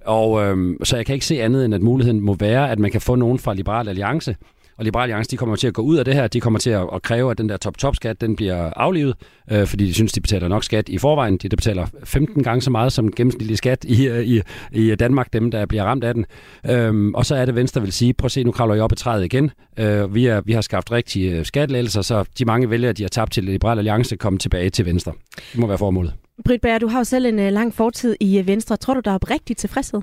Og 0.05 0.43
øhm, 0.43 0.85
så 0.85 0.97
jeg 0.97 1.07
kan 1.07 1.15
ikke 1.15 1.27
se 1.27 1.43
andet 1.43 1.65
end, 1.65 1.75
at 1.75 1.83
muligheden 1.83 2.21
må 2.21 2.35
være, 2.35 2.71
at 2.71 2.79
man 2.79 2.91
kan 2.91 3.01
få 3.01 3.15
nogen 3.15 3.39
fra 3.39 3.55
Liberal 3.55 3.89
Alliance. 3.89 4.37
Og 4.79 4.85
Liberal 4.85 5.03
Alliance, 5.03 5.31
de 5.31 5.37
kommer 5.37 5.57
til 5.57 5.67
at 5.67 5.75
gå 5.75 5.83
ud 5.83 5.97
af 5.97 6.05
det 6.05 6.15
her. 6.15 6.27
De 6.27 6.41
kommer 6.41 6.59
til 6.59 6.71
at, 6.71 6.89
at 6.95 7.03
kræve, 7.03 7.31
at 7.31 7.39
den 7.39 7.49
der 7.49 7.57
top-top-skat, 7.57 8.21
den 8.21 8.37
bliver 8.37 8.73
aflivet, 8.77 9.15
øh, 9.51 9.67
fordi 9.67 9.87
de 9.87 9.95
synes, 9.95 10.13
de 10.13 10.21
betaler 10.21 10.49
nok 10.49 10.65
skat 10.65 10.89
i 10.89 10.99
forvejen. 10.99 11.37
De 11.37 11.49
der 11.49 11.57
betaler 11.57 11.87
15 12.05 12.43
gange 12.43 12.63
så 12.63 12.71
meget 12.71 12.93
som 12.93 13.13
gennemsnitlig 13.13 13.59
skat 13.59 13.85
i, 13.85 14.09
øh, 14.09 14.25
i, 14.25 14.43
i 14.73 14.95
Danmark, 14.95 15.33
dem 15.33 15.51
der 15.51 15.67
bliver 15.67 15.85
ramt 15.85 16.05
af 16.05 16.15
den. 16.15 16.27
Øhm, 16.71 17.15
og 17.15 17.27
så 17.27 17.35
er 17.35 17.45
det 17.45 17.55
Venstre 17.55 17.81
vil 17.81 17.93
sige, 17.93 18.15
prøv 18.15 18.27
at 18.27 18.33
se, 18.33 18.45
nu 18.45 18.53
kravler 18.53 18.75
jeg 18.75 18.85
op 18.85 18.93
i 18.93 18.97
træet 18.97 19.25
igen. 19.25 19.51
Øh, 19.79 20.15
vi, 20.15 20.27
er, 20.27 20.41
vi 20.41 20.53
har 20.53 20.61
skabt 20.61 20.93
rigtige 20.93 21.39
øh, 21.39 21.45
skattelettelser, 21.45 22.03
så 22.03 22.25
de 22.39 22.45
mange 22.45 22.71
vælgere, 22.71 22.93
de 22.93 23.03
har 23.03 23.09
tabt 23.09 23.33
til 23.33 23.45
Liberal 23.45 23.79
Alliance, 23.79 24.17
kommer 24.17 24.39
tilbage 24.39 24.71
til 24.71 24.87
Venstre. 24.87 25.13
Det 25.53 25.61
må 25.61 25.67
være 25.67 25.79
formålet. 25.79 26.15
Britt 26.45 26.63
Bager, 26.63 26.79
du 26.79 26.89
har 26.89 26.99
jo 26.99 27.05
selv 27.05 27.27
en 27.27 27.39
øh, 27.39 27.53
lang 27.53 27.75
fortid 27.75 28.17
i 28.21 28.47
Venstre. 28.47 28.77
Tror 28.77 28.95
du, 28.95 29.01
der 29.05 29.11
er 29.11 29.15
oprigtig 29.15 29.57
tilfredshed? 29.57 30.01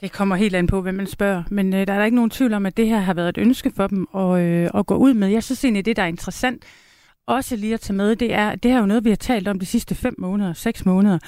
Det 0.00 0.12
kommer 0.12 0.36
helt 0.36 0.54
an 0.54 0.66
på, 0.66 0.80
hvem 0.80 0.94
man 0.94 1.06
spørger. 1.06 1.42
Men 1.50 1.74
øh, 1.74 1.86
der 1.86 1.92
er 1.92 1.98
der 1.98 2.04
ikke 2.04 2.14
nogen 2.14 2.30
tvivl 2.30 2.52
om, 2.52 2.66
at 2.66 2.76
det 2.76 2.88
her 2.88 2.98
har 2.98 3.14
været 3.14 3.28
et 3.28 3.38
ønske 3.38 3.72
for 3.76 3.86
dem 3.86 4.06
at, 4.16 4.40
øh, 4.40 4.70
at 4.74 4.86
gå 4.86 4.96
ud 4.96 5.14
med. 5.14 5.28
Jeg 5.28 5.44
synes 5.44 5.64
egentlig, 5.64 5.84
det 5.84 5.96
der 5.96 6.02
er 6.02 6.06
interessant, 6.06 6.64
også 7.26 7.56
lige 7.56 7.74
at 7.74 7.80
tage 7.80 7.96
med, 7.96 8.16
det 8.16 8.34
er, 8.34 8.54
det 8.54 8.70
her 8.70 8.76
er 8.76 8.80
jo 8.80 8.86
noget, 8.86 9.04
vi 9.04 9.08
har 9.08 9.16
talt 9.16 9.48
om 9.48 9.58
de 9.58 9.66
sidste 9.66 9.94
fem 9.94 10.14
måneder, 10.18 10.52
seks 10.52 10.86
måneder. 10.86 11.18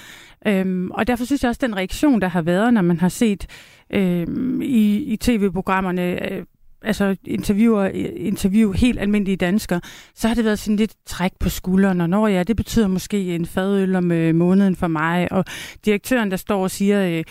Øhm, 0.46 0.90
og 0.90 1.06
derfor 1.06 1.24
synes 1.24 1.42
jeg 1.42 1.48
også, 1.48 1.66
den 1.66 1.76
reaktion, 1.76 2.20
der 2.20 2.28
har 2.28 2.42
været, 2.42 2.74
når 2.74 2.82
man 2.82 3.00
har 3.00 3.08
set 3.08 3.46
øhm, 3.90 4.62
i, 4.62 4.96
i 4.96 5.16
tv-programmerne, 5.16 6.32
øh, 6.32 6.44
altså 6.82 7.16
interviewer, 7.24 7.84
interview 8.16 8.72
helt 8.72 8.98
almindelige 9.00 9.36
danskere, 9.36 9.80
så 10.14 10.28
har 10.28 10.34
det 10.34 10.44
været 10.44 10.58
sådan 10.58 10.76
lidt 10.76 10.94
træk 11.06 11.32
på 11.40 11.48
skulderen, 11.48 12.00
og 12.00 12.10
når 12.10 12.28
ja, 12.28 12.42
det 12.42 12.56
betyder 12.56 12.88
måske 12.88 13.34
en 13.34 13.46
fadøl 13.46 13.96
om 13.96 14.12
øh, 14.12 14.34
måneden 14.34 14.76
for 14.76 14.86
mig, 14.86 15.32
og 15.32 15.44
direktøren, 15.84 16.30
der 16.30 16.36
står 16.36 16.62
og 16.62 16.70
siger, 16.70 17.18
øh, 17.18 17.24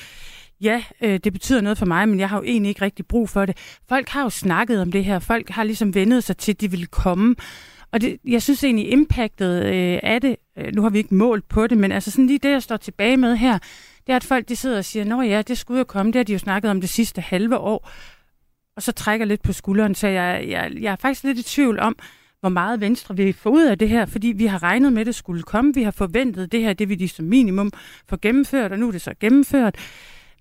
ja, 0.61 0.83
øh, 1.01 1.19
det 1.23 1.33
betyder 1.33 1.61
noget 1.61 1.77
for 1.77 1.85
mig, 1.85 2.09
men 2.09 2.19
jeg 2.19 2.29
har 2.29 2.37
jo 2.37 2.43
egentlig 2.43 2.69
ikke 2.69 2.81
rigtig 2.81 3.07
brug 3.07 3.29
for 3.29 3.45
det. 3.45 3.57
Folk 3.89 4.09
har 4.09 4.23
jo 4.23 4.29
snakket 4.29 4.81
om 4.81 4.91
det 4.91 5.05
her. 5.05 5.19
Folk 5.19 5.49
har 5.49 5.63
ligesom 5.63 5.95
vendet 5.95 6.23
sig 6.23 6.37
til, 6.37 6.51
at 6.51 6.61
de 6.61 6.71
vil 6.71 6.87
komme. 6.87 7.35
Og 7.91 8.01
det, 8.01 8.17
jeg 8.25 8.41
synes 8.41 8.63
egentlig, 8.63 8.91
impactet 8.91 9.65
øh, 9.65 9.99
af 10.03 10.21
det, 10.21 10.35
øh, 10.57 10.75
nu 10.75 10.81
har 10.81 10.89
vi 10.89 10.97
ikke 10.97 11.15
målt 11.15 11.49
på 11.49 11.67
det, 11.67 11.77
men 11.77 11.91
altså 11.91 12.11
sådan 12.11 12.27
lige 12.27 12.39
det, 12.39 12.51
jeg 12.51 12.63
står 12.63 12.77
tilbage 12.77 13.17
med 13.17 13.35
her, 13.35 13.57
det 14.07 14.13
er, 14.13 14.15
at 14.15 14.23
folk 14.23 14.49
de 14.49 14.55
sidder 14.55 14.77
og 14.77 14.85
siger, 14.85 15.05
nå 15.05 15.21
ja, 15.21 15.41
det 15.41 15.57
skulle 15.57 15.77
jo 15.77 15.83
komme, 15.83 16.11
det 16.11 16.19
har 16.19 16.23
de 16.23 16.33
jo 16.33 16.39
snakket 16.39 16.71
om 16.71 16.81
det 16.81 16.89
sidste 16.89 17.21
halve 17.21 17.57
år. 17.57 17.89
og 18.75 18.83
så 18.83 18.91
trækker 18.91 19.25
lidt 19.25 19.41
på 19.41 19.53
skulderen. 19.53 19.95
Så 19.95 20.07
jeg, 20.07 20.45
jeg, 20.47 20.71
jeg 20.81 20.91
er 20.91 20.95
faktisk 20.95 21.23
lidt 21.23 21.39
i 21.39 21.43
tvivl 21.43 21.79
om, 21.79 21.95
hvor 22.39 22.49
meget 22.49 22.81
Venstre 22.81 23.15
vil 23.15 23.33
få 23.33 23.49
ud 23.49 23.65
af 23.65 23.77
det 23.77 23.89
her, 23.89 24.05
fordi 24.05 24.27
vi 24.27 24.45
har 24.45 24.63
regnet 24.63 24.93
med, 24.93 25.01
at 25.01 25.05
det 25.07 25.15
skulle 25.15 25.43
komme. 25.43 25.73
Vi 25.73 25.83
har 25.83 25.91
forventet 25.91 26.51
det 26.51 26.61
her, 26.61 26.73
det 26.73 26.89
vil 26.89 26.99
de 26.99 27.09
som 27.09 27.25
minimum 27.25 27.71
få 28.09 28.17
gennemført, 28.21 28.71
og 28.71 28.79
nu 28.79 28.87
er 28.87 28.91
det 28.91 29.01
så 29.01 29.13
gennemført. 29.19 29.75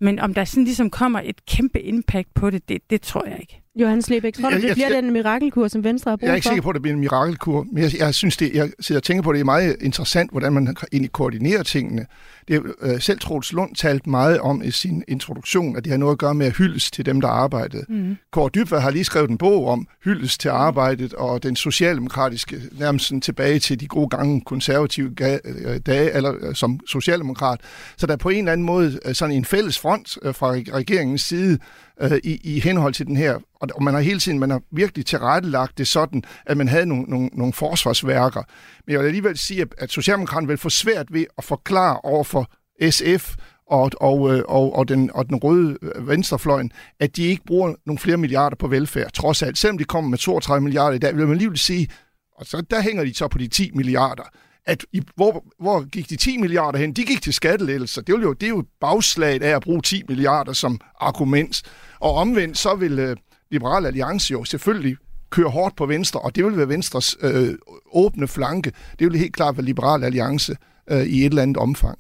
Men 0.01 0.19
om 0.19 0.35
der 0.35 0.45
sådan 0.45 0.65
ligesom 0.65 0.91
kommer 0.91 1.21
et 1.25 1.47
kæmpe 1.47 1.83
impact 1.83 2.35
på 2.35 2.51
det, 2.51 2.69
det, 2.69 2.91
det 2.91 3.03
tror 3.03 3.25
jeg 3.25 3.39
ikke. 3.41 3.63
Johannes 3.81 4.11
Lebæk, 4.11 4.35
tror 4.35 4.49
du, 4.51 4.55
Jeg- 4.55 4.63
det 4.63 4.73
bliver 4.73 4.89
jeg- 4.93 5.03
den 5.03 5.13
mirakelkur, 5.13 5.69
som 5.69 5.85
Venstre 5.85 6.11
har 6.11 6.17
brug 6.17 6.27
Jeg 6.27 6.33
er 6.33 6.35
ikke 6.37 6.45
for? 6.45 6.51
sikker 6.51 6.63
på, 6.63 6.69
at 6.71 6.75
det 6.75 6.83
bliver 6.83 6.95
en 6.95 7.01
mirakelkur, 7.01 7.67
men 7.73 7.83
jeg, 7.83 7.99
jeg 7.99 8.15
synes, 8.15 8.37
det, 8.37 8.51
jeg 8.55 8.71
sidder 8.81 8.99
og 8.99 9.03
tænker 9.03 9.23
på, 9.23 9.31
at 9.31 9.35
det 9.35 9.41
er 9.41 9.45
meget 9.45 9.77
interessant, 9.81 10.31
hvordan 10.31 10.53
man 10.53 10.77
egentlig 10.93 11.13
koordinerer 11.13 11.63
tingene. 11.63 12.07
Det 12.49 12.63
øh, 12.83 13.01
selv 13.01 13.19
Troels 13.19 13.53
Lund 13.53 13.75
talt 13.75 14.07
meget 14.07 14.41
om 14.41 14.63
i 14.63 14.71
sin 14.71 15.05
introduktion, 15.09 15.77
at 15.77 15.85
det 15.85 15.91
har 15.91 15.99
noget 15.99 16.13
at 16.13 16.19
gøre 16.19 16.35
med 16.35 16.47
at 16.47 16.57
hyldes 16.57 16.91
til 16.91 17.07
dem, 17.07 17.21
der 17.21 17.29
arbejdede. 17.29 17.85
Mm. 17.89 18.17
Kåre 18.33 18.51
Dybvad 18.55 18.81
har 18.81 18.91
lige 18.91 19.05
skrevet 19.05 19.31
en 19.31 19.39
bog 19.39 19.67
om 19.69 19.87
hyldes 20.05 20.39
til 20.39 20.49
arbejdet 20.49 21.15
og 21.15 21.43
den 21.43 21.57
socialdemokratiske, 21.57 22.61
nærmest 22.79 23.07
sådan 23.07 23.21
tilbage 23.21 23.59
til 23.59 23.81
de 23.81 23.87
gode 23.87 24.09
gange 24.09 24.41
konservative 24.41 25.11
øh, 25.21 25.81
dage, 25.87 26.13
eller 26.13 26.33
øh, 26.41 26.55
som 26.55 26.81
socialdemokrat. 26.89 27.61
Så 27.97 28.07
der 28.07 28.13
er 28.13 28.17
på 28.17 28.29
en 28.29 28.39
eller 28.39 28.53
anden 28.53 28.67
måde 28.67 28.99
øh, 29.05 29.15
sådan 29.15 29.35
en 29.35 29.45
fælles 29.45 29.79
front 29.79 30.19
fra 30.33 30.55
reg- 30.55 30.75
regeringens 30.75 31.23
side 31.23 31.59
øh, 32.03 32.19
i, 32.25 32.41
i 32.57 32.61
henhold 32.61 32.95
til 32.95 33.07
den 33.07 33.17
her. 33.17 33.35
Og, 33.55 33.69
og 33.75 33.83
man 33.83 33.95
har 33.95 34.01
hele 34.01 34.21
tiden, 34.21 34.39
man 34.39 34.51
har 34.51 34.63
virkelig 34.71 35.07
tilrettelagt 35.07 35.79
det 35.79 35.89
sådan, 35.89 36.23
at 36.47 36.57
man 36.57 36.69
havde 36.69 36.87
nogle, 36.87 37.05
nogle, 37.05 37.31
nogle 37.33 37.53
forsvarsværker. 37.53 38.43
Men 38.87 38.93
jeg 38.93 39.01
vil 39.01 39.07
alligevel 39.07 39.39
sige, 39.39 39.63
at, 39.63 39.69
at 39.79 39.91
Socialdemokraterne 39.91 40.49
vil 40.49 40.59
få 40.59 40.71
svært 40.71 41.13
ved 41.13 41.25
at 41.39 41.45
forklare 41.45 42.01
over 42.01 42.25
for 42.25 42.51
SF 42.91 43.37
og, 43.71 43.91
og, 44.01 44.35
øh, 44.35 44.43
og, 44.49 44.77
og, 44.77 44.89
den, 44.89 45.11
og 45.15 45.29
den 45.29 45.37
røde 45.37 45.79
øh, 45.83 46.09
venstrefløjen, 46.09 46.73
at 47.01 47.17
de 47.17 47.23
ikke 47.23 47.45
bruger 47.47 47.75
nogle 47.87 47.99
flere 47.99 48.17
milliarder 48.17 48.57
på 48.57 48.69
velfærd, 48.69 49.13
trods 49.13 49.43
alt. 49.43 49.59
Selvom 49.59 49.79
de 49.79 49.85
kommer 49.85 50.11
med 50.11 50.19
32 50.19 50.65
milliarder 50.65 50.97
i 50.97 50.99
dag, 50.99 51.17
vil 51.17 51.27
man 51.27 51.33
alligevel 51.33 51.59
sige, 51.59 51.89
og 52.37 52.47
så 52.47 52.61
der 52.71 52.81
hænger 52.81 53.05
de 53.05 53.15
så 53.15 53.29
på 53.29 53.39
de 53.39 53.49
10 53.49 53.71
milliarder. 53.75 54.23
At 54.67 54.85
i, 54.93 55.03
hvor, 55.15 55.45
hvor 55.61 55.89
gik 55.89 56.11
de 56.11 56.17
10 56.17 56.39
milliarder 56.39 56.79
hen? 56.79 56.93
De 56.93 57.05
gik 57.05 57.23
til 57.23 57.33
skattelettelser. 57.33 58.03
Det, 58.03 58.15
er 58.15 58.19
jo, 58.19 58.33
det 58.33 58.47
er 58.47 58.51
jo 58.51 58.59
et 58.59 58.67
bagslag 58.81 59.43
af 59.43 59.57
at 59.57 59.63
bruge 59.63 59.83
10 59.83 60.03
milliarder 60.09 60.53
som 60.53 60.81
argument. 61.01 61.63
Og 62.01 62.15
omvendt, 62.15 62.59
så 62.59 62.75
vil 62.75 62.99
øh, 62.99 63.17
Liberal 63.51 63.87
Alliance 63.87 64.33
jo 64.33 64.45
selvfølgelig 64.45 64.97
køre 65.31 65.49
hårdt 65.49 65.77
på 65.77 65.87
Venstre, 65.87 66.21
og 66.21 66.37
det 66.37 66.45
vil 66.45 66.57
være 66.57 66.69
Venstres 66.69 67.17
øh, 67.21 67.55
åbne 67.93 68.29
flanke. 68.29 68.73
Det 68.99 69.07
vil 69.07 69.19
helt 69.19 69.37
klart 69.37 69.57
være 69.57 69.65
Liberal 69.65 70.05
Alliance 70.05 70.57
øh, 70.91 71.03
i 71.03 71.21
et 71.21 71.25
eller 71.25 71.43
andet 71.43 71.57
omfang. 71.57 71.99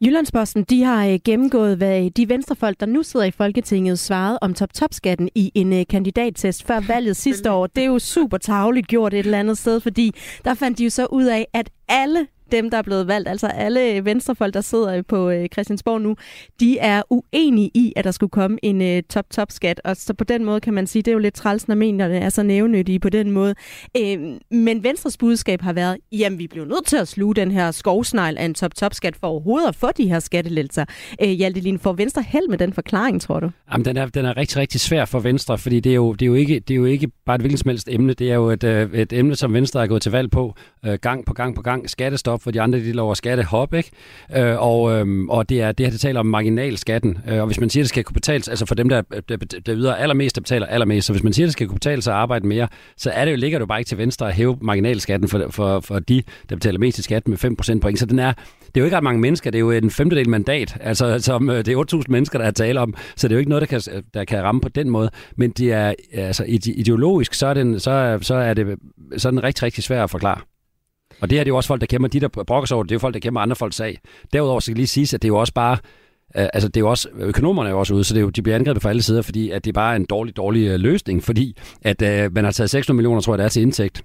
Jyllandsposten 0.00 0.64
de 0.64 0.82
har 0.82 1.06
øh, 1.06 1.18
gennemgået, 1.24 1.76
hvad 1.76 2.10
de 2.10 2.28
venstrefolk, 2.28 2.80
der 2.80 2.86
nu 2.86 3.02
sidder 3.02 3.26
i 3.26 3.30
Folketinget, 3.30 3.98
svarede 3.98 4.38
om 4.42 4.54
top-top-skatten 4.54 5.28
i 5.34 5.52
en 5.54 5.72
øh, 5.72 5.84
kandidattest 5.90 6.66
før 6.66 6.80
valget 6.80 7.16
sidste 7.16 7.50
år. 7.52 7.66
Det 7.66 7.82
er 7.82 7.86
jo 7.86 7.98
super 7.98 8.38
tavligt 8.38 8.88
gjort 8.88 9.14
et 9.14 9.18
eller 9.18 9.38
andet 9.38 9.58
sted, 9.58 9.80
fordi 9.80 10.14
der 10.44 10.54
fandt 10.54 10.78
de 10.78 10.84
jo 10.84 10.90
så 10.90 11.06
ud 11.06 11.24
af, 11.24 11.48
at 11.52 11.70
alle 11.88 12.26
dem, 12.52 12.70
der 12.70 12.78
er 12.78 12.82
blevet 12.82 13.06
valgt, 13.06 13.28
altså 13.28 13.46
alle 13.46 14.04
venstrefolk, 14.04 14.54
der 14.54 14.60
sidder 14.60 15.02
på 15.02 15.30
øh, 15.30 15.48
Christiansborg 15.52 16.00
nu, 16.00 16.16
de 16.60 16.78
er 16.78 17.02
uenige 17.10 17.70
i, 17.74 17.92
at 17.96 18.04
der 18.04 18.10
skulle 18.10 18.30
komme 18.30 18.58
en 18.62 18.82
øh, 18.82 19.02
top-top-skat. 19.10 19.80
Og 19.84 19.96
så 19.96 20.14
på 20.14 20.24
den 20.24 20.44
måde 20.44 20.60
kan 20.60 20.74
man 20.74 20.86
sige, 20.86 21.02
det 21.02 21.08
er 21.08 21.12
jo 21.12 21.18
lidt 21.18 21.34
træls, 21.34 21.68
når 21.68 21.74
menerne 21.74 22.14
er 22.14 22.20
så 22.20 22.24
altså 22.24 22.42
nævnyttige 22.42 23.00
på 23.00 23.08
den 23.08 23.30
måde. 23.30 23.54
Øh, 23.96 24.18
men 24.50 24.82
Venstres 24.82 25.16
budskab 25.16 25.62
har 25.62 25.72
været, 25.72 25.96
jamen 26.12 26.38
vi 26.38 26.46
bliver 26.46 26.66
nødt 26.66 26.86
til 26.86 26.96
at 26.96 27.08
sluge 27.08 27.34
den 27.34 27.50
her 27.50 27.70
skovsnegl 27.70 28.38
af 28.38 28.44
en 28.44 28.54
top-top-skat 28.54 29.16
for 29.16 29.26
overhovedet 29.26 29.68
at 29.68 29.76
få 29.76 29.88
de 29.96 30.08
her 30.08 30.20
skattelettelser. 30.20 30.84
Øh, 31.22 31.28
Hjalte 31.28 31.60
Lien, 31.60 31.78
får 31.78 31.92
Venstre 31.92 32.22
held 32.22 32.48
med 32.48 32.58
den 32.58 32.72
forklaring, 32.72 33.20
tror 33.20 33.40
du? 33.40 33.50
Jamen, 33.72 33.84
den 33.84 33.96
er, 33.96 34.06
den 34.06 34.24
er 34.24 34.36
rigtig, 34.36 34.56
rigtig 34.56 34.80
svær 34.80 35.04
for 35.04 35.20
Venstre, 35.20 35.58
fordi 35.58 35.80
det 35.80 35.90
er 35.90 35.96
jo, 35.96 36.12
det 36.12 36.22
er 36.22 36.26
jo, 36.26 36.34
ikke, 36.34 36.60
det 36.60 36.74
er 36.74 36.78
jo 36.78 36.84
ikke 36.84 37.08
bare 37.26 37.34
et 37.34 37.40
hvilket 37.40 37.60
som 37.60 37.68
helst 37.68 37.88
emne. 37.88 38.14
Det 38.14 38.30
er 38.30 38.34
jo 38.34 38.50
et, 38.50 38.64
et 38.64 39.12
emne, 39.12 39.36
som 39.36 39.52
Venstre 39.54 39.82
er 39.82 39.86
gået 39.86 40.02
til 40.02 40.12
valg 40.12 40.30
på 40.30 40.54
gang 41.00 41.26
på 41.26 41.34
gang 41.34 41.54
på 41.54 41.62
gang. 41.62 41.90
Skattestop, 41.90 42.35
for 42.38 42.50
de 42.50 42.60
andre 42.60 42.78
de 42.78 42.92
lover 42.92 43.14
skattehop, 43.14 43.74
ikke? 43.74 43.90
Øh, 44.36 44.62
og, 44.62 44.92
øh, 44.92 45.24
og 45.28 45.48
det 45.48 45.62
er 45.62 45.72
det 45.72 45.86
her, 45.86 45.90
det 45.90 46.00
taler 46.00 46.20
om 46.20 46.26
marginalskatten. 46.26 47.18
Øh, 47.28 47.40
og 47.40 47.46
hvis 47.46 47.60
man 47.60 47.70
siger, 47.70 47.82
det 47.82 47.88
skal 47.88 48.04
kunne 48.04 48.14
betales, 48.14 48.48
altså 48.48 48.66
for 48.66 48.74
dem, 48.74 48.88
der, 48.88 49.02
der, 49.28 49.36
der 49.36 49.74
yder 49.76 49.94
allermest, 49.94 50.36
der 50.36 50.40
betaler 50.40 50.66
allermest, 50.66 51.06
så 51.06 51.12
hvis 51.12 51.22
man 51.22 51.32
siger, 51.32 51.46
det 51.46 51.52
skal 51.52 51.66
kunne 51.66 51.74
betale 51.74 52.02
sig 52.02 52.14
at 52.14 52.18
arbejde 52.18 52.46
mere, 52.46 52.68
så 52.96 53.10
er 53.10 53.24
det 53.24 53.32
jo, 53.32 53.36
ligger 53.36 53.58
det 53.58 53.60
jo 53.60 53.66
bare 53.66 53.80
ikke 53.80 53.88
til 53.88 53.98
Venstre 53.98 54.28
at 54.28 54.34
hæve 54.34 54.58
marginalskatten 54.60 55.28
for, 55.28 55.46
for, 55.50 55.80
for 55.80 55.98
de, 55.98 56.22
der 56.48 56.56
betaler 56.56 56.78
mest 56.78 56.98
i 56.98 57.02
skat 57.02 57.28
med 57.28 57.44
5% 57.76 57.78
point. 57.78 57.98
Så 57.98 58.06
den 58.06 58.18
er, 58.18 58.32
det 58.66 58.76
er 58.76 58.80
jo 58.80 58.84
ikke 58.84 58.96
ret 58.96 59.04
mange 59.04 59.20
mennesker, 59.20 59.50
det 59.50 59.58
er 59.58 59.60
jo 59.60 59.70
en 59.70 59.90
femtedel 59.90 60.28
mandat, 60.28 60.76
altså 60.80 61.18
som, 61.18 61.50
øh, 61.50 61.56
det 61.56 61.68
er 61.68 61.94
8.000 61.94 62.02
mennesker, 62.08 62.38
der 62.38 62.46
er 62.46 62.50
tale 62.50 62.80
om, 62.80 62.94
så 63.16 63.28
det 63.28 63.34
er 63.34 63.36
jo 63.36 63.38
ikke 63.38 63.50
noget, 63.50 63.70
der 63.70 63.78
kan, 63.78 64.02
der 64.14 64.24
kan 64.24 64.42
ramme 64.42 64.60
på 64.60 64.68
den 64.68 64.90
måde, 64.90 65.10
men 65.36 65.50
det 65.50 65.72
er, 65.72 65.94
altså 66.12 66.44
ideologisk, 66.66 67.34
så 67.34 67.46
er, 67.46 67.54
den, 67.54 67.80
så, 67.80 68.18
så 68.22 68.34
er 68.34 68.54
det 68.54 68.78
så 69.16 69.30
den 69.30 69.42
rigtig, 69.42 69.62
rigtig 69.62 69.84
svært 69.84 70.04
at 70.04 70.10
forklare. 70.10 70.40
Og 71.20 71.30
det 71.30 71.38
her 71.38 71.44
det 71.44 71.50
er 71.50 71.52
jo 71.52 71.56
også 71.56 71.68
folk, 71.68 71.80
der 71.80 71.86
kæmper, 71.86 72.08
de 72.08 72.20
der 72.20 72.28
brokker 72.28 72.66
sig 72.66 72.74
over 72.74 72.84
det, 72.84 72.88
det 72.88 72.94
er 72.94 72.96
jo 72.96 73.00
folk, 73.00 73.14
der 73.14 73.20
kæmper 73.20 73.40
andre 73.40 73.56
folks 73.56 73.76
sag. 73.76 73.98
Derudover 74.32 74.60
så 74.60 74.66
kan 74.66 74.72
jeg 74.72 74.76
lige 74.76 74.86
sige, 74.86 75.14
at 75.14 75.22
det 75.22 75.28
er 75.28 75.32
jo 75.32 75.36
også 75.36 75.52
bare, 75.54 75.76
øh, 76.36 76.48
altså 76.54 76.68
det 76.68 76.76
er 76.76 76.80
jo 76.80 76.90
også, 76.90 77.08
økonomerne 77.18 77.68
er 77.68 77.72
jo 77.72 77.78
også 77.78 77.94
ude, 77.94 78.04
så 78.04 78.14
det 78.14 78.20
er 78.20 78.22
jo, 78.22 78.30
de 78.30 78.42
bliver 78.42 78.56
angrebet 78.56 78.82
fra 78.82 78.90
alle 78.90 79.02
sider, 79.02 79.22
fordi 79.22 79.50
at 79.50 79.64
det 79.64 79.70
er 79.70 79.74
bare 79.74 79.96
en 79.96 80.04
dårlig, 80.04 80.36
dårlig 80.36 80.66
øh, 80.66 80.80
løsning, 80.80 81.24
fordi 81.24 81.56
at 81.82 82.02
øh, 82.02 82.34
man 82.34 82.44
har 82.44 82.52
taget 82.52 82.70
600 82.70 82.96
millioner, 82.96 83.20
tror 83.20 83.32
jeg, 83.32 83.38
det 83.38 83.44
er 83.44 83.48
til 83.48 83.62
indtægt. 83.62 84.02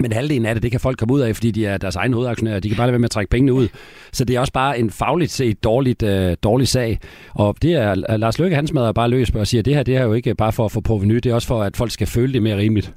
Men 0.00 0.12
halvdelen 0.12 0.46
af 0.46 0.54
det, 0.54 0.62
det 0.62 0.70
kan 0.70 0.80
folk 0.80 0.98
komme 0.98 1.14
ud 1.14 1.20
af, 1.20 1.36
fordi 1.36 1.50
de 1.50 1.66
er 1.66 1.78
deres 1.78 1.96
egne 1.96 2.14
hovedaktionærer. 2.14 2.60
De 2.60 2.68
kan 2.68 2.76
bare 2.76 2.86
lade 2.86 2.92
være 2.92 2.98
med 2.98 3.06
at 3.06 3.10
trække 3.10 3.30
pengene 3.30 3.52
ud. 3.52 3.68
Så 4.12 4.24
det 4.24 4.36
er 4.36 4.40
også 4.40 4.52
bare 4.52 4.78
en 4.78 4.90
fagligt 4.90 5.30
set 5.30 5.64
dårligt, 5.64 6.02
øh, 6.02 6.36
dårlig 6.42 6.68
sag. 6.68 6.98
Og 7.34 7.56
det 7.62 7.74
er 7.74 8.16
Lars 8.16 8.38
Løkke, 8.38 8.56
han 8.56 8.66
smadrer 8.66 8.92
bare 8.92 9.08
løs 9.08 9.30
på 9.30 9.38
og 9.38 9.46
siger, 9.46 9.60
at 9.60 9.64
det 9.64 9.74
her 9.74 9.82
det 9.82 9.96
er 9.96 10.02
jo 10.02 10.12
ikke 10.12 10.34
bare 10.34 10.52
for 10.52 10.64
at 10.64 10.72
få 10.72 10.80
proveny, 10.80 11.14
det 11.14 11.26
er 11.26 11.34
også 11.34 11.48
for, 11.48 11.62
at 11.62 11.76
folk 11.76 11.90
skal 11.90 12.06
føle 12.06 12.32
det 12.32 12.42
mere 12.42 12.56
rimeligt. 12.56 12.94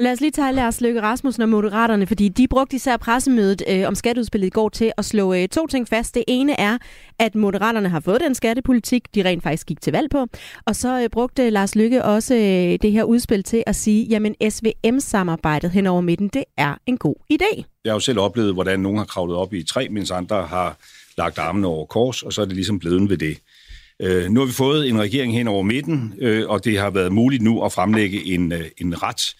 Lad 0.00 0.12
os 0.12 0.20
lige 0.20 0.30
tage 0.30 0.52
Lars 0.52 0.80
Løkke 0.80 1.02
Rasmussen 1.02 1.42
og 1.42 1.48
Moderaterne, 1.48 2.06
fordi 2.06 2.28
de 2.28 2.48
brugte 2.48 2.76
især 2.76 2.96
pressemødet 2.96 3.62
øh, 3.68 3.88
om 3.88 3.94
skatteudspillet 3.94 4.46
i 4.46 4.50
går 4.50 4.68
til 4.68 4.92
at 4.96 5.04
slå 5.04 5.34
øh, 5.34 5.48
to 5.48 5.66
ting 5.66 5.88
fast. 5.88 6.14
Det 6.14 6.24
ene 6.28 6.60
er, 6.60 6.78
at 7.18 7.34
Moderaterne 7.34 7.88
har 7.88 8.00
fået 8.00 8.20
den 8.20 8.34
skattepolitik, 8.34 9.14
de 9.14 9.24
rent 9.24 9.42
faktisk 9.42 9.66
gik 9.66 9.80
til 9.80 9.92
valg 9.92 10.10
på. 10.10 10.26
Og 10.66 10.76
så 10.76 11.00
øh, 11.02 11.08
brugte 11.08 11.50
Lars 11.50 11.74
Løkke 11.74 12.04
også 12.04 12.34
øh, 12.34 12.78
det 12.82 12.92
her 12.92 13.04
udspil 13.04 13.42
til 13.42 13.62
at 13.66 13.76
sige, 13.76 14.04
jamen 14.04 14.34
SVM-samarbejdet 14.50 15.70
hen 15.70 15.86
over 15.86 16.00
midten, 16.00 16.28
det 16.28 16.44
er 16.56 16.74
en 16.86 16.98
god 16.98 17.14
idé. 17.32 17.62
Jeg 17.84 17.90
har 17.90 17.96
jo 17.96 18.00
selv 18.00 18.18
oplevet, 18.18 18.54
hvordan 18.54 18.80
nogen 18.80 18.98
har 18.98 19.04
kravlet 19.04 19.36
op 19.36 19.54
i 19.54 19.62
træ, 19.62 19.86
mens 19.90 20.10
andre 20.10 20.46
har 20.46 20.78
lagt 21.18 21.38
armene 21.38 21.66
over 21.66 21.86
kors, 21.86 22.22
og 22.22 22.32
så 22.32 22.40
er 22.40 22.44
det 22.44 22.54
ligesom 22.54 22.78
blevet 22.78 23.10
ved 23.10 23.16
det. 23.16 23.38
Øh, 24.02 24.30
nu 24.30 24.40
har 24.40 24.46
vi 24.46 24.52
fået 24.52 24.88
en 24.88 25.00
regering 25.00 25.32
hen 25.32 25.48
over 25.48 25.62
midten, 25.62 26.14
øh, 26.18 26.48
og 26.48 26.64
det 26.64 26.78
har 26.78 26.90
været 26.90 27.12
muligt 27.12 27.42
nu 27.42 27.64
at 27.64 27.72
fremlægge 27.72 28.24
en, 28.24 28.52
øh, 28.52 28.64
en 28.78 29.02
ret 29.02 29.34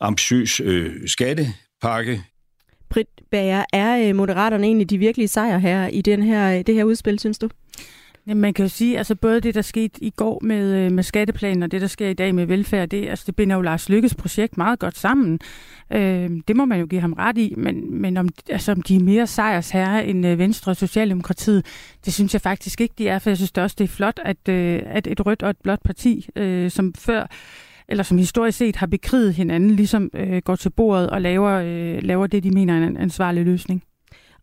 ambitiøs 0.00 0.60
øh, 0.60 0.92
skattepakke. 1.06 2.22
Britt 2.90 3.10
Bager, 3.30 3.64
er 3.72 4.08
øh, 4.08 4.16
Moderaterne 4.16 4.66
egentlig 4.66 4.90
de 4.90 4.98
virkelige 4.98 5.28
sejre 5.28 5.60
her 5.60 5.86
i 5.86 6.02
den 6.02 6.22
her, 6.22 6.62
det 6.62 6.74
her 6.74 6.84
udspil, 6.84 7.18
synes 7.18 7.38
du? 7.38 7.48
Jamen, 8.26 8.40
man 8.40 8.54
kan 8.54 8.64
jo 8.64 8.68
sige, 8.68 8.98
altså 8.98 9.14
både 9.14 9.40
det, 9.40 9.54
der 9.54 9.62
skete 9.62 10.04
i 10.04 10.10
går 10.10 10.40
med, 10.42 10.74
øh, 10.74 10.92
med 10.92 11.02
skatteplanen, 11.02 11.62
og 11.62 11.70
det, 11.70 11.80
der 11.80 11.86
sker 11.86 12.08
i 12.08 12.14
dag 12.14 12.34
med 12.34 12.46
velfærd, 12.46 12.88
det, 12.88 13.08
altså, 13.08 13.24
det 13.26 13.36
binder 13.36 13.56
jo 13.56 13.62
Lars 13.62 13.88
Lykkes 13.88 14.14
projekt 14.14 14.56
meget 14.56 14.78
godt 14.78 14.98
sammen. 14.98 15.40
Øh, 15.92 16.30
det 16.48 16.56
må 16.56 16.64
man 16.64 16.80
jo 16.80 16.86
give 16.86 17.00
ham 17.00 17.12
ret 17.12 17.38
i, 17.38 17.54
men, 17.56 18.00
men 18.00 18.16
om, 18.16 18.28
altså, 18.50 18.72
om 18.72 18.82
de 18.82 18.96
er 18.96 19.00
mere 19.00 19.26
sejrsherre 19.26 20.06
end 20.06 20.26
øh, 20.26 20.38
Venstre 20.38 20.72
og 20.72 20.76
Socialdemokratiet, 20.76 21.66
det 22.04 22.14
synes 22.14 22.32
jeg 22.32 22.40
faktisk 22.40 22.80
ikke, 22.80 22.94
de 22.98 23.08
er, 23.08 23.18
for 23.18 23.30
jeg 23.30 23.36
synes 23.36 23.52
det 23.52 23.62
også, 23.62 23.76
det 23.78 23.84
er 23.84 23.88
flot, 23.88 24.20
at, 24.24 24.48
øh, 24.48 24.82
at 24.86 25.06
et 25.06 25.26
rødt 25.26 25.42
og 25.42 25.50
et 25.50 25.58
blåt 25.62 25.82
parti, 25.84 26.28
øh, 26.36 26.70
som 26.70 26.94
før 26.94 27.26
eller 27.88 28.04
som 28.04 28.18
historisk 28.18 28.58
set 28.58 28.76
har 28.76 28.86
bekriget 28.86 29.34
hinanden, 29.34 29.70
ligesom 29.70 30.10
øh, 30.14 30.42
går 30.44 30.56
til 30.56 30.70
bordet 30.70 31.10
og 31.10 31.20
laver, 31.20 31.50
øh, 31.50 32.02
laver 32.02 32.26
det, 32.26 32.42
de 32.42 32.50
mener 32.50 32.74
er 32.74 32.86
en 32.86 32.96
ansvarlig 32.96 33.44
løsning. 33.44 33.82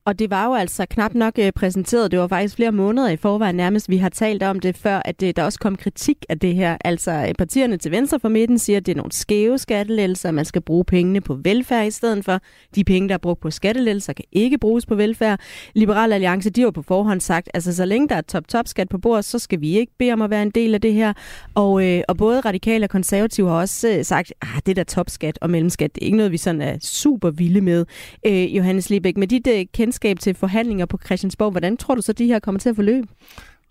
Og 0.05 0.19
det 0.19 0.29
var 0.29 0.45
jo 0.45 0.53
altså 0.53 0.85
knap 0.89 1.13
nok 1.13 1.33
øh, 1.39 1.51
præsenteret. 1.51 2.11
Det 2.11 2.19
var 2.19 2.27
faktisk 2.27 2.55
flere 2.55 2.71
måneder 2.71 3.09
i 3.09 3.17
forvejen 3.17 3.55
nærmest. 3.55 3.89
Vi 3.89 3.97
har 3.97 4.09
talt 4.09 4.43
om 4.43 4.59
det 4.59 4.77
før, 4.77 5.01
at 5.05 5.21
der 5.21 5.43
også 5.43 5.59
kom 5.59 5.75
kritik 5.75 6.25
af 6.29 6.39
det 6.39 6.55
her. 6.55 6.77
Altså 6.85 7.11
øh, 7.11 7.33
partierne 7.37 7.77
til 7.77 7.91
venstre 7.91 8.19
for 8.19 8.29
midten 8.29 8.59
siger, 8.59 8.77
at 8.77 8.85
det 8.85 8.91
er 8.91 8.95
nogle 8.95 9.11
skæve 9.11 9.57
skattelettelser. 9.57 10.31
Man 10.31 10.45
skal 10.45 10.61
bruge 10.61 10.85
pengene 10.85 11.21
på 11.21 11.33
velfærd 11.43 11.87
i 11.87 11.91
stedet 11.91 12.25
for. 12.25 12.39
De 12.75 12.83
penge, 12.83 13.09
der 13.09 13.13
er 13.13 13.17
brugt 13.17 13.41
på 13.41 13.51
skattelettelser, 13.51 14.13
kan 14.13 14.25
ikke 14.31 14.57
bruges 14.57 14.85
på 14.85 14.95
velfærd. 14.95 15.39
Liberal 15.73 16.13
Alliance, 16.13 16.49
de 16.49 16.61
har 16.61 16.71
på 16.71 16.81
forhånd 16.81 17.21
sagt, 17.21 17.49
altså 17.53 17.75
så 17.75 17.85
længe 17.85 18.09
der 18.09 18.15
er 18.15 18.21
top-top-skat 18.21 18.89
på 18.89 18.97
bordet, 18.97 19.25
så 19.25 19.39
skal 19.39 19.61
vi 19.61 19.77
ikke 19.77 19.93
bede 19.99 20.13
om 20.13 20.21
at 20.21 20.29
være 20.29 20.43
en 20.43 20.51
del 20.51 20.73
af 20.73 20.81
det 20.81 20.93
her. 20.93 21.13
Og, 21.55 21.85
øh, 21.85 22.01
og 22.07 22.17
både 22.17 22.39
radikale 22.39 22.85
og 22.85 22.89
konservative 22.89 23.49
har 23.49 23.55
også 23.55 23.89
øh, 23.89 24.05
sagt, 24.05 24.33
at 24.41 24.65
det 24.65 24.75
der 24.75 24.83
topskat 24.83 25.39
og 25.41 25.49
mellemskat, 25.49 25.95
det 25.95 26.01
er 26.01 26.05
ikke 26.05 26.17
noget, 26.17 26.31
vi 26.31 26.37
sådan 26.37 26.61
er 26.61 26.77
super 26.81 27.29
vilde 27.29 27.61
med. 27.61 27.85
Øh, 28.25 28.55
Johannes 28.57 28.89
Liebæk, 28.89 29.17
med 29.17 29.27
dit 29.27 29.47
øh, 29.47 29.65
kendskab 29.93 30.19
til 30.19 30.35
forhandlinger 30.35 30.85
på 30.85 30.99
Christiansborg, 31.05 31.51
hvordan 31.51 31.77
tror 31.77 31.95
du 31.95 32.01
så, 32.01 32.13
de 32.13 32.25
her 32.25 32.39
kommer 32.39 32.59
til 32.59 32.69
at 32.69 32.75
forløbe? 32.75 33.07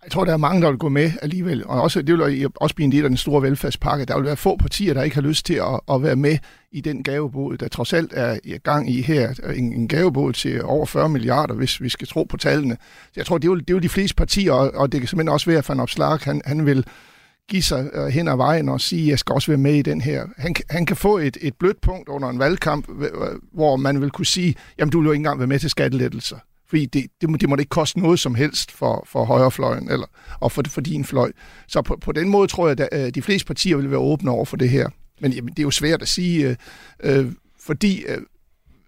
Jeg 0.03 0.11
tror, 0.11 0.25
der 0.25 0.33
er 0.33 0.37
mange, 0.37 0.61
der 0.61 0.69
vil 0.69 0.77
gå 0.77 0.89
med 0.89 1.11
alligevel. 1.21 1.65
Og 1.65 1.81
også, 1.81 2.01
det 2.01 2.17
vil 2.17 2.49
også 2.55 2.75
blive 2.75 2.85
en 2.85 2.91
del 2.91 3.03
af 3.03 3.09
den 3.09 3.17
store 3.17 3.41
velfærdspakke. 3.41 4.05
Der 4.05 4.15
vil 4.15 4.25
være 4.25 4.35
få 4.35 4.57
partier, 4.57 4.93
der 4.93 5.03
ikke 5.03 5.15
har 5.15 5.21
lyst 5.21 5.45
til 5.45 5.53
at, 5.53 5.79
at 5.91 6.03
være 6.03 6.15
med 6.15 6.37
i 6.71 6.81
den 6.81 7.03
gavebåd, 7.03 7.57
der 7.57 7.67
trods 7.67 7.93
alt 7.93 8.13
er 8.15 8.37
i 8.43 8.57
gang 8.57 8.89
i 8.89 9.01
her. 9.01 9.33
En, 9.55 9.73
en 9.73 9.87
gavebåd 9.87 10.33
til 10.33 10.63
over 10.63 10.85
40 10.85 11.09
milliarder, 11.09 11.53
hvis 11.53 11.81
vi 11.81 11.89
skal 11.89 12.07
tro 12.07 12.23
på 12.23 12.37
tallene. 12.37 12.77
Så 13.05 13.11
jeg 13.15 13.25
tror, 13.25 13.37
det 13.37 13.49
er 13.49 13.55
det 13.55 13.75
er 13.75 13.79
de 13.79 13.89
fleste 13.89 14.15
partier, 14.15 14.51
og, 14.51 14.71
og 14.75 14.91
det 14.91 15.01
kan 15.01 15.07
simpelthen 15.07 15.33
også 15.33 15.45
være, 15.45 15.57
at 15.57 15.69
Van 15.69 15.79
Opslark, 15.79 16.23
han, 16.23 16.41
han 16.45 16.65
vil 16.65 16.85
give 17.49 17.63
sig 17.63 17.89
øh, 17.93 18.07
hen 18.07 18.27
ad 18.27 18.35
vejen 18.35 18.69
og 18.69 18.81
sige, 18.81 19.03
at 19.03 19.09
jeg 19.09 19.19
skal 19.19 19.33
også 19.33 19.51
være 19.51 19.57
med 19.57 19.73
i 19.73 19.81
den 19.81 20.01
her. 20.01 20.25
Han, 20.37 20.55
han 20.69 20.85
kan 20.85 20.95
få 20.95 21.17
et, 21.17 21.37
et 21.41 21.53
blødt 21.59 21.81
punkt 21.81 22.09
under 22.09 22.29
en 22.29 22.39
valgkamp, 22.39 22.89
hvor 23.53 23.75
man 23.75 24.01
vil 24.01 24.11
kunne 24.11 24.25
sige, 24.25 24.55
jamen 24.79 24.91
du 24.91 24.99
vil 24.99 25.05
jo 25.05 25.11
ikke 25.11 25.19
engang 25.19 25.39
være 25.39 25.47
med 25.47 25.59
til 25.59 25.69
skattelettelser. 25.69 26.37
Fordi 26.67 26.85
det, 26.85 27.05
det, 27.21 27.29
må, 27.29 27.37
det 27.37 27.49
må 27.49 27.55
ikke 27.55 27.69
koste 27.69 27.99
noget 27.99 28.19
som 28.19 28.35
helst 28.35 28.71
for, 28.71 29.03
for 29.07 29.25
højrefløjen 29.25 29.91
eller, 29.91 30.07
og 30.39 30.51
for, 30.51 30.63
for 30.67 30.81
din 30.81 31.05
fløj. 31.05 31.31
Så 31.67 31.81
på, 31.81 31.97
på 32.01 32.11
den 32.11 32.29
måde 32.29 32.47
tror 32.47 32.67
jeg, 32.67 32.79
at 32.79 33.05
øh, 33.05 33.09
de 33.15 33.21
fleste 33.21 33.45
partier 33.45 33.77
vil 33.77 33.89
være 33.89 33.99
åbne 33.99 34.31
over 34.31 34.45
for 34.45 34.57
det 34.57 34.69
her. 34.69 34.89
Men 35.21 35.31
jamen, 35.31 35.49
det 35.49 35.59
er 35.59 35.63
jo 35.63 35.71
svært 35.71 36.01
at 36.01 36.07
sige, 36.07 36.49
øh, 36.49 36.55
øh, 37.03 37.31
fordi 37.59 38.03
øh, 38.07 38.17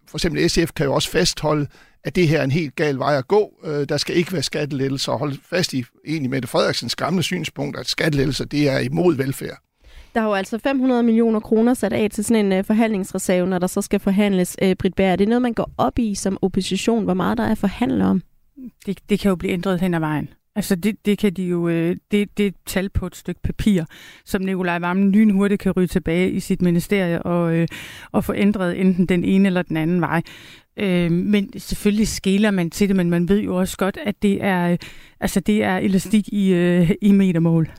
for 0.08 0.18
eksempel 0.18 0.50
SF 0.50 0.72
kan 0.76 0.86
jo 0.86 0.94
også 0.94 1.10
fastholde, 1.10 1.68
at 2.06 2.16
det 2.16 2.28
her 2.28 2.40
er 2.40 2.44
en 2.44 2.52
helt 2.52 2.76
gal 2.76 3.00
vej 3.00 3.18
at 3.18 3.28
gå. 3.28 3.54
Øh, 3.66 3.90
der 3.90 3.98
skal 3.98 4.16
ikke 4.16 4.34
være 4.34 4.44
skattelettelser 4.44 5.12
og 5.12 5.20
holde 5.20 5.38
fast 5.44 5.74
i 5.74 5.86
egentlig 6.08 6.30
Mette 6.30 6.48
Frederiksens 6.48 6.96
gamle 6.96 7.24
synspunkt, 7.24 7.78
at 7.80 7.88
skattelettelser 7.88 8.46
det 8.46 8.70
er 8.70 8.80
imod 8.80 9.16
velfærd. 9.16 9.58
Der 10.16 10.22
er 10.22 10.26
jo 10.26 10.34
altså 10.34 10.58
500 10.58 11.04
millioner 11.04 11.40
kroner 11.40 11.74
sat 11.74 11.94
af 11.94 12.10
til 12.12 12.24
sådan 12.24 12.46
en 12.46 12.60
uh, 12.60 12.66
forhandlingsreserve, 12.66 13.48
når 13.48 13.60
der 13.60 13.68
så 13.68 13.82
skal 13.82 14.00
forhandles. 14.00 14.56
Uh, 14.62 14.74
Britt 14.80 14.96
Bager, 14.96 15.12
er 15.12 15.16
det 15.16 15.28
noget, 15.28 15.42
man 15.42 15.54
går 15.54 15.72
op 15.78 16.00
i 16.00 16.16
som 16.16 16.38
opposition? 16.42 17.04
Hvor 17.04 17.14
meget 17.14 17.38
der 17.38 17.44
er 17.44 17.56
forhandlet 17.56 18.08
om? 18.08 18.22
Det, 18.86 19.00
det 19.10 19.20
kan 19.20 19.30
jo 19.30 19.36
blive 19.36 19.54
ændret 19.54 19.82
hen 19.82 19.94
ad 19.94 20.00
vejen. 20.00 20.30
Altså 20.56 20.76
det, 20.76 21.06
det 21.06 21.18
kan 21.18 21.34
de 21.34 21.44
jo, 21.44 21.68
øh, 21.68 21.96
det, 22.12 22.38
det 22.38 22.44
er 22.44 22.48
et 22.48 22.56
tal 22.66 22.90
på 22.90 23.06
et 23.06 23.16
stykke 23.16 23.42
papir, 23.42 23.84
som 24.26 24.42
Nikolaj 24.42 24.80
Vammen 24.80 25.12
lynhurtigt 25.12 25.62
kan 25.62 25.72
ryge 25.72 25.88
tilbage 25.88 26.32
i 26.32 26.40
sit 26.40 26.62
ministerie 26.62 27.24
og, 27.24 27.56
øh, 27.56 27.68
og 28.12 28.24
få 28.24 28.34
ændret 28.34 28.82
enten 28.82 29.06
den 29.06 29.24
ene 29.24 29.48
eller 29.48 29.62
den 29.62 29.78
anden 29.78 30.02
vej. 30.02 30.22
Øh, 30.80 31.12
men 31.12 31.60
selvfølgelig 31.60 32.08
skæler 32.08 32.52
man 32.52 32.70
til 32.70 32.88
det, 32.88 32.96
men 32.96 33.10
man 33.10 33.30
ved 33.30 33.42
jo 33.42 33.56
også 33.56 33.78
godt, 33.78 33.98
at 34.06 34.16
det 34.22 34.44
er, 34.44 34.72
øh, 34.72 34.78
altså 35.20 35.40
det 35.40 35.64
er 35.64 35.78
elastik 35.78 36.28
i, 36.28 36.54
øh, 36.54 36.92
i 37.02 37.12
metermål. 37.12 37.70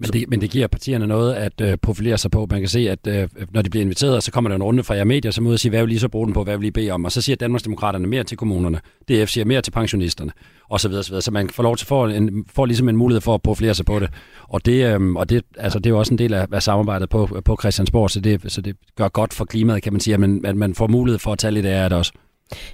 Men 0.00 0.10
det, 0.10 0.24
men 0.28 0.40
det 0.40 0.50
giver 0.50 0.66
partierne 0.66 1.06
noget 1.06 1.34
at 1.34 1.60
øh, 1.60 1.76
profilere 1.82 2.18
sig 2.18 2.30
på. 2.30 2.46
Man 2.50 2.60
kan 2.60 2.68
se, 2.68 2.90
at 2.90 3.06
øh, 3.06 3.28
når 3.50 3.62
de 3.62 3.70
bliver 3.70 3.82
inviteret, 3.82 4.22
så 4.22 4.32
kommer 4.32 4.48
der 4.48 4.56
en 4.56 4.62
runde 4.62 4.84
fra 4.84 4.94
jer 4.94 5.04
medier, 5.04 5.30
som 5.30 5.46
ud 5.46 5.52
og 5.52 5.58
siger, 5.58 5.70
hvad 5.70 5.84
vil 5.86 5.94
I 5.94 5.98
så 5.98 6.08
bruge 6.08 6.26
den 6.26 6.34
på, 6.34 6.44
hvad 6.44 6.58
vil 6.58 6.66
I 6.66 6.70
bede 6.70 6.90
om? 6.90 7.04
Og 7.04 7.12
så 7.12 7.22
siger 7.22 7.36
Danmarksdemokraterne 7.36 8.06
mere 8.06 8.24
til 8.24 8.36
kommunerne. 8.36 8.80
DF 9.08 9.28
siger 9.28 9.44
mere 9.44 9.62
til 9.62 9.70
pensionisterne, 9.70 10.32
og 10.68 10.80
så 10.80 10.88
videre, 10.88 11.04
så 11.04 11.10
videre. 11.10 11.22
Så 11.22 11.30
man 11.30 11.48
får 11.48 11.62
lov 11.62 11.76
til 11.76 11.84
at 11.84 11.88
få, 11.88 12.06
en, 12.06 12.44
får 12.48 12.66
ligesom 12.66 12.88
en 12.88 12.96
mulighed 12.96 13.20
for 13.20 13.34
at 13.34 13.42
profilere 13.42 13.74
sig 13.74 13.86
på 13.86 13.98
det. 13.98 14.10
Og 14.48 14.66
det, 14.66 14.94
øh, 14.94 15.12
og 15.12 15.30
det, 15.30 15.42
altså, 15.56 15.78
det 15.78 15.86
er 15.86 15.90
jo 15.90 15.98
også 15.98 16.14
en 16.14 16.18
del 16.18 16.34
af, 16.34 16.46
af 16.52 16.62
samarbejdet 16.62 17.08
på, 17.08 17.40
på 17.44 17.56
Christiansborg, 17.60 18.10
så 18.10 18.20
det, 18.20 18.52
så 18.52 18.60
det 18.60 18.76
gør 18.96 19.08
godt 19.08 19.34
for 19.34 19.44
klimaet, 19.44 19.82
kan 19.82 19.92
man 19.92 20.00
sige, 20.00 20.14
at 20.14 20.20
man, 20.20 20.40
at 20.44 20.56
man 20.56 20.74
får 20.74 20.86
mulighed 20.86 21.18
for 21.18 21.32
at 21.32 21.38
tage 21.38 21.52
lidt 21.52 21.66
af 21.66 21.90
det 21.90 21.98
også. 21.98 22.12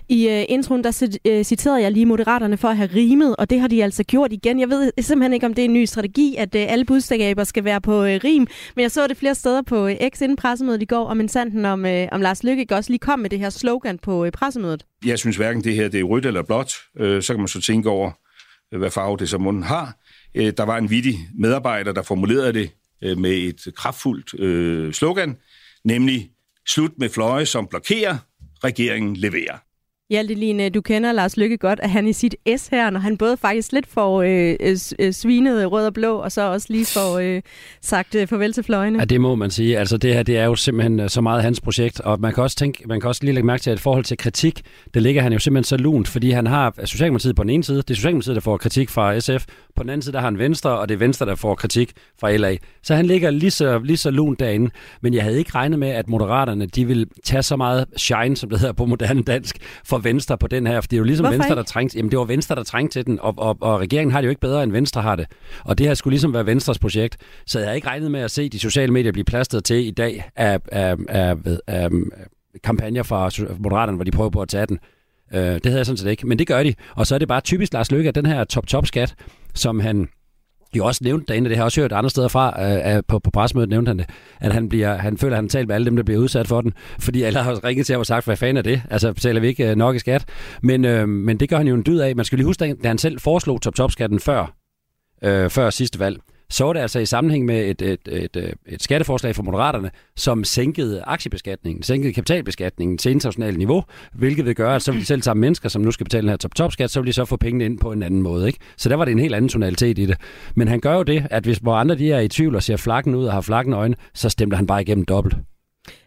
I 0.08 0.28
øh, 0.28 0.44
introen, 0.48 0.84
der 0.84 1.18
øh, 1.26 1.44
citerede 1.44 1.82
jeg 1.82 1.92
lige 1.92 2.06
moderaterne 2.06 2.56
for 2.56 2.68
at 2.68 2.76
have 2.76 2.90
rimet, 2.94 3.36
og 3.36 3.50
det 3.50 3.60
har 3.60 3.68
de 3.68 3.84
altså 3.84 4.04
gjort 4.04 4.32
igen. 4.32 4.60
Jeg 4.60 4.68
ved 4.68 4.92
simpelthen 5.00 5.32
ikke, 5.32 5.46
om 5.46 5.54
det 5.54 5.62
er 5.62 5.66
en 5.66 5.72
ny 5.72 5.84
strategi, 5.84 6.36
at 6.38 6.54
øh, 6.54 6.72
alle 6.72 6.84
budskaber 6.84 7.44
skal 7.44 7.64
være 7.64 7.80
på 7.80 8.04
øh, 8.04 8.20
rim, 8.24 8.46
men 8.76 8.82
jeg 8.82 8.90
så 8.90 9.06
det 9.06 9.16
flere 9.16 9.34
steder 9.34 9.62
på 9.62 9.86
øh, 9.86 9.96
X 10.14 10.20
inden 10.20 10.36
pressemødet 10.36 10.82
i 10.82 10.84
går, 10.84 11.06
og 11.06 11.16
men 11.16 11.28
sanden 11.28 11.64
om, 11.64 11.86
øh, 11.86 12.08
om 12.12 12.20
Lars 12.20 12.44
Lykke 12.44 12.66
også 12.70 12.90
lige 12.90 12.98
kom 12.98 13.18
med 13.18 13.30
det 13.30 13.38
her 13.38 13.50
slogan 13.50 13.98
på 13.98 14.24
øh, 14.24 14.32
pressemødet. 14.32 14.84
Jeg 15.06 15.18
synes 15.18 15.36
hverken 15.36 15.64
det 15.64 15.74
her 15.74 15.88
det 15.88 16.00
er 16.00 16.04
rødt 16.04 16.26
eller 16.26 16.42
blåt. 16.42 16.72
Øh, 16.98 17.22
så 17.22 17.32
kan 17.32 17.40
man 17.40 17.48
så 17.48 17.60
tænke 17.60 17.88
over, 17.88 18.10
øh, 18.72 18.78
hvad 18.78 18.90
farve 18.90 19.16
det 19.16 19.28
så 19.28 19.38
munden 19.38 19.62
har. 19.62 19.96
Øh, 20.34 20.52
der 20.56 20.62
var 20.62 20.78
en 20.78 20.90
vittig 20.90 21.18
medarbejder, 21.38 21.92
der 21.92 22.02
formulerede 22.02 22.52
det 22.52 22.70
øh, 23.02 23.18
med 23.18 23.30
et 23.30 23.74
kraftfuldt 23.76 24.40
øh, 24.40 24.92
slogan, 24.92 25.36
nemlig 25.84 26.30
slut 26.68 26.90
med 26.98 27.08
fløje, 27.08 27.46
som 27.46 27.66
blokerer, 27.66 28.16
regeringen 28.64 29.14
leverer. 29.14 29.60
Hjalte 30.14 30.34
Line, 30.34 30.68
du 30.70 30.80
kender 30.80 31.12
Lars 31.12 31.36
Lykke 31.36 31.56
godt, 31.56 31.80
at 31.82 31.90
han 31.90 32.08
i 32.08 32.12
sit 32.12 32.36
S 32.56 32.68
her, 32.68 32.90
når 32.90 33.00
han 33.00 33.16
både 33.16 33.36
faktisk 33.36 33.72
lidt 33.72 33.86
får 33.86 34.22
øh, 34.22 34.56
øh, 34.60 34.76
øh, 34.98 35.12
svinet 35.12 35.72
rød 35.72 35.86
og 35.86 35.94
blå, 35.94 36.16
og 36.16 36.32
så 36.32 36.42
også 36.42 36.66
lige 36.70 36.86
får 36.86 37.18
øh, 37.18 37.42
sagt 37.80 38.14
øh, 38.14 38.26
farvel 38.26 38.52
til 38.52 38.64
fløjene. 38.64 38.98
Ja, 38.98 39.04
det 39.04 39.20
må 39.20 39.34
man 39.34 39.50
sige. 39.50 39.78
Altså 39.78 39.96
det 39.96 40.14
her, 40.14 40.22
det 40.22 40.38
er 40.38 40.44
jo 40.44 40.54
simpelthen 40.54 41.00
øh, 41.00 41.08
så 41.08 41.20
meget 41.20 41.42
hans 41.42 41.60
projekt, 41.60 42.00
og 42.00 42.20
man 42.20 42.34
kan 42.34 42.42
også 42.42 42.56
tænke, 42.56 42.82
man 42.88 43.00
kan 43.00 43.08
også 43.08 43.24
lige 43.24 43.34
lægge 43.34 43.46
mærke 43.46 43.62
til, 43.62 43.70
at 43.70 43.78
i 43.78 43.82
forhold 43.82 44.04
til 44.04 44.16
kritik, 44.16 44.62
det 44.94 45.02
ligger 45.02 45.22
han 45.22 45.32
jo 45.32 45.38
simpelthen 45.38 45.64
så 45.64 45.76
lunt, 45.76 46.08
fordi 46.08 46.30
han 46.30 46.46
har 46.46 46.74
Socialdemokratiet 46.84 47.36
på 47.36 47.42
den 47.42 47.50
ene 47.50 47.64
side, 47.64 47.76
det 47.76 47.90
er 47.90 47.94
Socialdemokratiet, 47.94 48.34
der 48.34 48.40
får 48.40 48.56
kritik 48.56 48.90
fra 48.90 49.20
SF, 49.20 49.44
på 49.76 49.82
den 49.82 49.90
anden 49.90 50.02
side, 50.02 50.12
der 50.12 50.18
har 50.20 50.26
han 50.26 50.38
Venstre, 50.38 50.78
og 50.78 50.88
det 50.88 50.94
er 50.94 50.98
Venstre, 50.98 51.26
der 51.26 51.34
får 51.34 51.54
kritik 51.54 51.92
fra 52.20 52.36
LA. 52.36 52.56
Så 52.82 52.94
han 52.94 53.06
ligger 53.06 53.30
lige 53.30 53.50
så, 53.50 53.78
lige 53.78 53.96
så 53.96 54.10
lunt 54.10 54.40
derinde. 54.40 54.70
Men 55.00 55.14
jeg 55.14 55.22
havde 55.22 55.38
ikke 55.38 55.50
regnet 55.54 55.78
med, 55.78 55.88
at 55.88 56.08
Moderaterne, 56.08 56.66
de 56.66 56.86
vil 56.86 57.06
tage 57.24 57.42
så 57.42 57.56
meget 57.56 57.86
shine, 57.96 58.36
som 58.36 58.50
det 58.50 58.60
hedder 58.60 58.72
på 58.72 58.86
moderne 58.86 59.22
dansk, 59.22 59.56
for 59.84 59.98
Venstre 60.04 60.38
på 60.38 60.46
den 60.46 60.66
her. 60.66 60.80
For 60.80 60.88
det 60.88 60.96
er 60.96 60.98
jo 60.98 61.04
ligesom 61.04 61.24
Hvorfor 61.24 61.36
Venstre, 61.36 61.56
der 61.56 61.62
trængte. 61.62 61.96
Jamen, 61.96 62.10
det 62.10 62.18
var 62.18 62.24
Venstre, 62.24 62.54
der 62.54 62.62
trængte 62.62 62.98
til 62.98 63.06
den, 63.06 63.20
og, 63.20 63.34
og, 63.36 63.58
og 63.60 63.80
regeringen 63.80 64.12
har 64.12 64.20
det 64.20 64.26
jo 64.26 64.30
ikke 64.30 64.40
bedre, 64.40 64.62
end 64.62 64.72
Venstre 64.72 65.02
har 65.02 65.16
det. 65.16 65.26
Og 65.64 65.78
det 65.78 65.86
her 65.86 65.94
skulle 65.94 66.12
ligesom 66.12 66.34
være 66.34 66.46
Venstres 66.46 66.78
projekt. 66.78 67.16
Så 67.46 67.58
jeg 67.58 67.68
havde 67.68 67.76
ikke 67.76 67.88
regnet 67.88 68.10
med 68.10 68.20
at 68.20 68.30
se 68.30 68.48
de 68.48 68.58
sociale 68.58 68.92
medier 68.92 69.12
blive 69.12 69.24
plastret 69.24 69.64
til 69.64 69.86
i 69.86 69.90
dag 69.90 70.30
af, 70.36 70.60
af, 70.72 70.96
af, 71.08 71.36
af, 71.66 71.84
af 71.84 71.90
kampagner 72.64 73.02
fra 73.02 73.30
Moderaterne, 73.58 73.96
hvor 73.96 74.04
de 74.04 74.10
prøver 74.10 74.30
på 74.30 74.42
at 74.42 74.48
tage 74.48 74.66
den. 74.66 74.78
Øh, 75.34 75.40
det 75.40 75.66
havde 75.66 75.76
jeg 75.76 75.86
sådan 75.86 75.96
set 75.96 76.10
ikke, 76.10 76.26
men 76.26 76.38
det 76.38 76.46
gør 76.46 76.62
de. 76.62 76.74
Og 76.96 77.06
så 77.06 77.14
er 77.14 77.18
det 77.18 77.28
bare 77.28 77.40
typisk 77.40 77.72
Lars 77.72 77.90
Løkke, 77.90 78.08
at 78.08 78.14
den 78.14 78.26
her 78.26 78.44
top-top-skat, 78.44 79.14
som 79.54 79.80
han 79.80 80.08
jo 80.76 80.84
også 80.84 81.00
nævnt 81.04 81.28
derinde, 81.28 81.48
det 81.48 81.56
har 81.56 81.62
jeg 81.62 81.64
også 81.64 81.80
hørt 81.80 81.92
andre 81.92 82.10
steder 82.10 82.28
fra, 82.28 82.62
øh, 82.62 82.96
øh, 82.96 83.02
på, 83.08 83.18
på 83.18 83.30
pressemødet 83.30 83.70
nævnte 83.70 83.90
han 83.90 83.98
det, 83.98 84.06
at 84.40 84.52
han, 84.52 84.68
bliver, 84.68 84.96
han 84.96 85.18
føler, 85.18 85.36
at 85.36 85.42
han 85.42 85.48
taler 85.48 85.66
med 85.66 85.74
alle 85.74 85.84
dem, 85.84 85.96
der 85.96 86.02
bliver 86.02 86.20
udsat 86.20 86.48
for 86.48 86.60
den, 86.60 86.72
fordi 86.98 87.22
alle 87.22 87.38
har 87.38 87.64
ringet 87.64 87.86
til 87.86 87.92
ham 87.92 88.00
og 88.00 88.06
sagt, 88.06 88.24
hvad 88.24 88.36
fanden 88.36 88.56
er 88.56 88.62
det? 88.62 88.82
Altså, 88.90 89.12
betaler 89.12 89.40
vi 89.40 89.46
ikke 89.46 89.70
øh, 89.70 89.76
nok 89.76 89.96
i 89.96 89.98
skat? 89.98 90.24
Men, 90.62 90.84
øh, 90.84 91.08
men 91.08 91.40
det 91.40 91.48
gør 91.48 91.56
han 91.56 91.68
jo 91.68 91.74
en 91.74 91.82
dyd 91.86 91.98
af. 91.98 92.16
Man 92.16 92.24
skal 92.24 92.38
lige 92.38 92.46
huske, 92.46 92.74
da 92.82 92.88
han 92.88 92.98
selv 92.98 93.20
foreslog 93.20 93.62
top-top-skatten 93.62 94.20
før, 94.20 94.54
øh, 95.22 95.50
før 95.50 95.70
sidste 95.70 95.98
valg, 95.98 96.18
så 96.54 96.64
var 96.64 96.72
det 96.72 96.80
altså 96.80 96.98
i 96.98 97.06
sammenhæng 97.06 97.44
med 97.44 97.64
et, 97.64 97.82
et, 97.82 98.08
et, 98.08 98.36
øh, 98.36 98.52
et, 98.66 98.82
skatteforslag 98.82 99.36
fra 99.36 99.42
Moderaterne, 99.42 99.90
som 100.16 100.44
sænkede 100.44 101.02
aktiebeskatningen, 101.06 101.82
sænkede 101.82 102.12
kapitalbeskatningen 102.12 102.98
til 102.98 103.12
internationalt 103.12 103.58
niveau, 103.58 103.84
hvilket 104.12 104.46
vil 104.46 104.54
gøre, 104.54 104.74
at 104.74 104.82
så 104.82 104.92
vil 104.92 105.00
de 105.00 105.06
selv 105.06 105.22
samme 105.22 105.40
mennesker, 105.40 105.68
som 105.68 105.82
nu 105.82 105.90
skal 105.90 106.04
betale 106.04 106.22
den 106.22 106.28
her 106.28 106.36
top-top-skat, 106.36 106.90
så 106.90 107.00
vil 107.00 107.06
de 107.06 107.12
så 107.12 107.24
få 107.24 107.36
pengene 107.36 107.64
ind 107.64 107.78
på 107.78 107.92
en 107.92 108.02
anden 108.02 108.22
måde. 108.22 108.46
Ikke? 108.46 108.58
Så 108.76 108.88
der 108.88 108.96
var 108.96 109.04
det 109.04 109.12
en 109.12 109.18
helt 109.18 109.34
anden 109.34 109.48
tonalitet 109.48 109.98
i 109.98 110.06
det. 110.06 110.16
Men 110.54 110.68
han 110.68 110.80
gør 110.80 110.94
jo 110.94 111.02
det, 111.02 111.26
at 111.30 111.44
hvis 111.44 111.58
hvor 111.58 111.74
andre 111.74 111.94
de 111.94 112.12
er 112.12 112.20
i 112.20 112.28
tvivl 112.28 112.54
og 112.54 112.62
ser 112.62 112.76
flakken 112.76 113.14
ud 113.14 113.24
og 113.24 113.32
har 113.32 113.40
flakken 113.40 113.74
øjne, 113.74 113.94
så 114.14 114.28
stemte 114.28 114.56
han 114.56 114.66
bare 114.66 114.82
igennem 114.82 115.04
dobbelt. 115.04 115.36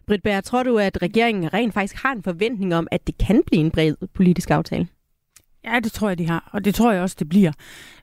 Britt 0.08 0.24
Bær, 0.24 0.42
tror 0.42 0.64
du, 0.64 0.78
at 0.78 1.02
regeringen 1.02 1.54
rent 1.54 1.74
faktisk 1.74 2.04
har 2.04 2.12
en 2.12 2.24
forventning 2.24 2.76
om, 2.76 2.88
at 2.92 3.08
det 3.08 3.18
kan 3.18 3.44
blive 3.46 3.62
en 3.62 3.72
bred 3.72 3.96
politisk 4.16 4.52
aftale? 4.52 4.88
Ja, 5.74 5.80
det 5.80 5.92
tror 5.92 6.08
jeg, 6.10 6.18
de 6.18 6.28
har, 6.28 6.50
og 6.54 6.66
det 6.66 6.76
tror 6.76 6.92
jeg 6.92 7.02
også, 7.02 7.16
det 7.20 7.30
bliver. 7.30 7.52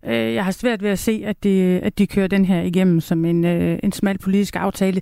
Øh, 0.05 0.35
Jeg 0.35 0.45
har 0.45 0.53
svært 0.53 0.83
ved 0.83 0.91
at 0.91 0.99
se, 0.99 1.23
at 1.27 1.45
de, 1.45 1.81
at 1.83 1.99
de 1.99 2.07
kører 2.07 2.27
den 2.29 2.45
her 2.45 2.61
igennem 2.63 3.01
som 3.01 3.25
en, 3.25 3.45
øh, 3.45 3.79
en 3.83 3.93
smal 3.93 4.19
politisk 4.19 4.57
aftale. 4.57 5.01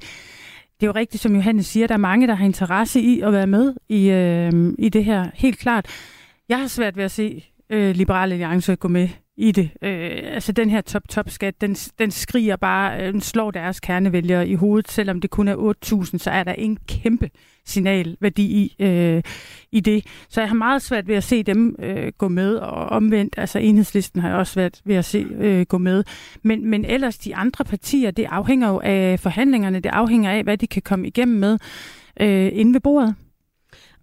Det 0.81 0.83
er 0.83 0.87
jo 0.87 0.93
rigtigt, 0.93 1.23
som 1.23 1.35
Johannes 1.35 1.67
siger, 1.67 1.87
der 1.87 1.95
er 1.95 1.99
mange, 1.99 2.27
der 2.27 2.35
har 2.35 2.45
interesse 2.45 3.01
i 3.01 3.21
at 3.21 3.33
være 3.33 3.47
med 3.47 3.75
i, 3.89 4.11
øh, 4.11 4.73
i 4.79 4.89
det 4.89 5.05
her, 5.05 5.27
helt 5.35 5.59
klart. 5.59 5.87
Jeg 6.49 6.59
har 6.61 6.67
svært 6.67 6.97
ved 6.97 7.05
at 7.05 7.11
se 7.11 7.45
øh, 7.71 7.95
Liberale 7.95 8.33
Alliance 8.33 8.77
gå 8.77 8.89
med 8.89 9.09
i 9.37 9.53
det. 9.53 9.71
Øh, 9.83 10.11
altså 10.25 10.53
den 10.53 10.71
her 10.71 10.81
top-top-skat, 10.81 11.61
den, 11.61 11.75
den 11.75 12.11
skriger 12.11 12.57
bare, 12.57 13.03
øh, 13.07 13.13
den 13.13 13.21
slår 13.21 13.51
deres 13.51 13.81
kernevælgere 13.81 14.49
i 14.49 14.55
hovedet, 14.55 14.91
selvom 14.91 15.21
det 15.21 15.31
kun 15.31 15.49
er 15.49 15.75
8.000, 15.85 16.19
så 16.19 16.31
er 16.31 16.45
der 16.45 16.53
en 16.53 16.79
kæmpe 16.89 17.31
signalværdi 17.65 18.43
i, 18.43 18.77
øh, 18.79 19.23
i 19.73 19.81
det. 19.81 20.07
Så 20.29 20.41
jeg 20.41 20.49
har 20.49 20.55
meget 20.55 20.83
svært 20.83 21.09
ved 21.09 21.15
at 21.15 21.25
se 21.25 21.43
dem 21.43 21.77
øh, 21.79 22.13
gå 22.19 22.29
med, 22.29 22.55
og 22.55 22.87
omvendt, 22.87 23.35
altså 23.37 23.59
enhedslisten 23.59 24.21
har 24.21 24.29
jeg 24.29 24.39
også 24.39 24.53
svært 24.53 24.81
ved 24.85 24.97
at 24.97 25.05
se 25.05 25.27
øh, 25.39 25.67
gå 25.67 25.79
med. 25.79 26.05
Men, 26.43 26.71
men 26.71 26.85
ellers 26.85 27.19
de 27.19 27.37
andre 27.37 27.65
partier, 27.65 28.11
det 28.11 28.27
afhænger 28.31 28.69
jo 28.69 28.81
af 28.85 29.21
forhandlingerne, 29.21 29.81
det 29.81 29.91
afhænger 29.91 30.31
af, 30.31 30.43
hvad 30.43 30.59
de 30.59 30.67
kan 30.67 30.83
komme 30.83 31.07
igennem 31.07 31.39
med 31.39 31.59
øh, 32.21 32.51
inde 32.53 32.73
ved 32.73 32.81
bordet. 32.81 33.15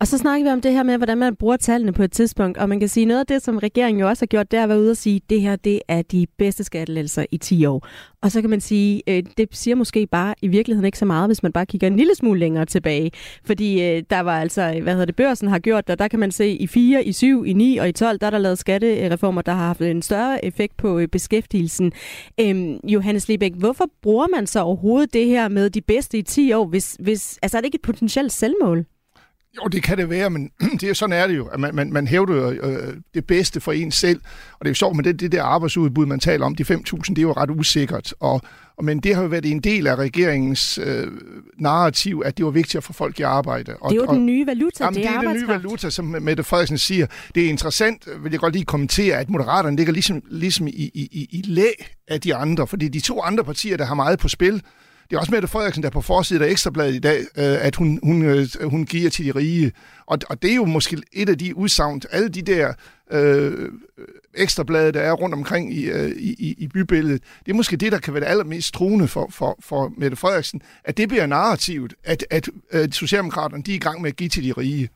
Og 0.01 0.07
så 0.07 0.17
snakker 0.17 0.45
vi 0.45 0.51
om 0.51 0.61
det 0.61 0.73
her 0.73 0.83
med, 0.83 0.97
hvordan 0.97 1.17
man 1.17 1.35
bruger 1.35 1.57
tallene 1.57 1.93
på 1.93 2.03
et 2.03 2.11
tidspunkt. 2.11 2.57
Og 2.57 2.69
man 2.69 2.79
kan 2.79 2.89
sige, 2.89 3.05
noget 3.05 3.19
af 3.19 3.25
det, 3.25 3.41
som 3.41 3.57
regeringen 3.57 3.99
jo 3.99 4.07
også 4.07 4.21
har 4.21 4.27
gjort, 4.27 4.51
det 4.51 4.59
er 4.59 4.63
at 4.63 4.69
være 4.69 4.79
ude 4.79 4.91
og 4.91 4.97
sige, 4.97 5.21
det 5.29 5.41
her 5.41 5.55
det 5.55 5.81
er 5.87 6.01
de 6.01 6.27
bedste 6.37 6.63
skattelettelser 6.63 7.25
i 7.31 7.37
10 7.37 7.65
år. 7.65 7.87
Og 8.21 8.31
så 8.31 8.41
kan 8.41 8.49
man 8.49 8.61
sige, 8.61 9.01
øh, 9.07 9.23
det 9.37 9.47
siger 9.51 9.75
måske 9.75 10.07
bare 10.07 10.35
i 10.41 10.47
virkeligheden 10.47 10.85
ikke 10.85 10.97
så 10.97 11.05
meget, 11.05 11.29
hvis 11.29 11.43
man 11.43 11.51
bare 11.51 11.65
kigger 11.65 11.87
en 11.87 11.97
lille 11.97 12.15
smule 12.15 12.39
længere 12.39 12.65
tilbage. 12.65 13.11
Fordi 13.45 13.83
øh, 13.83 14.03
der 14.09 14.19
var 14.19 14.39
altså, 14.39 14.79
hvad 14.83 14.93
hedder 14.93 15.05
det, 15.05 15.15
børsen 15.15 15.47
har 15.47 15.59
gjort, 15.59 15.89
og 15.89 15.99
der 15.99 16.07
kan 16.07 16.19
man 16.19 16.31
se 16.31 16.49
i 16.49 16.67
4, 16.67 17.05
i 17.05 17.11
7, 17.11 17.45
i 17.45 17.53
9 17.53 17.77
og 17.77 17.89
i 17.89 17.91
12, 17.91 18.19
der 18.19 18.27
er 18.27 18.31
der 18.31 18.37
lavet 18.37 18.57
skattereformer, 18.57 19.41
der 19.41 19.51
har 19.51 19.67
haft 19.67 19.81
en 19.81 20.01
større 20.01 20.45
effekt 20.45 20.77
på 20.77 20.99
øh, 20.99 21.07
beskæftigelsen. 21.07 21.91
Øhm, 22.39 22.79
Johannes 22.83 23.27
Lebæk, 23.27 23.53
hvorfor 23.53 23.85
bruger 24.01 24.27
man 24.35 24.47
så 24.47 24.59
overhovedet 24.59 25.13
det 25.13 25.25
her 25.25 25.47
med 25.47 25.69
de 25.69 25.81
bedste 25.81 26.17
i 26.17 26.21
10 26.21 26.53
år, 26.53 26.65
hvis, 26.65 26.97
hvis 26.99 27.39
altså 27.41 27.57
er 27.57 27.61
det 27.61 27.65
ikke 27.65 27.75
et 27.75 27.81
potentielt 27.81 28.31
selvmål? 28.31 28.85
Jo, 29.63 29.67
det 29.67 29.83
kan 29.83 29.97
det 29.97 30.09
være, 30.09 30.29
men 30.29 30.51
det 30.81 30.89
er, 30.89 30.93
sådan 30.93 31.13
er 31.13 31.27
det 31.27 31.37
jo, 31.37 31.45
at 31.45 31.59
man, 31.59 31.75
man, 31.75 31.93
man 31.93 32.07
hævder 32.07 32.33
jo 32.33 32.51
øh, 32.51 32.97
det 33.13 33.25
bedste 33.25 33.59
for 33.59 33.71
en 33.71 33.91
selv, 33.91 34.21
og 34.53 34.59
det 34.59 34.65
er 34.65 34.69
jo 34.69 34.75
sjovt 34.75 34.95
med 34.95 35.03
det, 35.03 35.19
det 35.19 35.31
der 35.31 35.43
arbejdsudbud, 35.43 36.05
man 36.05 36.19
taler 36.19 36.45
om, 36.45 36.55
de 36.55 36.63
5.000, 36.63 36.73
det 37.09 37.17
er 37.17 37.21
jo 37.21 37.31
ret 37.31 37.49
usikkert, 37.49 38.13
og, 38.19 38.41
Men 38.81 38.99
det 38.99 39.15
har 39.15 39.21
jo 39.21 39.27
været 39.27 39.45
en 39.45 39.59
del 39.59 39.87
af 39.87 39.95
regeringens 39.95 40.79
øh, 40.83 41.07
narrativ, 41.57 42.21
at 42.25 42.37
det 42.37 42.45
var 42.45 42.51
vigtigt 42.51 42.75
at 42.75 42.83
få 42.83 42.93
folk 42.93 43.19
i 43.19 43.21
arbejde. 43.23 43.75
Og, 43.81 43.91
det 43.91 43.97
er 43.97 44.05
jo 44.05 44.13
den 44.13 44.25
nye 44.25 44.47
valuta, 44.47 44.83
jamen, 44.83 44.95
det 44.95 45.05
er 45.05 45.19
det 45.19 45.27
er 45.27 45.31
den 45.31 45.41
nye 45.41 45.47
valuta, 45.47 45.89
som 45.89 46.05
Mette 46.05 46.43
Frederiksen 46.43 46.77
siger. 46.77 47.07
Det 47.35 47.45
er 47.45 47.49
interessant, 47.49 48.07
vil 48.23 48.31
jeg 48.31 48.39
godt 48.39 48.53
lige 48.53 48.65
kommentere, 48.65 49.17
at 49.17 49.29
Moderaterne 49.29 49.77
ligger 49.77 49.93
ligesom, 49.93 50.21
ligesom 50.29 50.67
i, 50.67 50.71
i, 50.71 51.09
i, 51.11 51.27
i 51.31 51.41
læ 51.45 51.67
af 52.07 52.21
de 52.21 52.35
andre, 52.35 52.67
fordi 52.67 52.87
de 52.87 52.99
to 52.99 53.21
andre 53.21 53.43
partier, 53.43 53.77
der 53.77 53.85
har 53.85 53.95
meget 53.95 54.19
på 54.19 54.27
spil, 54.27 54.61
det 55.09 55.15
er 55.15 55.19
også 55.19 55.31
Mette 55.31 55.47
Frederiksen, 55.47 55.83
der 55.83 55.89
på 55.89 56.01
forsiden 56.01 56.43
af 56.43 56.47
Ekstrabladet 56.47 56.95
i 56.95 56.99
dag, 56.99 57.19
øh, 57.19 57.65
at 57.65 57.75
hun, 57.75 57.99
hun, 58.03 58.21
øh, 58.21 58.47
hun 58.63 58.85
giver 58.85 59.09
til 59.09 59.25
de 59.25 59.31
rige. 59.31 59.71
Og, 60.05 60.19
og 60.29 60.41
det 60.41 60.51
er 60.51 60.55
jo 60.55 60.65
måske 60.65 60.97
et 61.13 61.29
af 61.29 61.37
de 61.37 61.57
udsagn, 61.57 62.01
alle 62.11 62.29
de 62.29 62.41
der 62.41 62.73
øh, 63.11 63.71
ekstrabladet, 64.35 64.93
der 64.93 65.01
er 65.01 65.11
rundt 65.11 65.35
omkring 65.35 65.73
i, 65.73 65.83
øh, 65.83 66.11
i, 66.17 66.55
i 66.57 66.67
bybilledet, 66.67 67.23
det 67.45 67.51
er 67.51 67.55
måske 67.55 67.77
det, 67.77 67.91
der 67.91 67.99
kan 67.99 68.13
være 68.13 68.21
det 68.21 68.27
allermest 68.27 68.73
truende 68.73 69.07
for, 69.07 69.27
for, 69.31 69.57
for 69.59 69.93
Mette 69.97 70.17
Frederiksen, 70.17 70.61
at 70.83 70.97
det 70.97 71.09
bliver 71.09 71.25
narrativet, 71.25 71.93
at, 72.03 72.25
at, 72.29 72.49
øh, 72.71 72.91
Socialdemokraterne 72.91 73.63
de 73.63 73.71
er 73.71 73.75
i 73.75 73.79
gang 73.79 74.01
med 74.01 74.09
at 74.09 74.15
give 74.15 74.29
til 74.29 74.43
de 74.43 74.51
rige. 74.51 74.89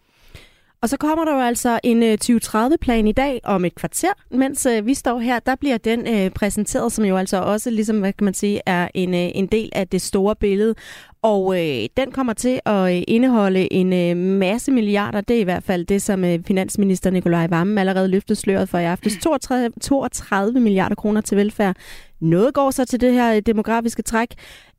Og 0.84 0.90
så 0.90 0.98
kommer 0.98 1.26
der 1.26 1.34
jo 1.34 1.42
altså 1.42 1.80
en 1.84 2.04
øh, 2.04 2.18
2030-plan 2.24 3.08
i 3.08 3.12
dag 3.12 3.42
om 3.44 3.66
et 3.66 3.76
kvarter, 3.76 4.14
mens 4.32 4.66
øh, 4.66 4.86
vi 4.86 4.94
står 4.94 5.20
her, 5.20 5.40
der 5.40 5.56
bliver 5.56 5.78
den 5.78 6.08
øh, 6.08 6.32
præsenteret, 6.32 6.92
som 6.92 7.06
jo 7.06 7.18
altså 7.18 7.38
også, 7.38 7.70
ligesom 7.70 8.00
hvad 8.00 8.14
kan 8.14 8.26
man 8.26 8.34
sige, 8.34 8.62
er 8.66 8.88
en, 8.94 9.14
en 9.14 9.48
del 9.48 9.70
af 9.74 9.88
det 9.88 10.02
store 10.02 10.36
billede. 10.36 10.76
Og 11.22 11.60
øh, 11.60 11.90
den 11.98 12.12
kommer 12.12 12.34
til 12.34 12.60
at 12.66 12.90
indeholde 13.08 13.74
en 13.74 13.94
øh, 13.94 14.18
masse 14.18 14.72
milliarder. 14.72 15.22
Det 15.22 15.36
er 15.36 15.42
i 15.42 15.44
hvert 15.44 15.64
fald 15.64 15.86
det, 15.86 16.02
som 16.02 16.26
øh, 16.26 16.40
finansminister 16.48 17.10
Nikolaj 17.10 17.48
Vammen 17.48 17.78
allerede 17.78 18.08
løftede 18.08 18.40
sløret 18.40 18.70
for 18.70 18.78
i 18.78 18.86
aftes. 18.86 19.18
32, 19.22 19.74
32 19.82 20.60
milliarder 20.60 20.96
kroner 20.96 21.22
til 21.22 21.38
velfærd. 21.38 21.76
Noget 22.24 22.54
går 22.54 22.72
så 22.72 22.86
til 22.86 23.02
det 23.02 23.14
her 23.14 23.36
øh, 23.36 23.42
demografiske 23.46 24.02
træk, 24.02 24.30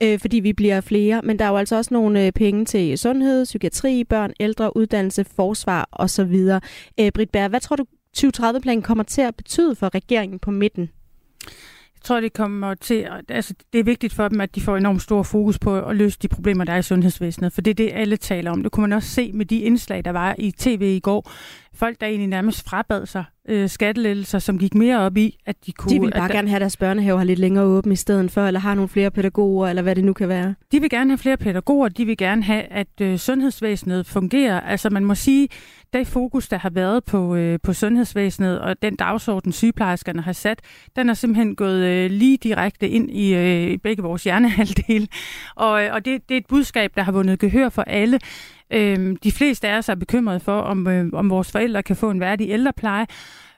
øh, 0.02 0.18
fordi 0.18 0.40
vi 0.40 0.52
bliver 0.52 0.80
flere, 0.80 1.22
men 1.24 1.38
der 1.38 1.44
er 1.44 1.48
jo 1.48 1.56
altså 1.56 1.76
også 1.76 1.94
nogle 1.94 2.26
øh, 2.26 2.32
penge 2.32 2.64
til 2.64 2.98
sundhed, 2.98 3.44
psykiatri, 3.44 4.04
børn, 4.04 4.32
ældre, 4.40 4.76
uddannelse, 4.76 5.24
forsvar 5.24 5.88
osv. 5.92 6.50
Øh, 7.00 7.12
Britt 7.14 7.32
Bær, 7.32 7.48
hvad 7.48 7.60
tror 7.60 7.76
du 7.76 7.84
2030-planen 8.18 8.82
kommer 8.82 9.04
til 9.04 9.22
at 9.22 9.34
betyde 9.34 9.74
for 9.74 9.94
regeringen 9.94 10.38
på 10.38 10.50
midten? 10.50 10.90
Jeg 12.04 12.08
tror, 12.08 12.20
det 12.20 12.32
kommer 12.32 12.74
til, 12.74 13.08
altså 13.28 13.54
det 13.72 13.78
er 13.78 13.84
vigtigt 13.84 14.12
for 14.12 14.28
dem, 14.28 14.40
at 14.40 14.54
de 14.54 14.60
får 14.60 14.76
enormt 14.76 15.02
stor 15.02 15.22
fokus 15.22 15.58
på 15.58 15.80
at 15.80 15.96
løse 15.96 16.18
de 16.22 16.28
problemer, 16.28 16.64
der 16.64 16.72
er 16.72 16.76
i 16.78 16.82
sundhedsvæsenet, 16.82 17.52
for 17.52 17.60
det 17.60 17.70
er 17.70 17.74
det, 17.74 17.90
alle 17.94 18.16
taler 18.16 18.50
om. 18.50 18.62
Det 18.62 18.72
kunne 18.72 18.80
man 18.80 18.92
også 18.92 19.08
se 19.08 19.32
med 19.32 19.46
de 19.46 19.58
indslag, 19.58 20.04
der 20.04 20.10
var 20.10 20.34
i 20.38 20.50
tv 20.50 20.82
i 20.96 21.00
går. 21.00 21.30
Folk, 21.74 22.00
der 22.00 22.06
egentlig 22.06 22.28
nærmest 22.28 22.68
frabad 22.68 23.06
sig 23.06 23.24
øh, 23.48 23.68
skattelettelser, 23.68 24.38
som 24.38 24.58
gik 24.58 24.74
mere 24.74 25.00
op 25.00 25.16
i, 25.16 25.38
at 25.46 25.56
de 25.66 25.72
kunne... 25.72 25.94
De 25.94 26.00
vil 26.00 26.10
bare 26.10 26.24
at, 26.24 26.30
gerne 26.30 26.48
have 26.48 26.60
deres 26.60 26.76
børnehave 26.76 27.18
har 27.18 27.24
lidt 27.24 27.38
længere 27.38 27.64
åben 27.64 27.92
i 27.92 27.96
stedet 27.96 28.30
for, 28.30 28.46
eller 28.46 28.60
har 28.60 28.74
nogle 28.74 28.88
flere 28.88 29.10
pædagoger, 29.10 29.68
eller 29.68 29.82
hvad 29.82 29.94
det 29.94 30.04
nu 30.04 30.12
kan 30.12 30.28
være. 30.28 30.54
De 30.72 30.80
vil 30.80 30.90
gerne 30.90 31.10
have 31.10 31.18
flere 31.18 31.36
pædagoger, 31.36 31.88
de 31.88 32.04
vil 32.04 32.16
gerne 32.16 32.42
have, 32.42 32.62
at 32.62 33.00
øh, 33.00 33.18
sundhedsvæsenet 33.18 34.06
fungerer. 34.06 34.60
Altså 34.60 34.90
man 34.90 35.04
må 35.04 35.14
sige, 35.14 35.48
det 35.98 36.06
fokus, 36.06 36.48
der 36.48 36.58
har 36.58 36.70
været 36.70 37.04
på, 37.04 37.34
øh, 37.34 37.58
på 37.62 37.72
sundhedsvæsenet, 37.72 38.60
og 38.60 38.82
den 38.82 38.96
dagsorden, 38.96 39.52
sygeplejerskerne 39.52 40.22
har 40.22 40.32
sat, 40.32 40.60
den 40.96 41.08
er 41.08 41.14
simpelthen 41.14 41.56
gået 41.56 41.84
øh, 41.84 42.10
lige 42.10 42.36
direkte 42.36 42.88
ind 42.88 43.10
i, 43.10 43.34
øh, 43.34 43.70
i 43.70 43.76
begge 43.76 44.02
vores 44.02 44.24
hjernehalvdele. 44.24 45.08
Og, 45.56 45.84
øh, 45.84 45.94
og 45.94 46.04
det, 46.04 46.28
det 46.28 46.34
er 46.34 46.38
et 46.38 46.46
budskab, 46.46 46.92
der 46.96 47.02
har 47.02 47.12
vundet 47.12 47.38
gehør 47.38 47.68
for 47.68 47.82
alle. 47.82 48.18
Øh, 48.72 49.16
de 49.22 49.32
fleste 49.32 49.68
af 49.68 49.78
os 49.78 49.88
er 49.88 49.94
bekymrede 49.94 50.40
for, 50.40 50.60
om, 50.60 50.86
øh, 50.86 51.06
om 51.12 51.30
vores 51.30 51.52
forældre 51.52 51.82
kan 51.82 51.96
få 51.96 52.10
en 52.10 52.20
værdig 52.20 52.50
ældrepleje. 52.50 53.06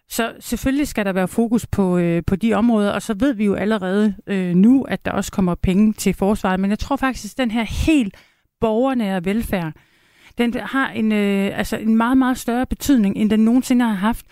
Så 0.09 0.33
selvfølgelig 0.41 0.89
skal 0.89 1.05
der 1.05 1.13
være 1.13 1.29
fokus 1.29 1.67
på, 1.67 1.99
øh, 1.99 2.23
på 2.27 2.37
de 2.37 2.55
områder, 2.55 2.93
og 2.93 3.03
så 3.03 3.15
ved 3.19 3.35
vi 3.35 3.45
jo 3.45 3.55
allerede 3.55 4.15
øh, 4.27 4.55
nu, 4.55 4.83
at 4.83 5.05
der 5.05 5.11
også 5.11 5.33
kommer 5.33 5.55
penge 5.55 5.93
til 5.93 6.15
forsvaret. 6.15 6.61
Men 6.61 6.71
jeg 6.71 6.79
tror 6.79 6.97
faktisk, 6.97 7.35
at 7.35 7.39
den 7.39 7.51
her 7.51 7.87
helt 7.87 8.15
borgernære 8.61 9.25
velfærd, 9.25 9.73
den 10.39 10.55
har 10.55 10.89
en, 10.89 11.13
øh, 11.13 11.59
altså 11.59 11.77
en 11.77 11.97
meget, 11.97 12.19
meget 12.19 12.39
større 12.39 12.67
betydning, 12.67 13.17
end 13.17 13.31
den 13.31 13.41
nogensinde 13.41 13.85
har 13.85 13.95
haft. 13.95 14.27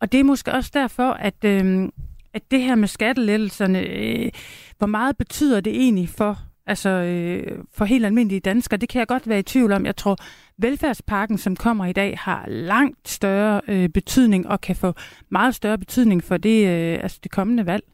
Og 0.00 0.12
det 0.12 0.20
er 0.20 0.24
måske 0.24 0.52
også 0.52 0.70
derfor, 0.74 1.10
at, 1.10 1.44
øh, 1.44 1.88
at 2.34 2.50
det 2.50 2.62
her 2.62 2.74
med 2.74 2.88
skattelettelserne, 2.88 3.80
øh, 3.80 4.30
hvor 4.78 4.86
meget 4.86 5.16
betyder 5.16 5.60
det 5.60 5.76
egentlig 5.76 6.08
for, 6.08 6.38
altså, 6.66 6.88
øh, 6.88 7.58
for 7.74 7.84
helt 7.84 8.06
almindelige 8.06 8.40
danskere? 8.40 8.78
Det 8.78 8.88
kan 8.88 8.98
jeg 8.98 9.06
godt 9.06 9.28
være 9.28 9.38
i 9.38 9.42
tvivl 9.42 9.72
om. 9.72 9.86
Jeg 9.86 9.96
tror, 9.96 10.16
velfærdspakken, 10.58 11.38
som 11.38 11.56
kommer 11.56 11.86
i 11.86 11.92
dag, 11.92 12.18
har 12.18 12.44
langt 12.48 13.08
større 13.08 13.60
øh, 13.68 13.88
betydning 13.88 14.48
og 14.48 14.60
kan 14.60 14.76
få 14.76 14.92
meget 15.28 15.54
større 15.54 15.78
betydning 15.78 16.24
for 16.24 16.36
det, 16.36 16.68
øh, 16.68 16.98
altså 17.02 17.18
det 17.22 17.30
kommende 17.30 17.66
valg. 17.66 17.84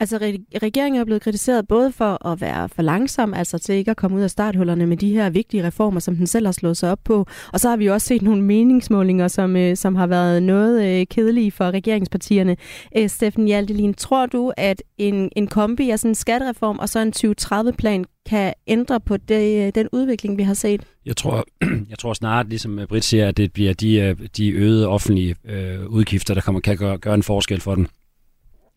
Altså 0.00 0.18
regeringen 0.62 1.00
er 1.00 1.04
blevet 1.04 1.22
kritiseret 1.22 1.68
både 1.68 1.92
for 1.92 2.26
at 2.26 2.40
være 2.40 2.68
for 2.68 2.82
langsom, 2.82 3.34
altså 3.34 3.58
til 3.58 3.74
ikke 3.74 3.90
at 3.90 3.96
komme 3.96 4.16
ud 4.16 4.22
af 4.22 4.30
starthullerne 4.30 4.86
med 4.86 4.96
de 4.96 5.12
her 5.12 5.30
vigtige 5.30 5.66
reformer, 5.66 6.00
som 6.00 6.16
den 6.16 6.26
selv 6.26 6.46
har 6.46 6.52
slået 6.52 6.76
sig 6.76 6.90
op 6.90 6.98
på. 7.04 7.26
Og 7.52 7.60
så 7.60 7.68
har 7.68 7.76
vi 7.76 7.86
også 7.86 8.06
set 8.06 8.22
nogle 8.22 8.42
meningsmålinger, 8.42 9.28
som, 9.28 9.56
øh, 9.56 9.76
som 9.76 9.94
har 9.94 10.06
været 10.06 10.42
noget 10.42 11.00
øh, 11.00 11.06
kedelige 11.06 11.50
for 11.50 11.70
regeringspartierne. 11.70 12.56
Øh, 12.96 13.08
Steffen 13.08 13.46
Hjaltelin, 13.46 13.94
tror 13.94 14.26
du, 14.26 14.52
at 14.56 14.82
en, 14.98 15.30
en 15.36 15.46
kombi 15.46 15.90
af 15.90 15.98
sådan 15.98 16.10
en 16.10 16.14
skattereform 16.14 16.78
og 16.78 16.88
så 16.88 16.98
en 16.98 17.12
2030-plan 17.16 18.04
kan 18.26 18.54
ændre 18.66 19.00
på 19.00 19.16
det, 19.16 19.66
øh, 19.66 19.72
den 19.74 19.88
udvikling, 19.92 20.38
vi 20.38 20.42
har 20.42 20.54
set? 20.54 20.82
Jeg 21.06 21.16
tror, 21.16 21.44
jeg 21.90 21.98
tror 21.98 22.12
snart, 22.12 22.48
ligesom 22.48 22.78
øh, 22.78 22.86
Britt 22.86 23.04
siger, 23.04 23.28
at 23.28 23.36
det 23.36 23.52
bliver 23.52 23.74
de, 23.74 23.96
øh, 23.96 24.16
de 24.36 24.50
øgede 24.50 24.88
offentlige 24.88 25.34
øh, 25.44 25.86
udgifter, 25.86 26.34
der 26.34 26.40
kommer, 26.40 26.60
kan 26.60 26.76
gøre, 26.76 26.98
gøre 26.98 27.14
en 27.14 27.22
forskel 27.22 27.60
for 27.60 27.74
den 27.74 27.88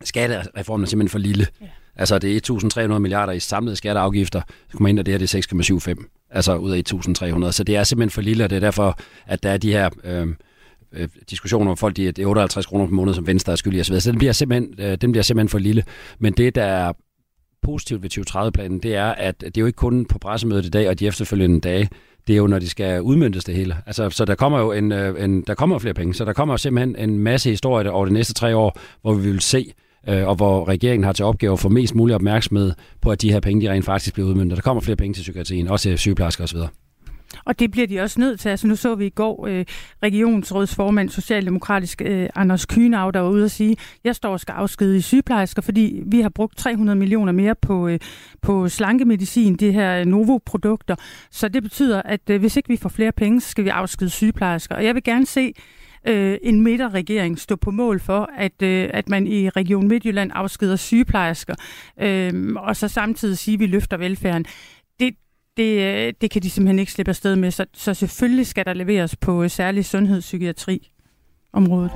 skattereformen 0.03 0.83
er 0.83 0.87
simpelthen 0.87 1.11
for 1.11 1.19
lille. 1.19 1.47
Ja. 1.61 1.65
Altså, 1.95 2.19
det 2.19 2.49
er 2.49 2.87
1.300 2.93 2.99
milliarder 2.99 3.33
i 3.33 3.39
samlede 3.39 3.75
skatteafgifter. 3.75 4.41
Så 4.69 4.77
kommer 4.77 4.89
ind, 4.89 4.99
og 4.99 5.05
det 5.05 5.11
her 5.11 5.19
det 5.19 5.35
er 5.35 5.95
6,75. 5.95 6.27
Altså 6.29 6.55
ud 6.55 6.71
af 6.71 6.83
1.300. 7.45 7.51
Så 7.51 7.63
det 7.63 7.75
er 7.75 7.83
simpelthen 7.83 8.09
for 8.09 8.21
lille, 8.21 8.43
og 8.43 8.49
det 8.49 8.55
er 8.55 8.59
derfor, 8.59 8.99
at 9.25 9.43
der 9.43 9.49
er 9.49 9.57
de 9.57 9.71
her 9.71 9.89
øh, 10.03 10.27
øh, 10.93 11.07
diskussioner 11.29 11.71
om 11.71 11.77
folk, 11.77 11.95
de, 11.95 12.07
er 12.07 12.25
58 12.25 12.65
kroner 12.65 12.85
per 12.85 12.93
måned, 12.93 13.13
som 13.13 13.27
Venstre 13.27 13.51
er 13.51 13.55
skyldig 13.55 13.81
osv. 13.81 13.99
Så 13.99 14.11
den 14.11 14.17
bliver, 14.17 14.33
simpelthen, 14.33 14.75
øh, 14.79 14.97
den 15.01 15.11
bliver 15.11 15.23
simpelthen 15.23 15.49
for 15.49 15.59
lille. 15.59 15.83
Men 16.19 16.33
det, 16.33 16.55
der 16.55 16.63
er 16.63 16.93
positivt 17.61 18.03
ved 18.03 18.17
2030-planen, 18.17 18.79
det 18.79 18.95
er, 18.95 19.09
at 19.09 19.41
det 19.41 19.57
er 19.57 19.61
jo 19.61 19.65
ikke 19.65 19.77
kun 19.77 20.05
på 20.05 20.19
pressemødet 20.19 20.65
i 20.65 20.69
dag 20.69 20.89
og 20.89 20.99
de 20.99 21.07
efterfølgende 21.07 21.61
dage, 21.61 21.89
det 22.27 22.33
er 22.33 22.37
jo, 22.37 22.47
når 22.47 22.59
de 22.59 22.69
skal 22.69 23.01
udmyndtes 23.01 23.43
det 23.43 23.55
hele. 23.55 23.77
Altså, 23.85 24.09
så 24.09 24.25
der 24.25 24.35
kommer 24.35 24.59
jo 24.59 24.71
en, 24.71 24.91
øh, 24.91 25.23
en, 25.23 25.41
der 25.41 25.53
kommer 25.53 25.79
flere 25.79 25.93
penge, 25.93 26.13
så 26.13 26.25
der 26.25 26.33
kommer 26.33 26.57
simpelthen 26.57 26.95
en 27.09 27.19
masse 27.19 27.49
historie 27.49 27.91
over 27.91 28.05
de 28.05 28.13
næste 28.13 28.33
tre 28.33 28.55
år, 28.55 28.79
hvor 29.01 29.13
vi 29.13 29.31
vil 29.31 29.41
se, 29.41 29.73
øh, 30.07 30.27
og 30.27 30.35
hvor 30.35 30.67
regeringen 30.67 31.03
har 31.03 31.13
til 31.13 31.25
opgave 31.25 31.53
at 31.53 31.59
få 31.59 31.69
mest 31.69 31.95
mulig 31.95 32.15
opmærksomhed 32.15 32.73
på, 33.01 33.11
at 33.11 33.21
de 33.21 33.31
her 33.31 33.39
penge, 33.39 33.61
de 33.61 33.71
rent 33.71 33.85
faktisk 33.85 34.13
bliver 34.13 34.29
udmyndtet. 34.29 34.55
Der 34.55 34.61
kommer 34.61 34.81
flere 34.81 34.95
penge 34.95 35.13
til 35.13 35.21
psykiatrien, 35.21 35.67
også 35.67 35.89
til 35.89 35.97
sygeplejersker 35.97 36.43
osv. 36.43 36.57
Og 37.45 37.59
det 37.59 37.71
bliver 37.71 37.87
de 37.87 37.99
også 37.99 38.19
nødt 38.19 38.39
til. 38.39 38.49
Altså 38.49 38.67
nu 38.67 38.75
så 38.75 38.95
vi 38.95 39.05
i 39.05 39.09
går 39.09 39.47
øh, 39.47 39.65
regionsrådsformand, 40.03 41.09
socialdemokratisk 41.09 42.01
øh, 42.05 42.29
Anders 42.35 42.65
Kynav, 42.65 43.11
der 43.13 43.19
var 43.19 43.29
ude 43.29 43.45
og 43.45 43.51
sige, 43.51 43.77
jeg 44.03 44.15
står 44.15 44.31
og 44.31 44.39
skal 44.39 44.53
afskede 44.53 44.97
i 44.97 45.01
sygeplejersker, 45.01 45.61
fordi 45.61 46.01
vi 46.05 46.21
har 46.21 46.29
brugt 46.29 46.57
300 46.57 46.99
millioner 46.99 47.31
mere 47.31 47.55
på, 47.55 47.87
øh, 47.87 47.99
på 48.41 48.69
slankemedicin, 48.69 49.55
de 49.55 49.71
her 49.71 50.05
Novo-produkter. 50.05 50.95
Så 51.31 51.47
det 51.47 51.63
betyder, 51.63 52.01
at 52.01 52.29
øh, 52.29 52.39
hvis 52.39 52.57
ikke 52.57 52.69
vi 52.69 52.77
får 52.77 52.89
flere 52.89 53.11
penge, 53.11 53.41
så 53.41 53.49
skal 53.49 53.63
vi 53.63 53.69
afskede 53.69 54.09
sygeplejersker. 54.09 54.75
Og 54.75 54.85
jeg 54.85 54.95
vil 54.95 55.03
gerne 55.03 55.25
se 55.25 55.53
øh, 56.07 56.37
en 56.41 56.61
midterregering 56.61 57.39
stå 57.39 57.55
på 57.55 57.71
mål 57.71 57.99
for, 57.99 58.29
at, 58.37 58.61
øh, 58.61 58.89
at 58.93 59.09
man 59.09 59.27
i 59.27 59.49
Region 59.49 59.87
Midtjylland 59.87 60.31
afskeder 60.33 60.75
sygeplejersker, 60.75 61.55
øh, 62.01 62.53
og 62.55 62.75
så 62.75 62.87
samtidig 62.87 63.37
sige, 63.37 63.53
at 63.53 63.59
vi 63.59 63.67
løfter 63.67 63.97
velfærden. 63.97 64.45
Det, 64.99 65.15
det, 65.57 65.79
øh, 65.81 66.13
det 66.21 66.31
kan 66.31 66.41
de 66.41 66.49
simpelthen 66.49 66.79
ikke 66.79 66.91
slippe 66.91 67.09
afsted 67.09 67.35
med, 67.35 67.51
så, 67.51 67.65
så 67.73 67.93
selvfølgelig 67.93 68.47
skal 68.47 68.65
der 68.65 68.73
leveres 68.73 69.15
på 69.15 69.43
øh, 69.43 69.49
særlig 69.49 69.85
sundhedspsykiatri 69.85 70.91
området. 71.53 71.91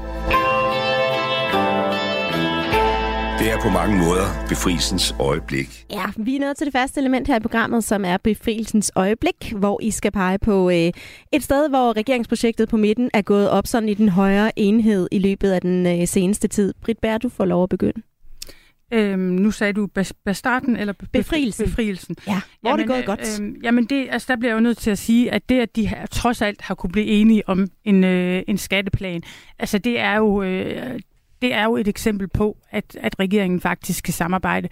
Det 3.46 3.54
er 3.54 3.62
på 3.62 3.70
mange 3.70 3.98
måder 3.98 4.46
befrielsens 4.50 5.16
øjeblik. 5.20 5.86
Ja, 5.92 6.06
vi 6.18 6.36
er 6.36 6.40
nået 6.40 6.58
til 6.58 6.66
det 6.66 6.74
første 6.74 7.00
element 7.00 7.28
her 7.28 7.36
i 7.36 7.40
programmet, 7.40 7.84
som 7.84 8.06
er 8.06 8.18
befrielsens 8.18 8.92
øjeblik, 8.96 9.54
hvor 9.56 9.80
I 9.82 9.92
skal 9.92 10.12
pege 10.12 10.40
på 10.40 10.70
øh, 10.70 10.92
et 11.32 11.44
sted, 11.44 11.70
hvor 11.70 11.98
regeringsprojektet 11.98 12.70
på 12.70 12.78
midten 12.78 13.10
er 13.14 13.22
gået 13.22 13.50
op 13.50 13.68
sådan 13.68 13.90
i 13.90 13.94
den 13.94 14.10
højere 14.10 14.60
enhed 14.60 15.08
i 15.12 15.20
løbet 15.20 15.52
af 15.52 15.62
den 15.62 15.88
øh, 15.88 16.08
seneste 16.08 16.48
tid. 16.48 16.74
Britt 16.82 17.02
Bær, 17.02 17.18
du 17.18 17.30
får 17.30 17.46
lov 17.46 17.64
at 17.64 17.70
begynde. 17.70 18.02
Øhm, 18.94 19.20
nu 19.20 19.52
sagde 19.52 19.74
du 19.74 19.88
bastarten 20.26 20.78
eller 20.78 20.94
bef- 21.04 21.10
befrielsen. 21.14 21.66
befrielsen. 21.66 22.16
Ja, 22.28 22.42
hvor 22.62 22.70
jamen, 22.70 22.80
er 22.80 22.84
det 22.84 22.88
gået 22.88 23.00
øh, 23.00 23.06
godt? 23.06 23.40
Øhm, 23.42 23.56
jamen, 23.64 23.86
det, 23.86 24.08
altså, 24.12 24.26
der 24.30 24.36
bliver 24.36 24.52
jeg 24.52 24.56
jo 24.56 24.64
nødt 24.64 24.78
til 24.78 24.92
at 24.92 24.98
sige, 24.98 25.32
at 25.32 25.50
det, 25.50 25.60
at 25.60 25.76
de 25.76 25.88
her, 25.88 26.06
trods 26.06 26.42
alt 26.42 26.62
har 26.62 26.76
kunne 26.76 26.92
blive 26.92 27.06
enige 27.06 27.50
om 27.50 27.68
en, 27.84 28.04
øh, 28.04 28.44
en 28.48 28.58
skatteplan, 28.58 29.22
altså 29.60 29.78
det 29.78 30.00
er 30.00 30.16
jo... 30.16 30.44
Øh, 30.44 31.00
det 31.46 31.54
er 31.54 31.64
jo 31.64 31.76
et 31.76 31.88
eksempel 31.88 32.28
på, 32.28 32.58
at, 32.72 32.98
at 33.02 33.20
regeringen 33.20 33.62
faktisk 33.62 34.04
kan 34.04 34.14
samarbejde. 34.14 34.70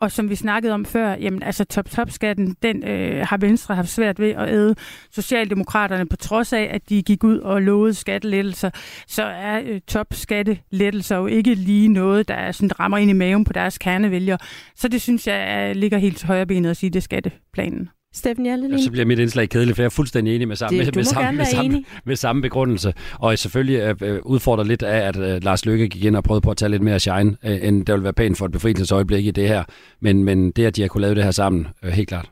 Og 0.00 0.12
som 0.12 0.30
vi 0.30 0.34
snakkede 0.34 0.72
om 0.72 0.84
før, 0.84 1.14
jamen 1.14 1.42
altså 1.42 1.64
top-top-skatten, 1.64 2.56
den 2.62 2.84
øh, 2.84 3.26
har 3.26 3.36
Venstre 3.36 3.74
haft 3.74 3.88
svært 3.88 4.20
ved 4.20 4.30
at 4.30 4.48
æde. 4.48 4.74
Socialdemokraterne, 5.12 6.06
på 6.06 6.16
trods 6.16 6.52
af, 6.52 6.68
at 6.72 6.88
de 6.88 7.02
gik 7.02 7.24
ud 7.24 7.38
og 7.38 7.62
lovede 7.62 7.94
skattelettelser, 7.94 8.70
så 9.06 9.22
er 9.22 9.60
øh, 9.64 9.80
top-skattelettelser 9.80 11.16
jo 11.16 11.26
ikke 11.26 11.54
lige 11.54 11.88
noget, 11.88 12.28
der 12.28 12.52
sådan 12.52 12.80
rammer 12.80 12.98
ind 12.98 13.10
i 13.10 13.14
maven 13.14 13.44
på 13.44 13.52
deres 13.52 13.78
kernevælgere. 13.78 14.38
Så 14.74 14.88
det 14.88 15.02
synes 15.02 15.26
jeg 15.26 15.52
er, 15.52 15.72
ligger 15.72 15.98
helt 15.98 16.18
til 16.18 16.26
højre 16.26 16.46
benet 16.46 16.70
at 16.70 16.76
sige, 16.76 16.90
det 16.90 16.96
er 16.96 17.00
skatteplanen. 17.00 17.88
Steffen? 18.14 18.46
Ja, 18.46 18.56
så 18.84 18.90
bliver 18.90 19.06
mit 19.06 19.18
indslag 19.18 19.48
kedeligt, 19.48 19.76
for 19.76 19.82
jeg 19.82 19.86
er 19.86 19.90
fuldstændig 19.90 20.34
enig 20.34 20.48
med 20.48 20.56
samme, 20.56 20.78
Det- 20.84 20.94
med, 20.96 21.04
samme, 21.04 21.32
med, 21.36 21.44
samme, 21.46 21.84
med 22.04 22.16
samme 22.16 22.42
begrundelse. 22.42 22.94
Og 23.18 23.30
jeg 23.30 23.38
selvfølgelig 23.38 24.02
øh, 24.02 24.20
udfordrer 24.24 24.64
lidt 24.64 24.82
af, 24.82 25.08
at 25.08 25.16
øh, 25.16 25.42
Lars 25.44 25.66
Løkke 25.66 25.88
gik 25.88 26.04
ind 26.04 26.16
og 26.16 26.24
prøvede 26.24 26.40
på 26.40 26.50
at 26.50 26.56
tage 26.56 26.68
lidt 26.68 26.82
mere 26.82 27.00
shine, 27.00 27.36
øh, 27.44 27.58
end 27.68 27.86
det 27.86 27.94
vil 27.94 28.02
være 28.04 28.12
pænt 28.12 28.38
for 28.38 28.46
et 28.46 28.52
befrielsesøjeblik 28.52 29.26
i 29.26 29.30
det 29.30 29.48
her. 29.48 29.64
Men, 30.00 30.24
men 30.24 30.50
det, 30.50 30.64
at 30.64 30.76
de 30.76 30.80
har 30.80 30.88
kunne 30.88 31.00
lave 31.00 31.14
det 31.14 31.24
her 31.24 31.30
sammen, 31.30 31.66
øh, 31.82 31.90
helt 31.92 32.08
klart. 32.08 32.30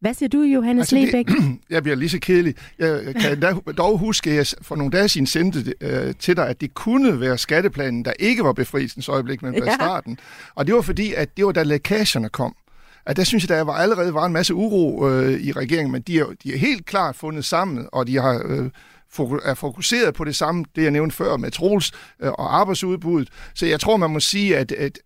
Hvad 0.00 0.14
siger 0.14 0.28
du, 0.28 0.40
Johannes 0.42 0.92
Altså, 0.92 0.96
altså, 0.96 1.16
det- 1.16 1.26
Lebæk? 1.28 1.52
Jeg 1.70 1.82
bliver 1.82 1.96
lige 1.96 2.08
så 2.08 2.18
kedelig. 2.20 2.54
Jeg 2.78 3.00
kan 3.20 3.40
da, 3.40 3.52
dog 3.78 3.98
huske, 3.98 4.30
at 4.30 4.36
jeg 4.36 4.46
for 4.62 4.76
nogle 4.76 4.90
dage 4.92 5.08
siden 5.08 5.26
sendte 5.26 5.64
det, 5.64 5.74
øh, 5.80 6.14
til 6.18 6.36
dig, 6.36 6.48
at 6.48 6.60
det 6.60 6.74
kunne 6.74 7.20
være 7.20 7.38
skatteplanen, 7.38 8.04
der 8.04 8.12
ikke 8.18 8.44
var 8.44 8.52
befrielsens 8.52 9.08
øjeblik, 9.08 9.42
men 9.42 9.54
var 9.54 9.66
Ja. 9.66 9.74
starten. 9.74 10.18
Og 10.54 10.66
det 10.66 10.74
var 10.74 10.80
fordi, 10.80 11.12
at 11.16 11.36
det 11.36 11.46
var 11.46 11.52
da 11.52 11.62
lækagerne 11.62 12.28
kom. 12.28 12.54
At 13.06 13.16
der 13.16 13.24
synes 13.24 13.42
jeg, 13.42 13.56
der 13.56 13.62
var 13.62 13.72
allerede 13.72 14.14
var 14.14 14.26
en 14.26 14.32
masse 14.32 14.54
uro 14.54 15.08
øh, 15.08 15.40
i 15.40 15.52
regeringen, 15.52 15.92
men 15.92 16.02
de 16.02 16.18
er, 16.18 16.26
de 16.42 16.54
er 16.54 16.58
helt 16.58 16.86
klart 16.86 17.16
fundet 17.16 17.44
sammen, 17.44 17.88
og 17.92 18.06
de 18.06 18.16
har 18.16 18.42
øh, 18.44 18.70
er 19.44 19.54
fokuseret 19.54 20.14
på 20.14 20.24
det 20.24 20.36
samme, 20.36 20.64
det 20.76 20.82
jeg 20.82 20.90
nævnte 20.90 21.16
før 21.16 21.36
med 21.36 21.50
Troels 21.50 21.92
øh, 22.20 22.30
og 22.30 22.56
arbejdsudbuddet. 22.60 23.28
Så 23.54 23.66
jeg 23.66 23.80
tror, 23.80 23.96
man 23.96 24.10
må 24.10 24.20
sige, 24.20 24.56
at, 24.56 24.72
at 24.72 24.98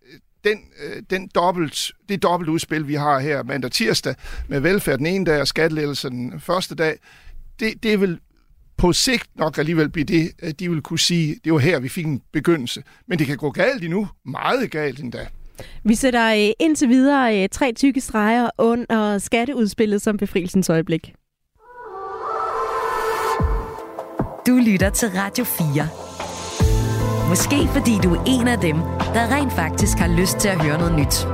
den, 0.43 0.59
øh, 0.83 1.03
den 1.09 1.29
dobbelt, 1.35 1.91
det 2.09 2.23
dobbelt 2.23 2.49
udspil, 2.49 2.87
vi 2.87 2.95
har 2.95 3.19
her 3.19 3.43
mandag 3.43 3.71
tirsdag, 3.71 4.15
med 4.47 4.59
velfærd 4.59 4.97
den 4.97 5.05
ene 5.05 5.25
dag 5.25 5.41
og 5.41 5.47
skattelettelsen 5.47 6.31
den 6.31 6.39
første 6.39 6.75
dag, 6.75 6.99
det, 7.59 7.83
det 7.83 8.01
vil 8.01 8.19
på 8.77 8.93
sigt 8.93 9.27
nok 9.35 9.57
alligevel 9.57 9.89
blive 9.89 10.05
det, 10.05 10.31
at 10.39 10.59
de 10.59 10.69
vil 10.69 10.81
kunne 10.81 10.99
sige, 10.99 11.35
det 11.43 11.53
var 11.53 11.59
her, 11.59 11.79
vi 11.79 11.89
fik 11.89 12.05
en 12.05 12.21
begyndelse. 12.33 12.83
Men 13.07 13.19
det 13.19 13.27
kan 13.27 13.37
gå 13.37 13.51
galt 13.51 13.83
endnu. 13.83 14.07
Meget 14.25 14.71
galt 14.71 14.99
endda. 14.99 15.27
Vi 15.83 15.95
sætter 15.95 16.33
øh, 16.33 16.51
indtil 16.59 16.89
videre 16.89 17.43
øh, 17.43 17.49
tre 17.49 17.73
tykke 17.73 18.01
streger 18.01 18.49
under 18.57 19.17
skatteudspillet 19.17 20.01
som 20.01 20.17
befrielsens 20.17 20.69
øjeblik. 20.69 21.13
Du 24.47 24.55
lytter 24.55 24.89
til 24.89 25.09
Radio 25.09 25.43
4. 25.43 25.87
Måske 27.29 27.67
fordi 27.67 27.91
du 28.03 28.15
er 28.15 28.23
en 28.27 28.47
af 28.47 28.57
dem, 28.57 28.75
der 29.13 29.35
rent 29.35 29.53
faktisk 29.53 29.97
har 29.97 30.19
lyst 30.19 30.37
til 30.37 30.49
at 30.49 30.61
høre 30.61 30.77
noget 30.77 30.93
nyt. 30.93 31.25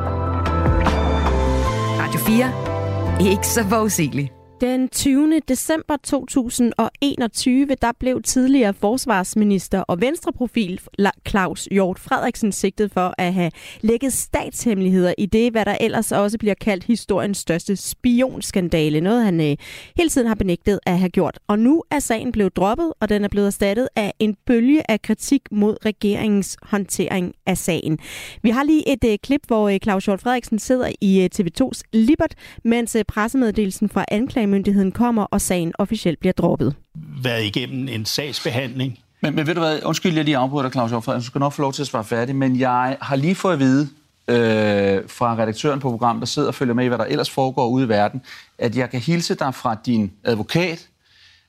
Radio 2.00 2.20
4. 2.20 3.32
Ikke 3.32 3.48
så 3.48 3.64
forudsigeligt. 3.70 4.33
Den 4.62 4.90
20. 4.90 5.40
december 5.48 5.98
2021, 6.04 7.66
der 7.82 7.92
blev 8.00 8.22
tidligere 8.22 8.74
forsvarsminister 8.74 9.80
og 9.82 10.02
venstreprofil 10.02 10.82
Claus 11.28 11.68
Hjort 11.72 12.00
Frederiksen 12.00 12.52
sigtet 12.52 12.92
for 12.92 13.14
at 13.18 13.34
have 13.34 13.52
lækket 13.82 14.14
statshemmeligheder 14.14 15.14
i 15.18 15.26
det, 15.26 15.52
hvad 15.52 15.66
der 15.66 15.78
ellers 15.82 16.12
også 16.12 16.38
bliver 16.38 16.54
kaldt 16.54 16.84
historiens 16.84 17.38
største 17.38 17.76
spionskandale. 17.76 19.02
Noget 19.02 19.24
han 19.24 19.42
øh, 19.42 19.58
hele 19.98 20.10
tiden 20.10 20.28
har 20.28 20.36
benægtet 20.36 20.80
at 20.86 21.00
have 21.00 21.10
gjort. 21.10 21.40
Og 21.48 21.60
nu 21.60 21.84
er 21.92 22.00
sagen 22.00 22.32
blevet 22.32 22.56
droppet, 22.56 22.94
og 23.00 23.10
den 23.10 23.24
er 23.24 23.28
blevet 23.28 23.48
erstattet 23.48 23.88
af 23.96 24.14
en 24.20 24.36
bølge 24.46 24.92
af 24.92 25.02
kritik 25.02 25.42
mod 25.52 25.78
regeringens 25.86 26.58
håndtering 26.62 27.34
af 27.46 27.58
sagen. 27.58 28.00
Vi 28.42 28.50
har 28.50 28.64
lige 28.64 28.94
et 28.94 29.04
øh, 29.06 29.18
klip, 29.24 29.42
hvor 29.48 29.70
øh, 29.70 29.80
Claus 29.84 30.06
Hjort 30.06 30.22
Frederiksen 30.22 30.60
sidder 30.60 30.92
i 31.02 31.24
øh, 31.24 31.30
TV2's 31.36 31.82
Libert, 31.94 32.36
mens 32.64 32.96
øh, 32.96 33.04
pressemeddelelsen 33.08 33.90
fra 33.90 34.06
anklagemyndigheden 34.44 34.92
kommer, 34.92 35.24
og 35.24 35.42
sagen 35.42 35.74
officielt 35.80 36.20
bliver 36.20 36.34
droppet. 36.34 36.76
været 37.24 37.44
igennem 37.44 37.88
en 37.88 38.06
sagsbehandling. 38.06 39.00
Men, 39.22 39.36
men 39.36 39.48
ved 39.48 39.56
du 39.56 39.60
hvad, 39.60 39.80
undskyld, 39.86 40.16
jeg 40.16 40.26
lige 40.26 40.38
afbryder 40.38 40.64
dig, 40.64 40.72
Claus 40.72 40.90
Hjort 40.92 41.04
Frederiksen. 41.04 41.28
Du 41.28 41.32
skal 41.32 41.40
nok 41.40 41.54
få 41.54 41.62
lov 41.62 41.74
til 41.74 41.82
at 41.82 41.88
svare 41.88 42.04
færdig, 42.04 42.36
men 42.36 42.60
jeg 42.60 42.98
har 43.02 43.16
lige 43.16 43.36
fået 43.36 43.54
at 43.54 43.60
vide 43.60 43.90
øh, 44.28 45.10
fra 45.10 45.36
redaktøren 45.36 45.80
på 45.80 45.90
programmet, 45.90 46.22
der 46.22 46.26
sidder 46.26 46.48
og 46.48 46.56
følger 46.56 46.74
med 46.74 46.86
i, 46.86 46.88
hvad 46.88 46.98
der 46.98 47.06
ellers 47.06 47.30
foregår 47.30 47.68
ude 47.68 47.86
i 47.86 47.90
verden, 47.90 48.22
at 48.58 48.76
jeg 48.76 48.90
kan 48.90 49.00
hilse 49.00 49.36
dig 49.36 49.56
fra 49.56 49.78
din 49.86 50.12
advokat, 50.24 50.88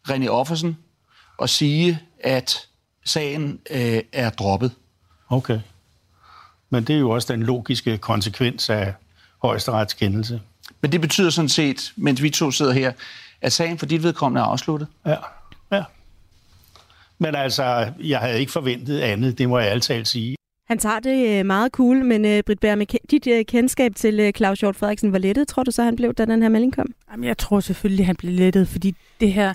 René 0.08 0.28
Offersen, 0.28 0.76
og 1.38 1.48
sige, 1.48 2.00
at 2.20 2.68
sagen 3.04 3.58
øh, 3.70 4.00
er 4.12 4.30
droppet. 4.30 4.72
Okay. 5.28 5.60
Men 6.70 6.84
det 6.84 6.94
er 6.94 7.00
jo 7.00 7.10
også 7.10 7.32
den 7.32 7.42
logiske 7.42 7.98
konsekvens 7.98 8.70
af 8.70 8.94
højesterets 9.42 9.94
kendelse. 9.94 10.40
Men 10.84 10.92
det 10.92 11.00
betyder 11.00 11.30
sådan 11.30 11.48
set, 11.48 11.92
mens 11.96 12.22
vi 12.22 12.30
to 12.30 12.50
sidder 12.50 12.72
her, 12.72 12.92
at 13.40 13.52
sagen 13.52 13.78
for 13.78 13.86
dit 13.86 14.02
vedkommende 14.02 14.40
er 14.40 14.44
afsluttet. 14.44 14.88
Ja, 15.06 15.16
ja. 15.72 15.82
Men 17.18 17.34
altså, 17.34 17.92
jeg 18.00 18.18
havde 18.18 18.40
ikke 18.40 18.52
forventet 18.52 19.00
andet, 19.00 19.38
det 19.38 19.48
må 19.48 19.58
jeg 19.58 19.68
altid 19.68 20.04
sige. 20.04 20.36
Han 20.68 20.78
tager 20.78 21.00
det 21.00 21.38
øh, 21.38 21.46
meget 21.46 21.72
cool, 21.72 22.04
men 22.04 22.24
øh, 22.24 22.42
Britt 22.46 22.60
Bager, 22.60 22.74
med 22.74 22.86
dit 23.10 23.26
øh, 23.26 23.44
kendskab 23.44 23.94
til 23.94 24.20
øh, 24.20 24.32
Claus 24.32 24.60
Hjort 24.60 24.76
Frederiksen, 24.76 25.10
hvor 25.10 25.18
lettet 25.18 25.48
tror 25.48 25.62
du 25.62 25.70
så, 25.70 25.82
han 25.82 25.96
blev, 25.96 26.14
da 26.14 26.24
den 26.24 26.42
her 26.42 26.48
melding 26.48 26.74
kom? 26.74 26.86
Jamen, 27.12 27.24
jeg 27.24 27.38
tror 27.38 27.60
selvfølgelig, 27.60 28.06
han 28.06 28.16
blev 28.16 28.32
lettet, 28.32 28.68
fordi 28.68 28.94
det 29.20 29.32
her... 29.32 29.54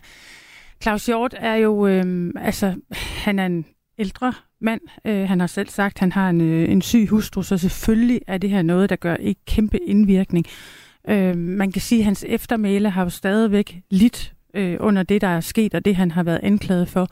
Claus 0.82 1.06
Hjort 1.06 1.36
er 1.38 1.56
jo... 1.56 1.88
Øh, 1.88 2.32
altså, 2.42 2.76
han 3.24 3.40
er 3.40 3.46
en 3.46 3.66
ældre 4.00 4.34
mand. 4.62 4.82
Øh, 5.06 5.28
han 5.28 5.40
har 5.40 5.48
selv 5.48 5.70
sagt, 5.70 5.96
at 5.96 6.00
han 6.00 6.12
har 6.12 6.30
en, 6.30 6.42
øh, 6.42 6.72
en 6.72 6.82
syg 6.82 7.08
hustru, 7.10 7.42
så 7.42 7.58
selvfølgelig 7.58 8.22
er 8.28 8.38
det 8.38 8.50
her 8.50 8.62
noget, 8.62 8.90
der 8.90 8.96
gør 8.96 9.16
ikke 9.16 9.42
kæmpe 9.46 9.78
indvirkning. 9.78 10.46
Øh, 11.08 11.38
man 11.38 11.72
kan 11.72 11.82
sige, 11.82 12.00
at 12.00 12.06
hans 12.06 12.26
eftermæle 12.28 12.90
har 12.90 13.04
jo 13.04 13.10
stadigvæk 13.10 13.82
lidt 13.90 14.34
øh, 14.54 14.78
under 14.80 15.04
det, 15.04 15.22
der 15.22 15.28
er 15.28 15.40
sket, 15.42 15.74
og 15.74 15.86
det, 15.86 15.96
han 15.96 16.12
har 16.12 16.24
været 16.24 16.40
anklaget 16.44 16.90
for. 16.90 17.08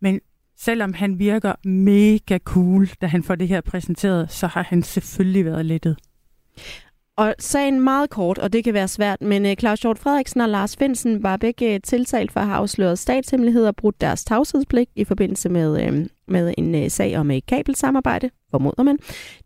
Men 0.00 0.20
selvom 0.56 0.92
han 0.92 1.18
virker 1.18 1.68
mega 1.68 2.38
cool, 2.38 2.88
da 3.00 3.06
han 3.06 3.22
får 3.22 3.34
det 3.34 3.48
her 3.48 3.60
præsenteret, 3.60 4.32
så 4.32 4.46
har 4.46 4.62
han 4.62 4.82
selvfølgelig 4.82 5.44
været 5.44 5.66
lettet. 5.66 5.96
Og 7.16 7.34
sagen 7.38 7.80
meget 7.80 8.10
kort, 8.10 8.38
og 8.38 8.52
det 8.52 8.64
kan 8.64 8.74
være 8.74 8.88
svært, 8.88 9.22
men 9.22 9.46
øh, 9.46 9.56
Claus 9.56 9.80
Hjort 9.80 9.98
Frederiksen 9.98 10.40
og 10.40 10.48
Lars 10.48 10.76
Finsen 10.76 11.22
var 11.22 11.36
begge 11.36 11.78
tiltalt 11.78 12.32
for 12.32 12.40
at 12.40 12.46
have 12.46 12.56
afsløret 12.56 12.98
statshemmeligheder 12.98 13.68
og 13.68 13.76
brudt 13.76 14.00
deres 14.00 14.24
tavshedspligt 14.24 14.90
i 14.96 15.04
forbindelse 15.04 15.48
med, 15.48 15.86
øh, 15.86 16.06
med 16.30 16.54
en 16.58 16.74
øh, 16.74 16.90
sag 16.90 17.16
om 17.16 17.30
et 17.30 17.46
kabelsamarbejde, 17.46 18.30
formoder 18.50 18.82
man. 18.82 18.98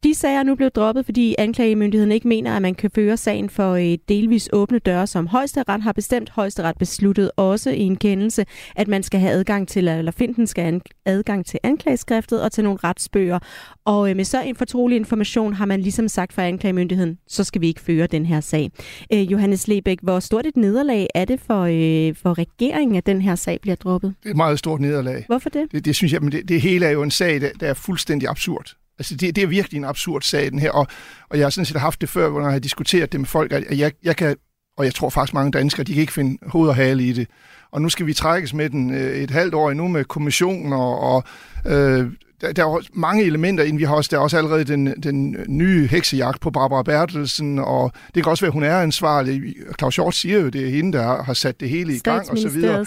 De 0.05 0.15
sager 0.15 0.39
er 0.39 0.43
nu 0.43 0.55
blevet 0.55 0.77
droppet, 0.77 1.05
fordi 1.05 1.35
anklagemyndigheden 1.39 2.13
ikke 2.13 2.29
mener, 2.29 2.57
at 2.57 2.63
man 2.63 2.75
kan 2.75 2.91
føre 2.95 3.17
sagen 3.17 3.51
for 3.51 3.73
øh, 3.73 3.99
delvis 4.09 4.49
åbne 4.53 4.79
døre, 4.79 5.07
som 5.07 5.27
højesteret 5.27 5.83
har 5.83 5.93
bestemt. 5.93 6.31
Højesteret 6.31 6.79
besluttet 6.79 7.31
også 7.37 7.71
i 7.71 7.81
en 7.81 7.97
kendelse, 7.97 8.45
at 8.77 8.89
man 8.89 9.03
skal 9.03 9.21
have 9.21 9.33
adgang 9.33 9.69
til, 9.69 9.89
eller 9.89 10.13
Finten 10.13 10.47
skal 10.47 10.65
have 10.65 10.81
adgang 11.07 11.47
til 11.47 11.61
anklageskriftet 11.63 12.43
og 12.43 12.53
til 12.53 12.65
nogle 12.65 12.79
retsbøger. 12.85 13.39
Og 13.85 14.11
øh, 14.11 14.17
med 14.17 14.25
så 14.25 14.43
en 14.43 14.57
fortrolig 14.57 14.97
information 14.97 15.53
har 15.53 15.67
man 15.67 15.81
ligesom 15.81 16.09
sagt 16.09 16.33
fra 16.33 16.47
anklagemyndigheden, 16.47 17.19
så 17.29 17.45
skal 17.45 17.61
vi 17.61 17.67
ikke 17.67 17.81
føre 17.81 18.07
den 18.07 18.27
her 18.27 18.41
sag. 18.41 18.71
Øh, 19.13 19.33
Johannes 19.33 19.69
Lebæk, 19.69 19.99
hvor 20.03 20.21
stort 20.21 20.47
et 20.47 20.57
nederlag 20.57 21.07
er 21.15 21.25
det 21.25 21.41
for, 21.41 21.63
øh, 21.63 22.15
for 22.17 22.39
regeringen, 22.39 22.97
at 22.97 23.07
den 23.07 23.23
her 23.23 23.35
sag 23.35 23.61
bliver 23.61 23.77
droppet? 23.77 24.15
Det 24.23 24.27
er 24.27 24.31
et 24.31 24.37
meget 24.37 24.59
stort 24.59 24.81
nederlag. 24.81 25.25
Hvorfor 25.27 25.51
det? 25.51 25.73
Det, 25.73 25.85
det 25.85 25.97
synes 25.97 26.13
jeg, 26.13 26.21
men 26.21 26.33
det, 26.33 26.49
det 26.49 26.61
hele 26.73 26.87
er 26.87 26.91
jo 26.91 27.03
en 27.03 27.11
sag, 27.11 27.41
der, 27.41 27.51
der 27.61 27.69
er 27.69 27.75
fuldstændig 27.75 28.29
absurd. 28.29 28.75
Altså, 28.99 29.17
det, 29.17 29.37
det 29.37 29.43
er 29.43 29.47
virkelig 29.47 29.79
en 29.79 29.85
absurd 29.85 30.23
sag, 30.23 30.51
den 30.51 30.59
her. 30.59 30.71
Og, 30.71 30.87
og 31.31 31.39
jeg 31.39 31.45
har 31.45 31.51
sådan 31.51 31.65
set 31.65 31.81
haft 31.81 32.01
det 32.01 32.09
før, 32.09 32.29
hvor 32.29 32.41
jeg 32.41 32.53
har 32.53 32.59
diskuteret 32.59 33.13
det 33.13 33.21
med 33.21 33.27
folk, 33.27 33.53
at 33.53 33.79
jeg, 33.79 33.93
jeg 34.03 34.17
kan, 34.17 34.37
og 34.77 34.85
jeg 34.85 34.95
tror 34.95 35.11
faktisk 35.11 35.35
mange 35.35 35.51
danskere, 35.51 35.85
de 35.85 35.93
kan 35.93 36.01
ikke 36.01 36.13
finde 36.13 36.39
hoved 36.47 36.69
og 36.69 36.77
hale 36.77 37.03
i 37.03 37.13
det. 37.13 37.29
Og 37.73 37.83
nu 37.83 37.89
skal 37.89 38.07
vi 38.07 38.15
trækkes 38.15 38.55
med 38.55 38.71
den 38.71 38.95
øh, 38.95 39.17
et 39.17 39.31
halvt 39.31 39.55
år 39.55 39.71
endnu 39.71 39.89
med 39.89 40.05
kommissioner 40.05 40.79
og... 40.79 41.25
Øh, 41.67 42.07
der, 42.43 42.53
der 42.53 42.65
er 42.65 42.81
mange 42.93 43.25
elementer 43.25 43.65
inden 43.65 43.79
vi 43.79 43.85
har 43.85 43.95
også, 43.95 44.09
der 44.13 44.17
er 44.17 44.21
også 44.21 44.37
allerede 44.39 44.65
den, 44.65 45.03
den 45.03 45.37
nye 45.49 45.87
heksejagt 45.87 46.41
på 46.41 46.51
Barbara 46.51 46.83
Bertelsen, 46.83 47.59
og 47.59 47.93
det 48.15 48.23
kan 48.23 48.31
også 48.31 48.45
være, 48.45 48.49
at 48.49 48.53
hun 48.53 48.63
er 48.63 48.79
ansvarlig. 48.79 49.55
Claus 49.79 49.97
Hjort 49.97 50.15
siger 50.15 50.41
jo, 50.41 50.49
det 50.49 50.67
er 50.67 50.71
hende, 50.71 50.99
der 50.99 51.23
har 51.23 51.35
sat 51.35 51.61
det 51.61 51.69
hele 51.69 51.95
i 51.95 51.99
gang 51.99 52.31
og 52.31 52.39
så 52.39 52.49
videre. 52.49 52.79
Og 52.79 52.87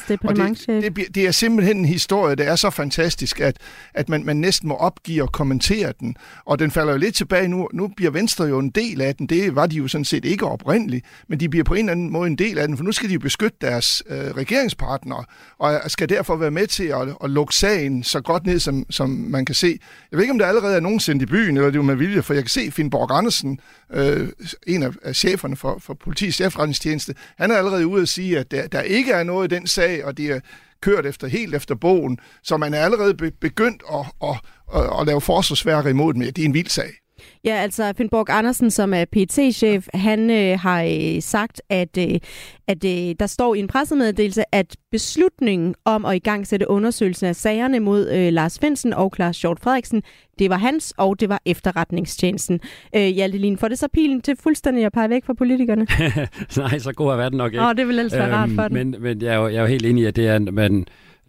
det, 0.84 0.96
det, 0.96 1.16
det 1.16 1.28
er 1.28 1.32
simpelthen 1.32 1.78
en 1.78 1.86
historie, 1.86 2.36
der 2.36 2.44
er 2.44 2.56
så 2.56 2.70
fantastisk, 2.70 3.40
at, 3.40 3.58
at 3.94 4.10
man, 4.10 4.26
man 4.26 4.38
næsten 4.38 4.70
må 4.70 4.76
opgive 4.76 5.24
og 5.24 5.32
kommentere 5.32 5.94
den. 6.00 6.16
Og 6.46 6.60
den 6.60 6.72
falder 6.72 6.92
jo 6.92 7.00
lidt 7.00 7.16
tilbage 7.16 7.48
nu. 7.48 7.70
Nu 7.74 7.88
bliver 7.88 8.12
Venstre 8.12 8.46
jo 8.46 8.60
en 8.60 8.70
del 8.70 9.02
af 9.02 9.16
den. 9.16 9.28
Det 9.28 9.56
var 9.56 9.66
de 9.66 9.76
jo 9.76 9.88
sådan 9.88 10.06
set 10.06 10.26
ikke 10.26 10.46
oprindeligt, 10.46 11.06
men 11.30 11.40
de 11.40 11.50
bliver 11.50 11.64
på 11.64 11.74
en 11.74 11.80
eller 11.80 11.92
anden 11.92 12.12
måde 12.12 12.28
en 12.28 12.38
del 12.38 12.58
af 12.58 12.68
den, 12.68 12.78
for 12.78 12.84
nu 12.84 12.92
skal 12.92 13.10
de 13.10 13.14
jo 13.14 13.20
beskytte 13.20 13.58
deres 13.62 14.04
øh, 14.10 14.18
regeringspartnere, 14.18 15.24
og 15.60 15.82
skal 15.88 16.10
derfor 16.10 16.36
være 16.36 16.52
med 16.52 16.68
til 16.68 16.84
at, 16.84 17.08
at 17.24 17.30
lukke 17.30 17.56
sagen 17.56 18.04
så 18.04 18.22
godt 18.22 18.46
ned, 18.46 18.60
som, 18.60 18.86
som 18.90 19.10
man 19.10 19.45
kan 19.46 19.56
se. 19.56 19.80
Jeg 20.12 20.18
ved 20.18 20.22
ikke, 20.24 20.32
om 20.32 20.40
der 20.40 20.46
allerede 20.46 20.76
er 20.76 20.80
nogen 20.80 21.00
sendt 21.00 21.24
i 21.24 21.26
byen, 21.26 21.58
eller 21.58 21.70
det 21.70 21.80
er 21.80 21.84
med 21.84 21.96
vilje, 21.96 22.22
for 22.22 22.34
jeg 22.34 22.44
kan 22.44 22.50
se 22.50 22.72
Finn 22.72 22.90
Borg 22.90 23.18
Andersen, 23.18 23.60
øh, 23.94 24.30
en 24.68 24.84
af, 24.84 24.92
af 25.04 25.16
cheferne 25.16 25.56
for, 25.56 25.78
for 25.80 25.94
politiets 25.94 26.42
efterretningstjeneste, 26.42 27.16
han 27.38 27.52
er 27.52 27.56
allerede 27.56 27.88
ude 27.88 28.02
at 28.02 28.10
sige, 28.10 28.40
at 28.40 28.52
der, 28.52 28.68
der 28.68 28.82
ikke 28.82 29.12
er 29.12 29.24
noget 29.24 29.52
i 29.52 29.56
den 29.56 29.68
sag, 29.68 30.06
og 30.06 30.18
det 30.18 30.32
er 30.32 30.40
kørt 30.82 31.06
efter 31.06 31.28
helt 31.28 31.56
efter 31.56 31.76
bogen, 31.76 32.20
så 32.44 32.58
man 32.58 32.74
er 32.74 32.80
allerede 32.80 33.32
begyndt 33.42 33.84
at, 33.94 34.06
at, 34.24 34.38
at, 34.76 35.00
at 35.00 35.06
lave 35.06 35.22
forsvarsværker 35.22 35.90
imod 35.90 36.14
dem. 36.14 36.22
Det 36.22 36.40
er 36.40 36.46
en 36.46 36.54
vild 36.54 36.70
sag. 36.70 37.05
Ja, 37.46 37.56
altså 37.56 37.94
Finnborg 37.98 38.30
Andersen, 38.30 38.72
som 38.72 38.94
er 38.94 39.06
pt 39.06 39.56
chef 39.56 39.88
han 39.94 40.30
øh, 40.30 40.60
har 40.60 40.84
øh, 40.84 41.22
sagt, 41.22 41.62
at, 41.70 41.98
øh, 41.98 42.20
at 42.68 42.86
øh, 42.86 43.16
der 43.20 43.28
står 43.28 43.56
i 43.56 43.60
en 43.60 43.68
pressemeddelelse, 43.68 44.56
at 44.56 44.76
beslutningen 44.92 45.76
om 45.86 46.06
at 46.06 46.16
igangsætte 46.16 46.70
undersøgelsen 46.70 47.28
af 47.28 47.36
sagerne 47.36 47.80
mod 47.80 48.10
øh, 48.12 48.34
Lars 48.34 48.60
Finsen 48.60 48.94
og 48.94 49.14
Claus 49.16 49.42
Hjort 49.42 49.60
Frederiksen, 49.60 50.04
det 50.40 50.50
var 50.50 50.58
hans, 50.58 50.94
og 50.98 51.20
det 51.20 51.30
var 51.30 51.42
efterretningstjenesten. 51.46 52.60
Øh, 52.96 53.08
Hjalte 53.08 53.38
Lien, 53.38 53.58
får 53.58 53.68
det 53.68 53.80
så 53.80 53.88
pilen 53.94 54.22
til 54.22 54.36
fuldstændig 54.44 54.86
at 54.86 54.92
pege 54.92 55.10
væk 55.10 55.26
fra 55.26 55.34
politikerne? 55.34 55.88
Nej, 56.58 56.80
så 56.80 56.94
god 56.94 57.12
er 57.12 57.16
verden 57.16 57.38
nok 57.38 57.54
ikke. 57.54 57.66
Åh, 57.66 57.76
det 57.76 57.88
vil 57.88 58.00
ellers 58.00 58.14
være 58.14 58.34
rart 58.34 58.50
for 58.56 58.68
den. 58.68 58.74
Men, 58.74 58.96
men 59.00 59.22
jeg, 59.22 59.34
er 59.34 59.38
jo, 59.38 59.48
jeg 59.48 59.56
er 59.56 59.62
jo 59.62 59.68
helt 59.68 59.86
enig 59.86 60.04
i, 60.04 60.06
at 60.06 60.16
det 60.16 60.28
er, 60.28 60.40
man, 60.40 60.86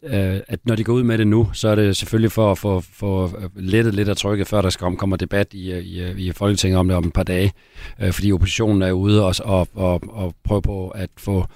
øh, 0.07 0.40
at 0.48 0.61
når 0.64 0.74
de 0.74 0.84
går 0.84 0.92
ud 0.92 1.02
med 1.02 1.18
det 1.18 1.26
nu, 1.26 1.48
så 1.52 1.68
er 1.68 1.74
det 1.74 1.96
selvfølgelig 1.96 2.32
for 2.32 2.52
at 2.52 2.59
få, 2.59 2.80
få 2.80 3.24
øh, 3.24 3.50
lettet 3.57 3.94
lidt 3.94 4.09
af 4.09 4.16
trykket, 4.16 4.46
før 4.46 4.62
der 4.62 4.70
skal 4.70 4.84
komme, 4.84 4.98
kommer 4.98 5.16
debat 5.16 5.54
i, 5.54 5.72
øh, 5.72 5.78
i, 5.78 6.02
øh, 6.02 6.18
i 6.18 6.32
Folketinget 6.32 6.78
om 6.78 6.88
det 6.88 6.96
om 6.96 7.07
et 7.07 7.12
par 7.12 7.22
dage. 7.22 7.52
Øh, 8.00 8.12
fordi 8.12 8.32
oppositionen 8.32 8.82
er 8.82 8.92
ude 8.92 9.24
og, 9.24 9.34
og, 9.44 9.68
og, 9.74 10.02
og 10.09 10.34
prøve 10.44 10.62
på 10.62 10.88
at 10.88 11.11
få 11.18 11.46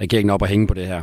regeringen 0.00 0.30
op 0.30 0.42
og 0.42 0.48
hænge 0.48 0.66
på 0.66 0.74
det 0.74 0.86
her. 0.86 1.02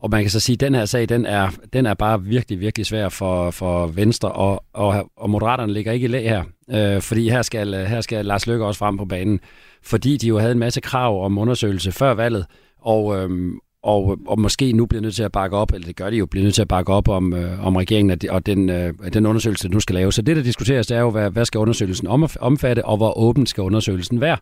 Og 0.00 0.10
man 0.10 0.22
kan 0.22 0.30
så 0.30 0.40
sige, 0.40 0.54
at 0.54 0.60
den 0.60 0.74
her 0.74 0.84
sag, 0.84 1.08
den 1.08 1.26
er, 1.26 1.50
den 1.72 1.86
er 1.86 1.94
bare 1.94 2.22
virkelig, 2.22 2.60
virkelig 2.60 2.86
svær 2.86 3.08
for, 3.08 3.50
for 3.50 3.86
Venstre, 3.86 4.32
og, 4.32 4.64
og, 4.72 5.10
og 5.16 5.30
Moderaterne 5.30 5.72
ligger 5.72 5.92
ikke 5.92 6.04
i 6.04 6.08
lag 6.08 6.28
her. 6.28 6.44
Øh, 6.70 7.02
fordi 7.02 7.28
her 7.28 7.42
skal, 7.42 7.74
her 7.74 8.00
skal 8.00 8.26
Lars 8.26 8.46
Løkke 8.46 8.64
også 8.64 8.78
frem 8.78 8.96
på 8.96 9.04
banen. 9.04 9.40
Fordi 9.82 10.16
de 10.16 10.26
jo 10.26 10.38
havde 10.38 10.52
en 10.52 10.58
masse 10.58 10.80
krav 10.80 11.24
om 11.24 11.38
undersøgelse 11.38 11.92
før 11.92 12.14
valget, 12.14 12.46
og, 12.80 13.16
øhm, 13.16 13.58
og, 13.84 14.18
og 14.26 14.40
måske 14.40 14.72
nu 14.72 14.86
bliver 14.86 15.02
nødt 15.02 15.14
til 15.14 15.22
at 15.22 15.32
bakke 15.32 15.56
op, 15.56 15.72
eller 15.72 15.86
det 15.86 15.96
gør 15.96 16.10
de 16.10 16.16
jo, 16.16 16.26
bliver 16.26 16.44
nødt 16.44 16.54
til 16.54 16.62
at 16.62 16.68
bakke 16.68 16.92
op 16.92 17.08
om, 17.08 17.34
øh, 17.34 17.66
om 17.66 17.76
regeringen 17.76 18.18
og 18.30 18.46
den, 18.46 18.70
øh, 18.70 18.92
den 19.12 19.26
undersøgelse, 19.26 19.68
der 19.68 19.74
nu 19.74 19.80
skal 19.80 19.94
lave. 19.94 20.12
Så 20.12 20.22
det, 20.22 20.36
der 20.36 20.42
diskuteres, 20.42 20.86
det 20.86 20.96
er 20.96 21.00
jo, 21.00 21.10
hvad, 21.10 21.30
hvad 21.30 21.44
skal 21.44 21.58
undersøgelsen 21.58 22.08
omfatte, 22.40 22.84
og 22.84 22.96
hvor 22.96 23.18
åben 23.18 23.46
skal 23.46 23.62
undersøgelsen 23.62 24.20
være. 24.20 24.36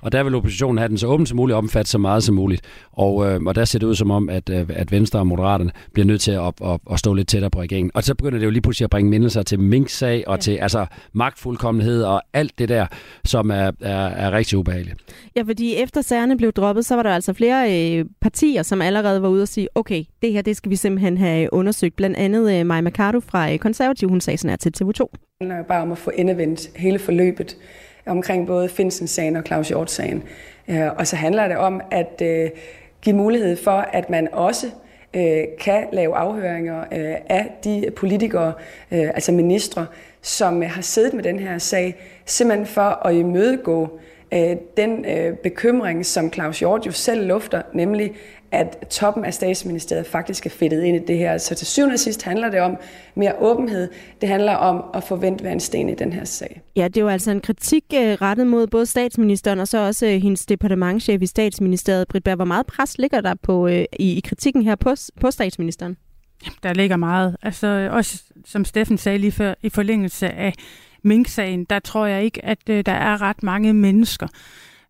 Og 0.00 0.12
der 0.12 0.22
vil 0.22 0.34
oppositionen 0.34 0.78
have 0.78 0.88
den 0.88 0.98
så 0.98 1.06
åben 1.06 1.26
som 1.26 1.36
muligt, 1.36 1.56
omfatte 1.56 1.90
så 1.90 1.98
meget 1.98 2.22
som 2.22 2.34
muligt. 2.34 2.62
Og, 2.92 3.30
øh, 3.30 3.40
og 3.46 3.54
der 3.54 3.64
ser 3.64 3.78
det 3.78 3.86
ud 3.86 3.94
som 3.94 4.10
om, 4.10 4.28
at, 4.28 4.50
øh, 4.50 4.66
at 4.68 4.92
Venstre 4.92 5.18
og 5.18 5.26
Moderaterne 5.26 5.70
bliver 5.92 6.06
nødt 6.06 6.20
til 6.20 6.32
at, 6.32 6.40
at, 6.40 6.54
at, 6.64 6.80
at 6.92 6.98
stå 6.98 7.14
lidt 7.14 7.28
tættere 7.28 7.50
på 7.50 7.60
regeringen. 7.60 7.90
Og 7.94 8.02
så 8.02 8.14
begynder 8.14 8.38
det 8.38 8.46
jo 8.46 8.50
lige 8.50 8.62
pludselig 8.62 8.84
at 8.84 8.90
bringe 8.90 9.10
mindelser 9.10 9.42
til 9.42 9.60
Mink-sag 9.60 10.24
og 10.26 10.36
ja. 10.36 10.40
til 10.40 10.52
altså, 10.56 10.86
magtfuldkommenhed 11.12 12.02
og 12.02 12.22
alt 12.32 12.58
det 12.58 12.68
der, 12.68 12.86
som 13.24 13.50
er, 13.50 13.70
er, 13.80 14.06
er 14.06 14.32
rigtig 14.32 14.58
ubehageligt. 14.58 14.96
Ja, 15.36 15.42
fordi 15.42 15.76
efter 15.76 16.02
sagerne 16.02 16.36
blev 16.36 16.52
droppet, 16.52 16.84
så 16.84 16.94
var 16.94 17.02
der 17.02 17.10
altså 17.10 17.32
flere 17.32 17.98
øh, 17.98 18.04
partier, 18.20 18.62
som 18.62 18.82
allerede 18.82 19.22
var 19.22 19.28
ude 19.28 19.42
og 19.42 19.48
sige, 19.48 19.68
okay, 19.74 20.04
det 20.22 20.32
her 20.32 20.42
det 20.42 20.56
skal 20.56 20.70
vi 20.70 20.76
simpelthen 20.76 21.18
have 21.18 21.52
undersøgt. 21.52 21.96
Blandt 21.96 22.16
andet 22.16 22.58
øh, 22.58 22.66
Maja 22.66 22.80
Mercado 22.80 23.20
fra 23.20 23.52
øh, 23.52 23.58
Konservativ, 23.58 24.08
hun 24.08 24.20
sagde 24.20 24.38
sådan 24.38 24.50
her 24.50 24.56
til 24.56 24.72
TV2. 24.84 25.04
Det 25.12 25.20
handler 25.40 25.56
jo 25.56 25.64
bare 25.68 25.82
om 25.82 25.92
at 25.92 25.98
få 25.98 26.10
endevendt 26.14 26.70
hele 26.76 26.98
forløbet 26.98 27.56
omkring 28.06 28.46
både 28.46 28.68
Finsen-sagen 28.68 29.36
og 29.36 29.42
Claus 29.46 29.68
Hjort-sagen. 29.68 30.22
Øh, 30.68 30.92
og 30.98 31.06
så 31.06 31.16
handler 31.16 31.48
det 31.48 31.56
om 31.56 31.80
at 31.90 32.22
øh, 32.22 32.50
give 33.02 33.16
mulighed 33.16 33.56
for, 33.56 33.70
at 33.92 34.10
man 34.10 34.28
også 34.32 34.66
øh, 35.14 35.44
kan 35.60 35.86
lave 35.92 36.16
afhøringer 36.16 36.84
af 37.28 37.50
de 37.64 37.90
politikere, 37.96 38.52
altså 38.90 39.32
ministre, 39.32 39.86
som 40.22 40.62
har 40.62 40.82
siddet 40.82 41.14
med 41.14 41.22
den 41.22 41.38
her 41.38 41.58
sag, 41.58 41.96
simpelthen 42.26 42.66
for 42.66 43.06
at 43.06 43.14
imødegå 43.14 43.98
den 44.76 45.06
bekymring, 45.42 46.06
som 46.06 46.32
Claus 46.32 46.58
Hjort 46.58 46.86
jo 46.86 46.92
selv 46.92 47.26
lufter, 47.26 47.62
nemlig 47.72 48.12
at 48.52 48.86
toppen 48.90 49.24
af 49.24 49.34
statsministeriet 49.34 50.06
faktisk 50.06 50.46
er 50.46 50.50
fedtet 50.50 50.82
ind 50.82 50.96
i 50.96 51.06
det 51.06 51.18
her. 51.18 51.38
Så 51.38 51.54
til 51.54 51.66
syvende 51.66 51.92
og 51.92 51.98
sidst 51.98 52.22
handler 52.22 52.50
det 52.50 52.60
om 52.60 52.76
mere 53.14 53.34
åbenhed. 53.38 53.88
Det 54.20 54.28
handler 54.28 54.54
om 54.54 54.84
at 54.94 55.04
forvente 55.04 55.42
hver 55.42 55.52
en 55.52 55.60
sten 55.60 55.88
i 55.88 55.94
den 55.94 56.12
her 56.12 56.24
sag. 56.24 56.62
Ja, 56.76 56.88
det 56.88 56.96
er 56.96 57.00
jo 57.00 57.08
altså 57.08 57.30
en 57.30 57.40
kritik 57.40 57.84
uh, 57.94 57.98
rettet 57.98 58.46
mod 58.46 58.66
både 58.66 58.86
statsministeren 58.86 59.60
og 59.60 59.68
så 59.68 59.78
også 59.78 60.06
uh, 60.06 60.12
hendes 60.12 60.46
departementchef 60.46 61.22
i 61.22 61.26
statsministeriet. 61.26 62.08
Britt 62.08 62.24
Berg, 62.24 62.36
hvor 62.36 62.44
meget 62.44 62.66
pres 62.66 62.98
ligger 62.98 63.20
der 63.20 63.34
på, 63.42 63.66
uh, 63.66 63.72
i, 63.72 63.86
i 63.98 64.20
kritikken 64.24 64.62
her 64.62 64.74
på, 64.74 64.94
på 65.20 65.30
statsministeren? 65.30 65.96
Der 66.62 66.72
ligger 66.72 66.96
meget. 66.96 67.36
Altså 67.42 67.88
også, 67.92 68.22
som 68.46 68.64
Steffen 68.64 68.98
sagde 68.98 69.18
lige 69.18 69.32
før, 69.32 69.54
i 69.62 69.68
forlængelse 69.68 70.28
af 70.30 70.52
Mink-sagen, 71.04 71.64
der 71.64 71.78
tror 71.78 72.06
jeg 72.06 72.24
ikke, 72.24 72.44
at 72.44 72.66
der 72.66 72.92
er 72.92 73.22
ret 73.22 73.42
mange 73.42 73.72
mennesker, 73.72 74.26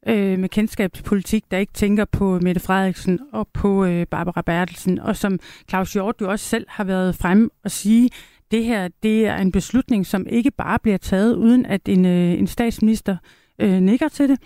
øh, 0.07 0.39
med 0.39 0.49
kendskab 0.49 0.93
til 0.93 1.03
politik, 1.03 1.45
der 1.51 1.59
ikke 1.59 1.73
tænker 1.73 2.05
på 2.05 2.39
Mette 2.43 2.61
Frederiksen 2.61 3.21
og 3.33 3.49
på 3.49 3.85
øh, 3.85 4.07
Barbara 4.07 4.43
Bertelsen, 4.43 4.99
og 4.99 5.17
som 5.17 5.39
Claus 5.69 5.93
Hjort 5.93 6.17
jo 6.21 6.31
også 6.31 6.49
selv 6.49 6.67
har 6.69 6.85
været 6.85 7.15
frem 7.15 7.51
og 7.65 7.71
sige, 7.71 8.11
det 8.51 8.65
her 8.65 8.89
det 9.03 9.27
er 9.27 9.37
en 9.37 9.53
beslutning, 9.53 10.07
som 10.07 10.27
ikke 10.31 10.51
bare 10.51 10.79
bliver 10.79 10.99
taget, 10.99 11.35
uden 11.35 11.67
at 11.67 11.81
en, 11.89 12.05
øh, 12.05 12.33
en 12.33 12.47
statsminister 12.47 13.17
øh, 13.59 13.81
nikker 13.81 14.09
til 14.09 14.29
det. 14.29 14.39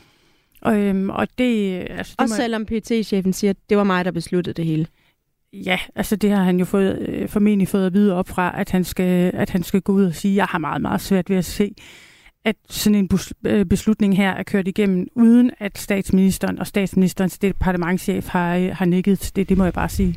Og, 0.60 0.78
øh, 0.78 1.08
og 1.08 1.28
det, 1.38 1.80
altså, 1.90 2.14
det 2.18 2.22
også 2.22 2.34
må... 2.34 2.36
selvom 2.36 2.66
PT-chefen 2.66 3.32
siger, 3.32 3.50
at 3.50 3.56
det 3.68 3.76
var 3.76 3.84
mig, 3.84 4.04
der 4.04 4.10
besluttede 4.10 4.54
det 4.54 4.64
hele. 4.64 4.86
Ja, 5.52 5.78
altså 5.94 6.16
det 6.16 6.30
har 6.30 6.42
han 6.42 6.58
jo 6.58 6.64
fået, 6.64 6.98
øh, 6.98 7.28
formentlig 7.28 7.68
fået 7.68 7.86
at 7.86 7.92
vide 7.92 8.14
op 8.14 8.28
fra, 8.28 8.60
at 8.60 8.70
han, 8.70 8.84
skal, 8.84 9.30
at 9.34 9.50
han 9.50 9.62
skal 9.62 9.80
gå 9.80 9.92
ud 9.92 10.04
og 10.04 10.14
sige, 10.14 10.32
at 10.32 10.36
jeg 10.36 10.44
har 10.44 10.58
meget, 10.58 10.82
meget 10.82 11.00
svært 11.00 11.30
ved 11.30 11.36
at 11.36 11.44
se, 11.44 11.74
at 12.46 12.56
sådan 12.68 12.94
en 12.94 13.10
øh, 13.46 13.66
beslutning 13.66 14.16
her 14.16 14.30
er 14.30 14.42
kørt 14.42 14.68
igennem, 14.68 15.06
uden 15.14 15.50
at 15.58 15.78
statsministeren 15.78 16.58
og 16.58 16.66
statsministerens 16.66 17.38
departementchef 17.38 18.28
har, 18.28 18.56
øh, 18.56 18.70
har 18.72 18.84
nikket 18.84 19.18
til 19.18 19.36
det. 19.36 19.48
Det 19.48 19.58
må 19.58 19.64
jeg 19.64 19.72
bare 19.72 19.88
sige. 19.88 20.14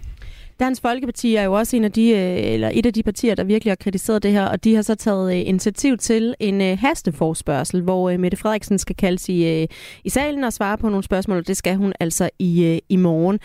Dansk 0.60 0.82
Folkeparti 0.82 1.36
er 1.36 1.44
jo 1.44 1.54
også 1.54 1.76
en 1.76 1.84
af 1.84 1.92
de, 1.92 2.10
øh, 2.10 2.54
eller 2.54 2.72
et 2.74 2.86
af 2.86 2.94
de 2.94 3.04
partier, 3.04 3.36
der 3.36 3.44
virkelig 3.44 3.72
har 3.72 3.76
kritiseret 3.76 4.24
det 4.24 4.32
her, 4.32 4.46
og 4.46 4.64
de 4.64 4.76
har 4.76 4.82
så 4.82 4.96
taget 4.96 5.34
initiativ 5.34 5.98
til 5.98 6.36
en 6.40 6.78
hasteforspørgsel, 6.78 7.82
hvor 7.82 8.18
Mette 8.18 8.38
Frederiksen 8.38 8.78
skal 8.78 8.96
kaldes 8.96 9.30
i, 9.30 9.68
i 10.04 10.10
salen 10.10 10.44
og 10.44 10.54
svare 10.54 10.78
på 10.78 10.90
nogle 10.90 11.04
spørgsmål, 11.04 11.38
og 11.38 11.48
det 11.48 11.58
skal 11.58 11.76
hun 11.76 11.94
altså 12.00 12.30
i, 12.40 12.82
i 12.90 12.96
morgen. 12.96 13.40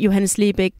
Johannes 0.00 0.38
Lebæk, 0.38 0.72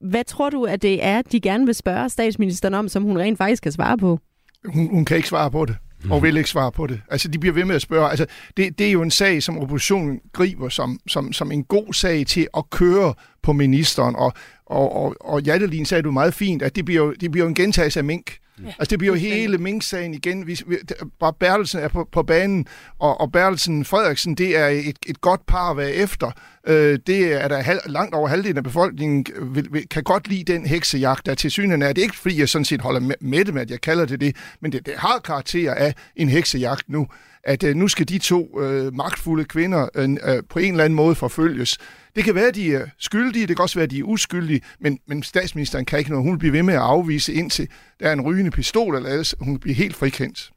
hvad 0.00 0.24
tror 0.24 0.50
du, 0.50 0.64
at 0.64 0.82
det 0.82 1.04
er, 1.04 1.22
de 1.22 1.40
gerne 1.40 1.66
vil 1.66 1.74
spørge 1.74 2.08
statsministeren 2.08 2.74
om, 2.74 2.88
som 2.88 3.02
hun 3.02 3.18
rent 3.18 3.38
faktisk 3.38 3.62
kan 3.62 3.72
svare 3.72 3.98
på? 3.98 4.18
Hun, 4.64 4.88
hun 4.90 5.04
kan 5.04 5.16
ikke 5.16 5.28
svare 5.28 5.50
på 5.50 5.64
det 5.64 5.76
og 6.10 6.22
vil 6.22 6.36
ikke 6.36 6.50
svare 6.50 6.72
på 6.72 6.86
det. 6.86 7.00
Altså, 7.10 7.28
de 7.28 7.38
bliver 7.38 7.54
ved 7.54 7.64
med 7.64 7.74
at 7.74 7.82
spørge. 7.82 8.10
Altså, 8.10 8.26
det, 8.56 8.78
det 8.78 8.86
er 8.86 8.92
jo 8.92 9.02
en 9.02 9.10
sag, 9.10 9.42
som 9.42 9.58
oppositionen 9.58 10.20
griber 10.32 10.68
som, 10.68 10.98
som, 11.08 11.32
som 11.32 11.52
en 11.52 11.64
god 11.64 11.92
sag 11.94 12.26
til 12.26 12.48
at 12.56 12.70
køre 12.70 13.14
på 13.42 13.52
ministeren. 13.52 14.16
Og, 14.16 14.32
og, 14.66 14.96
og, 14.96 15.16
og 15.20 15.42
Jattelin 15.42 15.86
sagde 15.86 16.02
du 16.02 16.10
meget 16.10 16.34
fint, 16.34 16.62
at 16.62 16.76
det 16.76 16.84
bliver 16.84 17.12
det 17.20 17.30
bliver 17.30 17.46
en 17.46 17.54
gentagelse 17.54 18.00
af 18.00 18.04
mink. 18.04 18.36
Ja, 18.58 18.66
altså 18.66 18.90
det 18.90 18.98
bliver 18.98 19.14
jo 19.14 19.20
hele 19.20 19.58
Mink-sagen 19.58 20.14
igen. 20.14 20.46
Vi, 20.46 20.60
vi, 20.66 20.76
bare 21.20 21.32
Bertelsen 21.32 21.80
er 21.80 21.88
på, 21.88 22.08
på 22.12 22.22
banen, 22.22 22.66
og, 22.98 23.20
og 23.20 23.32
Bertelsen 23.32 23.84
Frederiksen, 23.84 24.34
det 24.34 24.56
er 24.56 24.66
et, 24.66 24.98
et 25.06 25.20
godt 25.20 25.46
par 25.46 25.70
at 25.70 25.76
være 25.76 25.92
efter. 25.92 26.30
Øh, 26.66 26.98
det 27.06 27.42
er 27.42 27.48
der 27.48 27.62
halv, 27.62 27.80
langt 27.86 28.14
over 28.14 28.28
halvdelen 28.28 28.56
af 28.56 28.64
befolkningen 28.64 29.26
vil, 29.42 29.68
vil, 29.70 29.88
kan 29.88 30.02
godt 30.02 30.28
lide 30.28 30.52
den 30.52 30.66
heksejagt, 30.66 31.26
der 31.26 31.34
til 31.34 31.50
synen 31.50 31.82
er. 31.82 31.88
Det 31.88 31.98
er 31.98 32.02
ikke 32.02 32.18
fordi, 32.18 32.40
jeg 32.40 32.48
sådan 32.48 32.64
set 32.64 32.80
holder 32.80 33.00
med, 33.00 33.14
med 33.20 33.44
det 33.44 33.54
med, 33.54 33.62
at 33.62 33.70
jeg 33.70 33.80
kalder 33.80 34.04
det 34.04 34.20
det, 34.20 34.36
men 34.60 34.72
det, 34.72 34.86
det 34.86 34.94
har 34.96 35.18
karakter 35.24 35.74
af 35.74 35.94
en 36.16 36.28
heksejagt 36.28 36.88
nu 36.88 37.08
at 37.44 37.64
øh, 37.64 37.76
nu 37.76 37.88
skal 37.88 38.08
de 38.08 38.18
to 38.18 38.60
øh, 38.60 38.94
magtfulde 38.94 39.44
kvinder 39.44 39.88
øh, 39.94 40.10
øh, 40.10 40.42
på 40.48 40.58
en 40.58 40.70
eller 40.70 40.84
anden 40.84 40.96
måde 40.96 41.14
forfølges. 41.14 41.78
Det 42.16 42.24
kan 42.24 42.34
være, 42.34 42.48
at 42.48 42.54
de 42.54 42.74
er 42.74 42.86
skyldige, 42.98 43.46
det 43.46 43.56
kan 43.56 43.62
også 43.62 43.78
være, 43.78 43.84
at 43.84 43.90
de 43.90 43.98
er 43.98 44.04
uskyldige, 44.04 44.60
men, 44.80 44.98
men 45.08 45.22
statsministeren 45.22 45.84
kan 45.84 45.98
ikke 45.98 46.10
noget. 46.10 46.26
Hun 46.26 46.38
bliver 46.38 46.52
ved 46.52 46.62
med 46.62 46.74
at 46.74 46.80
afvise 46.80 47.34
indtil 47.34 47.68
der 48.00 48.08
er 48.08 48.12
en 48.12 48.20
rygende 48.20 48.50
pistol, 48.50 48.96
eller 48.96 49.10
ellers 49.10 49.34
hun 49.40 49.58
bliver 49.58 49.74
helt 49.74 49.96
frikendt. 49.96 50.50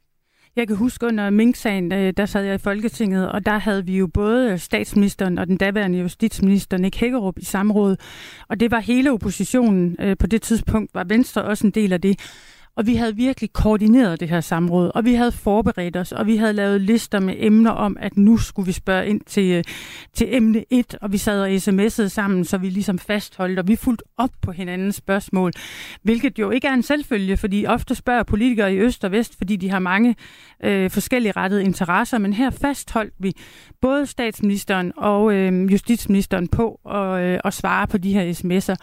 Jeg 0.56 0.68
kan 0.68 0.76
huske 0.76 1.06
under 1.06 1.30
Mink-sagen, 1.30 1.92
øh, 1.92 2.12
der 2.16 2.26
sad 2.26 2.44
jeg 2.44 2.54
i 2.54 2.58
Folketinget, 2.58 3.30
og 3.30 3.46
der 3.46 3.58
havde 3.58 3.86
vi 3.86 3.96
jo 3.96 4.06
både 4.06 4.58
statsministeren 4.58 5.38
og 5.38 5.46
den 5.46 5.56
daværende 5.56 5.98
justitsminister 5.98 6.76
Nick 6.76 6.96
Hækkerup 6.96 7.38
i 7.38 7.44
samråd, 7.44 7.96
og 8.48 8.60
det 8.60 8.70
var 8.70 8.80
hele 8.80 9.12
oppositionen. 9.12 9.96
Øh, 10.00 10.16
på 10.16 10.26
det 10.26 10.42
tidspunkt 10.42 10.94
var 10.94 11.04
Venstre 11.04 11.44
også 11.44 11.66
en 11.66 11.70
del 11.70 11.92
af 11.92 12.00
det. 12.00 12.20
Og 12.76 12.86
vi 12.86 12.94
havde 12.94 13.16
virkelig 13.16 13.52
koordineret 13.52 14.20
det 14.20 14.28
her 14.28 14.40
samråd, 14.40 14.90
og 14.94 15.04
vi 15.04 15.14
havde 15.14 15.32
forberedt 15.32 15.96
os, 15.96 16.12
og 16.12 16.26
vi 16.26 16.36
havde 16.36 16.52
lavet 16.52 16.80
lister 16.80 17.20
med 17.20 17.34
emner 17.38 17.70
om, 17.70 17.96
at 18.00 18.16
nu 18.16 18.36
skulle 18.36 18.66
vi 18.66 18.72
spørge 18.72 19.06
ind 19.06 19.20
til, 19.20 19.52
øh, 19.52 19.64
til 20.14 20.34
emne 20.34 20.64
1, 20.70 20.94
og 21.00 21.12
vi 21.12 21.18
sad 21.18 21.42
og 21.42 21.48
sms'ede 21.48 22.08
sammen, 22.08 22.44
så 22.44 22.58
vi 22.58 22.70
ligesom 22.70 22.98
fastholdt, 22.98 23.58
og 23.58 23.68
vi 23.68 23.76
fulgte 23.76 24.04
op 24.16 24.30
på 24.42 24.52
hinandens 24.52 24.96
spørgsmål, 24.96 25.52
hvilket 26.02 26.38
jo 26.38 26.50
ikke 26.50 26.68
er 26.68 26.74
en 26.74 26.82
selvfølge, 26.82 27.36
fordi 27.36 27.66
ofte 27.66 27.94
spørger 27.94 28.22
politikere 28.22 28.74
i 28.74 28.78
øst 28.78 29.04
og 29.04 29.12
vest, 29.12 29.38
fordi 29.38 29.56
de 29.56 29.70
har 29.70 29.78
mange 29.78 30.16
øh, 30.64 30.90
forskellige 30.90 31.32
rettede 31.32 31.64
interesser, 31.64 32.18
men 32.18 32.32
her 32.32 32.50
fastholdt 32.50 33.14
vi 33.18 33.32
både 33.80 34.06
statsministeren 34.06 34.92
og 34.96 35.34
øh, 35.34 35.72
justitsministeren 35.72 36.48
på 36.48 36.80
at, 36.90 37.20
øh, 37.20 37.40
at 37.44 37.54
svare 37.54 37.86
på 37.86 37.98
de 37.98 38.12
her 38.12 38.32
sms'er 38.32 38.76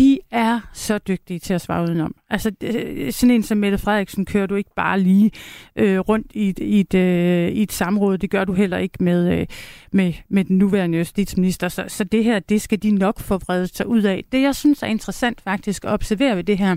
de 0.00 0.18
er 0.30 0.60
så 0.72 0.98
dygtige 0.98 1.38
til 1.38 1.54
at 1.54 1.60
svare 1.60 1.84
udenom. 1.84 2.14
Altså, 2.30 2.52
øh, 2.62 3.12
sådan 3.12 3.34
en 3.34 3.42
som 3.42 3.58
Mette 3.58 3.78
Frederiksen 3.78 4.24
kører 4.24 4.46
du 4.46 4.54
ikke 4.54 4.70
bare 4.76 5.00
lige 5.00 5.30
øh, 5.76 5.98
rundt 5.98 6.32
i 6.34 6.48
et, 6.48 6.58
i, 6.58 6.80
et, 6.80 6.94
øh, 6.94 7.48
i 7.48 7.62
et 7.62 7.72
samråd. 7.72 8.18
Det 8.18 8.30
gør 8.30 8.44
du 8.44 8.52
heller 8.52 8.78
ikke 8.78 9.04
med, 9.04 9.40
øh, 9.40 9.46
med, 9.92 10.12
med 10.28 10.44
den 10.44 10.58
nuværende 10.58 10.98
justitsminister. 10.98 11.68
Så, 11.68 11.84
så 11.88 12.04
det 12.04 12.24
her, 12.24 12.38
det 12.38 12.62
skal 12.62 12.82
de 12.82 12.90
nok 12.90 13.20
få 13.20 13.38
vredet 13.38 13.76
sig 13.76 13.86
ud 13.86 14.02
af. 14.02 14.24
Det, 14.32 14.42
jeg 14.42 14.54
synes 14.54 14.82
er 14.82 14.86
interessant 14.86 15.40
faktisk 15.40 15.84
at 15.84 15.90
observere 15.90 16.36
ved 16.36 16.44
det 16.44 16.58
her, 16.58 16.76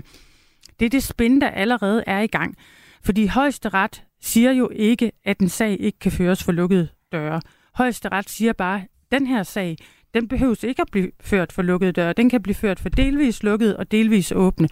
det 0.80 0.86
er 0.86 0.90
det 0.90 1.02
spænd, 1.02 1.40
der 1.40 1.48
allerede 1.48 2.04
er 2.06 2.20
i 2.20 2.26
gang. 2.26 2.56
Fordi 3.02 3.26
højesteret 3.26 4.02
siger 4.22 4.52
jo 4.52 4.70
ikke, 4.74 5.12
at 5.24 5.38
en 5.38 5.48
sag 5.48 5.80
ikke 5.80 5.98
kan 5.98 6.12
føres 6.12 6.44
for 6.44 6.52
lukkede 6.52 6.88
døre. 7.12 7.40
Højesteret 7.74 8.30
siger 8.30 8.52
bare, 8.52 8.80
at 8.80 8.86
den 9.12 9.26
her 9.26 9.42
sag, 9.42 9.76
den 10.14 10.28
behøves 10.28 10.62
ikke 10.62 10.82
at 10.82 10.88
blive 10.92 11.10
ført 11.20 11.52
for 11.52 11.62
lukkede 11.62 11.92
døre. 11.92 12.12
Den 12.12 12.30
kan 12.30 12.42
blive 12.42 12.54
ført 12.54 12.80
for 12.80 12.88
delvis 12.88 13.42
lukkede 13.42 13.76
og 13.76 13.90
delvis 13.90 14.32
åbne. 14.32 14.68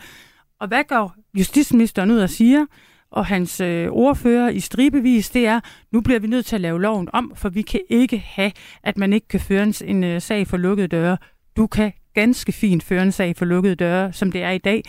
Og 0.61 0.68
hvad 0.68 0.84
går 0.88 1.14
justitsministeren 1.38 2.11
ud 2.11 2.18
og 2.18 2.30
siger? 2.30 2.66
og 3.12 3.26
hans 3.26 3.61
øh, 3.61 3.88
ordfører 3.90 4.49
i 4.49 4.61
stribevis, 4.61 5.30
det 5.30 5.47
er, 5.47 5.61
nu 5.93 6.01
bliver 6.01 6.20
vi 6.20 6.26
nødt 6.26 6.47
til 6.47 6.55
at 6.55 6.61
lave 6.61 6.82
loven 6.82 7.09
om, 7.12 7.32
for 7.36 7.49
vi 7.49 7.62
kan 7.62 7.80
ikke 7.88 8.18
have, 8.18 8.53
at 8.82 8.99
man 8.99 9.12
ikke 9.12 9.28
kan 9.28 9.40
føre 9.40 9.62
en, 9.62 9.74
en 9.84 10.05
øh, 10.05 10.20
sag 10.20 10.47
for 10.47 10.57
lukkede 10.57 10.88
døre. 10.88 11.16
Du 11.57 11.66
kan 11.66 11.93
ganske 12.14 12.53
fint 12.53 12.82
føre 12.82 13.03
en 13.03 13.12
sag 13.12 13.36
for 13.36 13.45
lukkede 13.45 13.74
døre, 13.74 14.12
som 14.12 14.32
det 14.32 14.43
er 14.43 14.51
i 14.51 14.59
dag. 14.59 14.82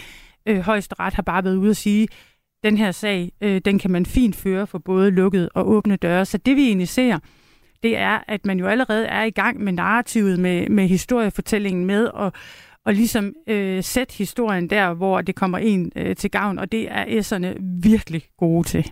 Øh, 0.46 0.60
Højesteret 0.60 1.14
har 1.14 1.24
bare 1.24 1.44
været 1.44 1.56
ude 1.56 1.70
at 1.70 1.78
sige, 1.78 2.08
den 2.64 2.78
her 2.78 2.92
sag, 2.92 3.32
øh, 3.42 3.62
den 3.66 3.80
kan 3.80 3.92
man 3.92 4.06
fint 4.06 4.36
føre 4.36 4.68
for 4.68 4.78
både 4.78 5.12
lukkede 5.12 5.50
og 5.56 5.70
åbne 5.70 5.96
døre. 5.96 6.26
Så 6.26 6.38
det 6.38 6.56
vi 6.56 6.68
egentlig 6.68 6.88
ser, 6.88 7.20
det 7.84 7.98
er, 7.98 8.20
at 8.28 8.46
man 8.46 8.60
jo 8.60 8.68
allerede 8.68 9.06
er 9.06 9.24
i 9.24 9.30
gang 9.30 9.64
med 9.64 9.74
narrativet, 9.74 10.40
med, 10.40 10.70
med 10.70 10.88
historiefortællingen 10.88 11.86
med, 11.86 12.06
og, 12.06 12.34
og 12.86 12.94
ligesom 12.94 13.34
øh, 13.48 13.84
sætte 13.84 14.14
historien 14.18 14.70
der, 14.70 14.94
hvor 14.94 15.22
det 15.22 15.36
kommer 15.36 15.58
en 15.58 15.92
øh, 15.96 16.16
til 16.16 16.32
gavn, 16.32 16.60
og 16.60 16.72
det 16.72 16.88
er 16.92 17.22
S'erne 17.22 17.62
virkelig 17.84 18.24
gode 18.38 18.68
til. 18.68 18.92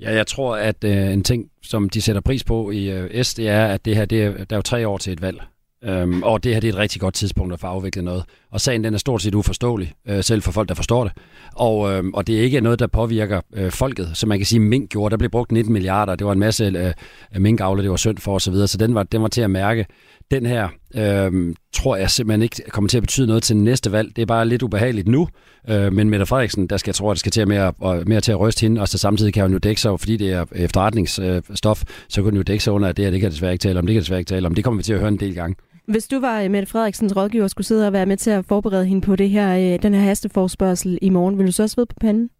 Ja, 0.00 0.14
jeg 0.14 0.26
tror, 0.26 0.56
at 0.56 0.84
øh, 0.84 1.12
en 1.12 1.24
ting, 1.24 1.50
som 1.62 1.90
de 1.90 2.00
sætter 2.02 2.20
pris 2.20 2.44
på 2.44 2.70
i 2.70 2.90
øh, 2.90 3.24
S, 3.24 3.34
det 3.34 3.48
er, 3.48 3.66
at 3.66 3.84
det 3.84 3.96
her, 3.96 4.04
det 4.04 4.22
er, 4.22 4.32
der 4.32 4.56
er 4.56 4.58
jo 4.58 4.62
tre 4.62 4.88
år 4.88 4.98
til 4.98 5.12
et 5.12 5.22
valg. 5.22 5.42
Øhm, 5.84 6.22
og 6.22 6.44
det 6.44 6.52
her 6.52 6.60
det 6.60 6.68
er 6.68 6.72
et 6.72 6.78
rigtig 6.78 7.00
godt 7.00 7.14
tidspunkt 7.14 7.52
at 7.52 7.60
få 7.60 7.66
afviklet 7.66 8.04
noget. 8.04 8.24
Og 8.56 8.60
sagen 8.60 8.84
den 8.84 8.94
er 8.94 8.98
stort 8.98 9.22
set 9.22 9.34
uforståelig, 9.34 9.92
øh, 10.08 10.24
selv 10.24 10.42
for 10.42 10.52
folk, 10.52 10.68
der 10.68 10.74
forstår 10.74 11.04
det. 11.04 11.12
Og, 11.56 11.92
øh, 11.92 12.04
og 12.14 12.26
det 12.26 12.38
er 12.38 12.42
ikke 12.42 12.60
noget, 12.60 12.78
der 12.78 12.86
påvirker 12.86 13.40
øh, 13.54 13.70
folket. 13.70 14.10
som 14.14 14.28
man 14.28 14.38
kan 14.38 14.46
sige, 14.46 14.60
mink 14.60 14.90
gjorde, 14.90 15.10
der 15.10 15.16
blev 15.16 15.30
brugt 15.30 15.52
19 15.52 15.72
milliarder. 15.72 16.14
Det 16.14 16.26
var 16.26 16.32
en 16.32 16.38
masse 16.38 16.64
øh, 16.64 16.92
øh 17.34 17.40
minkavler, 17.40 17.82
det 17.82 17.90
var 17.90 17.96
synd 17.96 18.18
for 18.18 18.34
osv. 18.34 18.54
Så, 18.54 18.66
så 18.66 18.78
den 18.78 18.94
var, 18.94 19.02
den 19.02 19.22
var 19.22 19.28
til 19.28 19.40
at 19.40 19.50
mærke. 19.50 19.86
Den 20.30 20.46
her 20.46 20.68
øh, 20.94 21.54
tror 21.74 21.96
jeg 21.96 22.10
simpelthen 22.10 22.42
ikke 22.42 22.62
kommer 22.68 22.88
til 22.88 22.96
at 22.96 23.02
betyde 23.02 23.26
noget 23.26 23.42
til 23.42 23.56
næste 23.56 23.92
valg. 23.92 24.16
Det 24.16 24.22
er 24.22 24.26
bare 24.26 24.48
lidt 24.48 24.62
ubehageligt 24.62 25.08
nu. 25.08 25.28
Øh, 25.70 25.92
men 25.92 26.10
Mette 26.10 26.26
Frederiksen, 26.26 26.66
der 26.66 26.76
skal 26.76 26.90
jeg 26.90 26.94
tror, 26.94 27.10
at 27.10 27.14
det 27.14 27.20
skal 27.20 27.32
til 27.32 27.40
at 27.40 27.48
mere, 27.48 27.72
mere 28.06 28.20
til 28.20 28.32
at 28.32 28.40
ryste 28.40 28.60
hende. 28.60 28.80
Og 28.80 28.88
så 28.88 28.98
samtidig 28.98 29.34
kan 29.34 29.42
hun 29.42 29.52
jo 29.52 29.58
dække 29.58 29.80
sig, 29.80 30.00
fordi 30.00 30.16
det 30.16 30.32
er 30.32 30.44
efterretningsstof, 30.54 31.82
så 32.08 32.22
kan 32.22 32.24
hun 32.24 32.36
jo 32.36 32.42
dække 32.42 32.64
sig 32.64 32.72
under, 32.72 32.88
at 32.88 32.96
det 32.96 33.04
her, 33.04 33.12
det 33.12 33.20
kan 33.20 33.30
desværre 33.30 33.52
ikke 33.52 33.62
tale 33.62 33.78
om. 33.78 33.86
Det 33.86 33.94
kan 33.94 34.00
desværre 34.00 34.20
ikke 34.20 34.28
tale 34.28 34.46
om. 34.46 34.54
Det 34.54 34.64
kommer 34.64 34.76
vi 34.76 34.82
til 34.82 34.92
at 34.92 34.98
høre 34.98 35.08
en 35.08 35.20
del 35.20 35.34
gange. 35.34 35.56
Hvis 35.88 36.08
du 36.08 36.20
var 36.20 36.40
øh, 36.40 36.50
Mette 36.50 36.68
Frederiksens 36.68 37.16
rådgiver 37.16 37.48
skulle 37.48 37.66
sidde 37.66 37.86
og 37.86 37.92
være 37.92 38.06
med 38.06 38.16
til 38.16 38.30
at 38.30 38.44
forberede 38.44 38.86
hende 38.86 39.00
på 39.00 39.16
det 39.16 39.30
her, 39.30 39.56
øh, 39.56 39.82
den 39.82 39.94
her 39.94 40.00
hasteforspørgsel 40.00 40.98
i 41.02 41.10
morgen, 41.10 41.38
vil 41.38 41.46
du 41.46 41.52
så 41.52 41.62
også 41.62 41.76
ved 41.76 41.86
på 41.86 41.96
panden? 42.00 42.30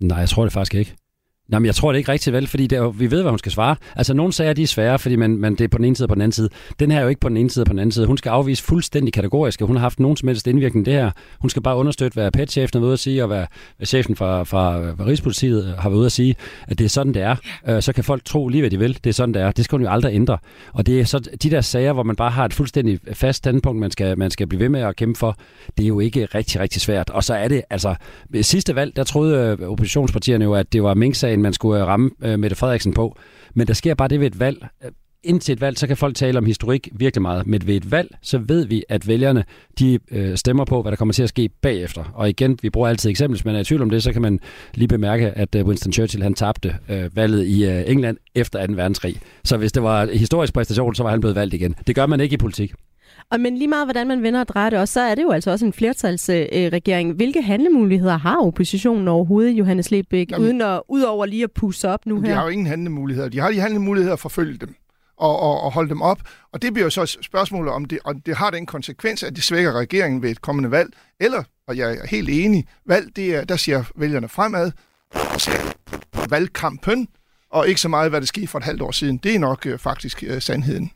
Nej, 0.00 0.18
jeg 0.18 0.28
tror 0.28 0.42
det 0.42 0.52
faktisk 0.52 0.74
ikke. 0.74 0.96
Nej, 1.50 1.64
jeg 1.64 1.74
tror 1.74 1.92
det 1.92 1.98
ikke 1.98 2.12
rigtig 2.12 2.32
vel, 2.32 2.46
fordi 2.46 2.66
det 2.66 2.78
er, 2.78 2.90
vi 2.90 3.10
ved, 3.10 3.22
hvad 3.22 3.30
hun 3.30 3.38
skal 3.38 3.52
svare. 3.52 3.76
Altså, 3.96 4.14
nogle 4.14 4.32
sager, 4.32 4.52
de 4.52 4.62
er 4.62 4.66
svære, 4.66 4.98
fordi 4.98 5.16
man, 5.16 5.36
man, 5.36 5.52
det 5.54 5.64
er 5.64 5.68
på 5.68 5.78
den 5.78 5.84
ene 5.84 5.96
side 5.96 6.04
og 6.06 6.08
på 6.08 6.14
den 6.14 6.22
anden 6.22 6.32
side. 6.32 6.48
Den 6.80 6.90
her 6.90 6.98
er 6.98 7.02
jo 7.02 7.08
ikke 7.08 7.20
på 7.20 7.28
den 7.28 7.36
ene 7.36 7.50
side 7.50 7.62
og 7.62 7.66
på 7.66 7.72
den 7.72 7.78
anden 7.78 7.92
side. 7.92 8.06
Hun 8.06 8.18
skal 8.18 8.30
afvise 8.30 8.62
fuldstændig 8.62 9.12
kategorisk, 9.12 9.60
at 9.60 9.66
hun 9.66 9.76
har 9.76 9.80
haft 9.80 10.00
nogen 10.00 10.16
som 10.16 10.28
helst 10.28 10.46
indvirkning 10.46 10.86
det 10.86 10.94
her. 10.94 11.10
Hun 11.40 11.50
skal 11.50 11.62
bare 11.62 11.76
understøtte, 11.76 12.14
hvad 12.14 12.30
PET-chefen 12.30 12.78
er 12.78 12.82
ude 12.82 12.92
at 12.92 12.98
sige, 12.98 13.22
og 13.22 13.26
hvad, 13.26 13.44
hvad 13.76 13.86
chefen 13.86 14.16
fra, 14.16 14.42
fra, 14.42 14.90
fra 14.90 15.06
Rigspolitiet 15.06 15.66
øh, 15.66 15.78
har 15.78 15.88
været 15.88 15.98
ude 15.98 16.06
at 16.06 16.12
sige, 16.12 16.34
at 16.68 16.78
det 16.78 16.84
er 16.84 16.88
sådan, 16.88 17.14
det 17.14 17.22
er. 17.22 17.36
Øh, 17.68 17.82
så 17.82 17.92
kan 17.92 18.04
folk 18.04 18.24
tro 18.24 18.48
lige, 18.48 18.62
hvad 18.62 18.70
de 18.70 18.78
vil. 18.78 18.98
Det 19.04 19.10
er 19.10 19.14
sådan, 19.14 19.34
det 19.34 19.42
er. 19.42 19.52
Det 19.52 19.64
skal 19.64 19.76
hun 19.76 19.82
jo 19.82 19.90
aldrig 19.90 20.14
ændre. 20.14 20.38
Og 20.72 20.86
det 20.86 21.00
er 21.00 21.04
så 21.04 21.18
de 21.18 21.50
der 21.50 21.60
sager, 21.60 21.92
hvor 21.92 22.02
man 22.02 22.16
bare 22.16 22.30
har 22.30 22.44
et 22.44 22.54
fuldstændig 22.54 23.00
fast 23.12 23.36
standpunkt, 23.36 23.80
man 23.80 23.90
skal, 23.90 24.18
man 24.18 24.30
skal 24.30 24.46
blive 24.46 24.60
ved 24.60 24.68
med 24.68 24.80
at 24.80 24.96
kæmpe 24.96 25.18
for, 25.18 25.36
det 25.76 25.84
er 25.84 25.88
jo 25.88 26.00
ikke 26.00 26.24
rigtig, 26.24 26.60
rigtig 26.60 26.82
svært. 26.82 27.10
Og 27.10 27.24
så 27.24 27.34
er 27.34 27.48
det, 27.48 27.62
altså, 27.70 27.94
ved 28.30 28.42
sidste 28.42 28.74
valg, 28.74 28.96
der 28.96 29.04
troede 29.04 29.56
øh, 29.60 29.68
oppositionspartierne 29.68 30.44
jo, 30.44 30.54
at 30.54 30.72
det 30.72 30.82
var 30.82 30.94
Mink-sagen, 31.40 31.42
man 31.42 31.52
skulle 31.52 31.80
øh, 31.80 31.86
ramme 31.86 32.10
øh, 32.22 32.38
Mette 32.38 32.56
Frederiksen 32.56 32.94
på. 32.94 33.16
Men 33.54 33.66
der 33.66 33.74
sker 33.74 33.94
bare 33.94 34.08
det 34.08 34.20
ved 34.20 34.26
et 34.26 34.40
valg. 34.40 34.66
Indtil 35.22 35.52
et 35.52 35.60
valg, 35.60 35.78
så 35.78 35.86
kan 35.86 35.96
folk 35.96 36.16
tale 36.16 36.38
om 36.38 36.46
historik 36.46 36.88
virkelig 36.92 37.22
meget. 37.22 37.46
Men 37.46 37.66
ved 37.66 37.74
et 37.74 37.90
valg, 37.90 38.10
så 38.22 38.38
ved 38.38 38.66
vi, 38.66 38.84
at 38.88 39.08
vælgerne 39.08 39.44
de 39.78 39.98
øh, 40.10 40.36
stemmer 40.36 40.64
på, 40.64 40.82
hvad 40.82 40.92
der 40.92 40.96
kommer 40.96 41.12
til 41.12 41.22
at 41.22 41.28
ske 41.28 41.50
bagefter. 41.62 42.04
Og 42.14 42.28
igen, 42.28 42.58
vi 42.62 42.70
bruger 42.70 42.88
altid 42.88 43.10
eksempler, 43.10 43.36
hvis 43.36 43.44
man 43.44 43.54
er 43.54 43.60
i 43.60 43.64
tvivl 43.64 43.82
om 43.82 43.90
det, 43.90 44.02
så 44.02 44.12
kan 44.12 44.22
man 44.22 44.40
lige 44.74 44.88
bemærke, 44.88 45.30
at 45.30 45.54
øh, 45.54 45.66
Winston 45.66 45.92
Churchill 45.92 46.22
han 46.22 46.34
tabte 46.34 46.76
øh, 46.88 47.16
valget 47.16 47.46
i 47.46 47.64
øh, 47.64 47.82
England 47.86 48.16
efter 48.34 48.66
2. 48.66 48.72
verdenskrig. 48.72 49.16
Så 49.44 49.56
hvis 49.56 49.72
det 49.72 49.82
var 49.82 50.06
historisk 50.06 50.52
præstation, 50.54 50.94
så 50.94 51.02
var 51.02 51.10
han 51.10 51.20
blevet 51.20 51.36
valgt 51.36 51.54
igen. 51.54 51.74
Det 51.86 51.94
gør 51.94 52.06
man 52.06 52.20
ikke 52.20 52.34
i 52.34 52.36
politik. 52.36 52.72
Og 53.30 53.40
men 53.40 53.56
lige 53.56 53.68
meget, 53.68 53.86
hvordan 53.86 54.08
man 54.08 54.22
vender 54.22 54.40
og 54.40 54.48
drejer 54.48 54.70
det 54.70 54.78
også, 54.78 54.92
så 54.92 55.00
er 55.00 55.14
det 55.14 55.22
jo 55.22 55.30
altså 55.30 55.50
også 55.50 55.66
en 55.66 55.72
flertalsregering. 55.72 57.12
Hvilke 57.12 57.42
handlemuligheder 57.42 58.16
har 58.16 58.36
oppositionen 58.36 59.08
overhovedet, 59.08 59.50
Johannes 59.52 59.90
Lebæk, 59.90 60.30
Jamen, 60.30 60.46
uden 60.46 60.60
at, 60.62 60.82
udover 60.88 61.26
lige 61.26 61.44
at 61.44 61.52
pusse 61.52 61.88
op 61.88 62.06
nu 62.06 62.20
her? 62.20 62.28
De 62.28 62.34
har 62.34 62.42
jo 62.42 62.48
ingen 62.48 62.66
handlemuligheder. 62.66 63.28
De 63.28 63.38
har 63.38 63.50
de 63.50 63.60
handlemuligheder 63.60 64.12
at 64.12 64.20
forfølge 64.20 64.58
dem 64.58 64.74
og, 65.20 65.40
og, 65.40 65.60
og 65.60 65.72
holde 65.72 65.88
dem 65.88 66.02
op. 66.02 66.20
Og 66.52 66.62
det 66.62 66.72
bliver 66.72 66.86
jo 66.86 66.90
så 66.90 67.18
spørgsmålet, 67.22 67.72
om 67.72 67.84
det, 67.84 67.98
om 68.04 68.20
det 68.20 68.36
har 68.36 68.50
den 68.50 68.66
konsekvens, 68.66 69.22
at 69.22 69.36
det 69.36 69.44
svækker 69.44 69.72
regeringen 69.72 70.22
ved 70.22 70.30
et 70.30 70.42
kommende 70.42 70.70
valg, 70.70 70.92
eller, 71.20 71.42
og 71.68 71.76
jeg 71.76 71.96
er 71.96 72.06
helt 72.06 72.28
enig, 72.30 72.66
valg, 72.86 73.16
det 73.16 73.34
er, 73.34 73.44
der 73.44 73.56
siger 73.56 73.84
vælgerne 73.96 74.28
fremad, 74.28 74.72
valgkampen, 76.30 77.08
og 77.50 77.68
ikke 77.68 77.80
så 77.80 77.88
meget, 77.88 78.10
hvad 78.10 78.20
der 78.20 78.26
skete 78.26 78.46
for 78.46 78.58
et 78.58 78.64
halvt 78.64 78.82
år 78.82 78.90
siden. 78.90 79.16
Det 79.16 79.34
er 79.34 79.38
nok 79.38 79.66
øh, 79.66 79.78
faktisk 79.78 80.24
øh, 80.26 80.42
sandheden. 80.42 80.90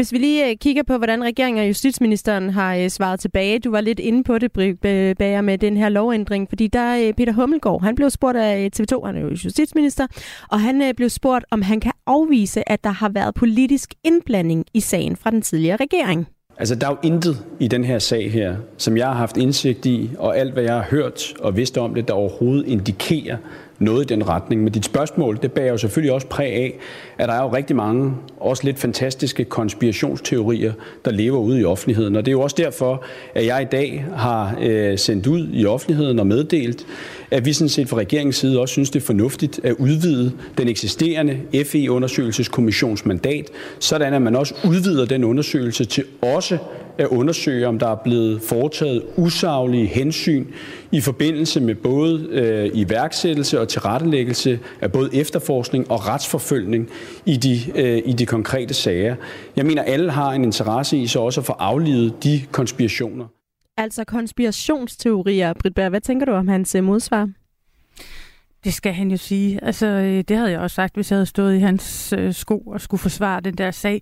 Hvis 0.00 0.12
vi 0.12 0.18
lige 0.18 0.50
øh, 0.50 0.56
kigger 0.56 0.82
på, 0.82 0.96
hvordan 0.96 1.24
regeringen 1.24 1.62
og 1.62 1.68
justitsministeren 1.68 2.50
har 2.50 2.74
øh, 2.74 2.88
svaret 2.88 3.20
tilbage. 3.20 3.58
Du 3.58 3.70
var 3.70 3.80
lidt 3.80 3.98
inde 3.98 4.24
på 4.24 4.38
det, 4.38 4.50
øh, 4.58 5.16
Bager, 5.16 5.40
med 5.40 5.58
den 5.58 5.76
her 5.76 5.88
lovændring, 5.88 6.48
fordi 6.48 6.66
der 6.66 6.80
er 6.80 7.12
Peter 7.16 7.32
Hummelgaard, 7.32 7.82
han 7.82 7.94
blev 7.94 8.10
spurgt 8.10 8.36
af 8.36 8.70
TV2, 8.76 9.06
han 9.06 9.16
er 9.16 9.20
jo 9.20 9.28
justitsminister, 9.28 10.06
og 10.50 10.60
han 10.60 10.92
blev 10.96 11.08
spurgt, 11.08 11.44
om 11.50 11.62
han 11.62 11.80
kan 11.80 11.92
afvise, 12.06 12.68
at 12.68 12.84
der 12.84 12.90
har 12.90 13.08
været 13.08 13.34
politisk 13.34 13.94
indblanding 14.04 14.64
i 14.74 14.80
sagen 14.80 15.16
fra 15.16 15.30
den 15.30 15.42
tidligere 15.42 15.76
regering. 15.76 16.26
Altså, 16.58 16.74
der 16.74 16.86
er 16.86 16.90
jo 16.90 16.96
intet 17.02 17.44
i 17.58 17.68
den 17.68 17.84
her 17.84 17.98
sag 17.98 18.32
her, 18.32 18.56
som 18.76 18.96
jeg 18.96 19.06
har 19.06 19.14
haft 19.14 19.36
indsigt 19.36 19.86
i, 19.86 20.10
og 20.18 20.38
alt, 20.38 20.52
hvad 20.52 20.62
jeg 20.62 20.74
har 20.74 20.86
hørt 20.90 21.34
og 21.40 21.56
vidst 21.56 21.78
om 21.78 21.94
det, 21.94 22.08
der 22.08 22.14
overhovedet 22.14 22.66
indikerer, 22.66 23.36
noget 23.80 24.10
i 24.10 24.14
den 24.14 24.28
retning. 24.28 24.62
Men 24.62 24.72
dit 24.72 24.84
spørgsmål, 24.84 25.38
det 25.42 25.52
bærer 25.52 25.70
jo 25.70 25.76
selvfølgelig 25.76 26.12
også 26.12 26.26
præg 26.26 26.52
af, 26.52 26.78
at 27.18 27.28
der 27.28 27.34
er 27.34 27.42
jo 27.42 27.54
rigtig 27.54 27.76
mange, 27.76 28.14
også 28.40 28.64
lidt 28.64 28.78
fantastiske 28.78 29.44
konspirationsteorier, 29.44 30.72
der 31.04 31.10
lever 31.10 31.38
ude 31.38 31.60
i 31.60 31.64
offentligheden. 31.64 32.16
Og 32.16 32.24
det 32.24 32.30
er 32.30 32.32
jo 32.32 32.40
også 32.40 32.56
derfor, 32.58 33.04
at 33.34 33.46
jeg 33.46 33.62
i 33.62 33.66
dag 33.72 34.06
har 34.16 34.58
øh, 34.62 34.98
sendt 34.98 35.26
ud 35.26 35.48
i 35.52 35.66
offentligheden 35.66 36.18
og 36.18 36.26
meddelt, 36.26 36.86
at 37.30 37.44
vi 37.44 37.52
sådan 37.52 37.68
set 37.68 37.88
fra 37.88 37.96
regeringens 37.96 38.36
side 38.36 38.60
også 38.60 38.72
synes, 38.72 38.90
det 38.90 39.02
er 39.02 39.06
fornuftigt 39.06 39.60
at 39.64 39.72
udvide 39.78 40.32
den 40.58 40.68
eksisterende 40.68 41.40
FE-undersøgelseskommissions 41.64 43.06
mandat, 43.06 43.50
sådan 43.78 44.14
at 44.14 44.22
man 44.22 44.36
også 44.36 44.54
udvider 44.68 45.04
den 45.04 45.24
undersøgelse 45.24 45.84
til 45.84 46.04
også 46.22 46.58
at 46.98 47.06
undersøge, 47.06 47.68
om 47.68 47.78
der 47.78 47.88
er 47.88 47.96
blevet 48.04 48.42
foretaget 48.42 49.02
usaglige 49.16 49.86
hensyn 49.86 50.46
i 50.92 51.00
forbindelse 51.00 51.60
med 51.60 51.74
både 51.74 52.28
øh, 52.30 52.70
iværksættelse 52.74 53.60
og 53.60 53.68
tilrettelæggelse 53.68 54.60
af 54.80 54.92
både 54.92 55.14
efterforskning 55.14 55.90
og 55.90 56.06
retsforfølgning 56.06 56.88
i 57.26 57.36
de, 57.36 57.60
øh, 57.74 58.02
i 58.04 58.12
de 58.12 58.26
konkrete 58.26 58.74
sager. 58.74 59.16
Jeg 59.56 59.66
mener, 59.66 59.82
alle 59.82 60.10
har 60.10 60.32
en 60.32 60.44
interesse 60.44 60.98
i 60.98 61.06
så 61.06 61.20
også 61.20 61.40
at 61.40 61.46
få 61.46 61.52
aflivet 61.52 62.24
de 62.24 62.42
konspirationer. 62.52 63.26
Altså 63.76 64.04
konspirationsteorier. 64.04 65.52
Britt 65.52 65.74
Berg, 65.74 65.88
hvad 65.88 66.00
tænker 66.00 66.26
du 66.26 66.32
om 66.32 66.48
hans 66.48 66.74
øh, 66.74 66.84
modsvar? 66.84 67.28
Det 68.64 68.74
skal 68.74 68.92
han 68.92 69.10
jo 69.10 69.16
sige. 69.16 69.64
Altså, 69.64 69.86
øh, 69.86 70.24
det 70.28 70.36
havde 70.36 70.50
jeg 70.50 70.60
også 70.60 70.74
sagt, 70.74 70.94
hvis 70.94 71.10
jeg 71.10 71.16
havde 71.16 71.26
stået 71.26 71.56
i 71.56 71.58
hans 71.58 72.14
øh, 72.18 72.34
sko 72.34 72.58
og 72.58 72.80
skulle 72.80 73.00
forsvare 73.00 73.40
den 73.40 73.54
der 73.54 73.70
sag. 73.70 74.00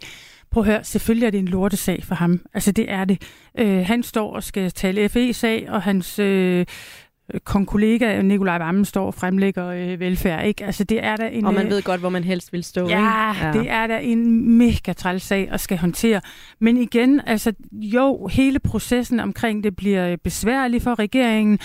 Prøv 0.51 0.63
at 0.63 0.67
høre, 0.67 0.85
selvfølgelig 0.85 1.27
er 1.27 1.31
det 1.31 1.39
en 1.39 1.49
lortesag 1.49 2.05
for 2.05 2.15
ham. 2.15 2.41
Altså, 2.55 2.73
det 2.73 2.91
er 2.93 3.05
det. 3.05 3.23
Øh, 3.59 3.87
han 3.87 4.03
står 4.03 4.35
og 4.35 4.43
skal 4.43 4.71
tale 4.71 5.09
FE-sag, 5.09 5.67
og 5.71 5.83
hans 5.83 6.19
øh, 6.19 6.67
kollega 7.45 8.23
Nikolaj 8.23 8.59
Vammen 8.59 8.85
står 8.85 9.07
og 9.07 9.15
fremlægger 9.15 9.67
øh, 9.67 10.01
velfærd. 10.01 10.47
Ikke? 10.47 10.65
Altså, 10.65 10.85
det 10.85 11.05
er 11.05 11.17
der 11.17 11.27
en, 11.27 11.45
og 11.45 11.55
man 11.55 11.65
øh, 11.65 11.71
ved 11.71 11.83
godt, 11.83 12.01
hvor 12.01 12.09
man 12.09 12.25
helst 12.25 12.53
vil 12.53 12.65
stå. 12.65 12.89
Ja, 12.89 13.35
ja, 13.43 13.53
det 13.53 13.71
er 13.71 13.87
der 13.87 13.99
en 13.99 14.53
mega 14.59 14.93
træls 14.93 15.23
sag 15.23 15.49
at 15.51 15.61
skal 15.61 15.79
håndtere. 15.79 16.21
Men 16.61 16.77
igen, 16.77 17.21
altså, 17.27 17.53
jo, 17.73 18.27
hele 18.27 18.59
processen 18.59 19.21
omkring 19.21 19.65
det 19.65 19.77
bliver 19.77 20.17
besværlig 20.17 20.83
for 20.83 20.99
regeringen. 20.99 21.59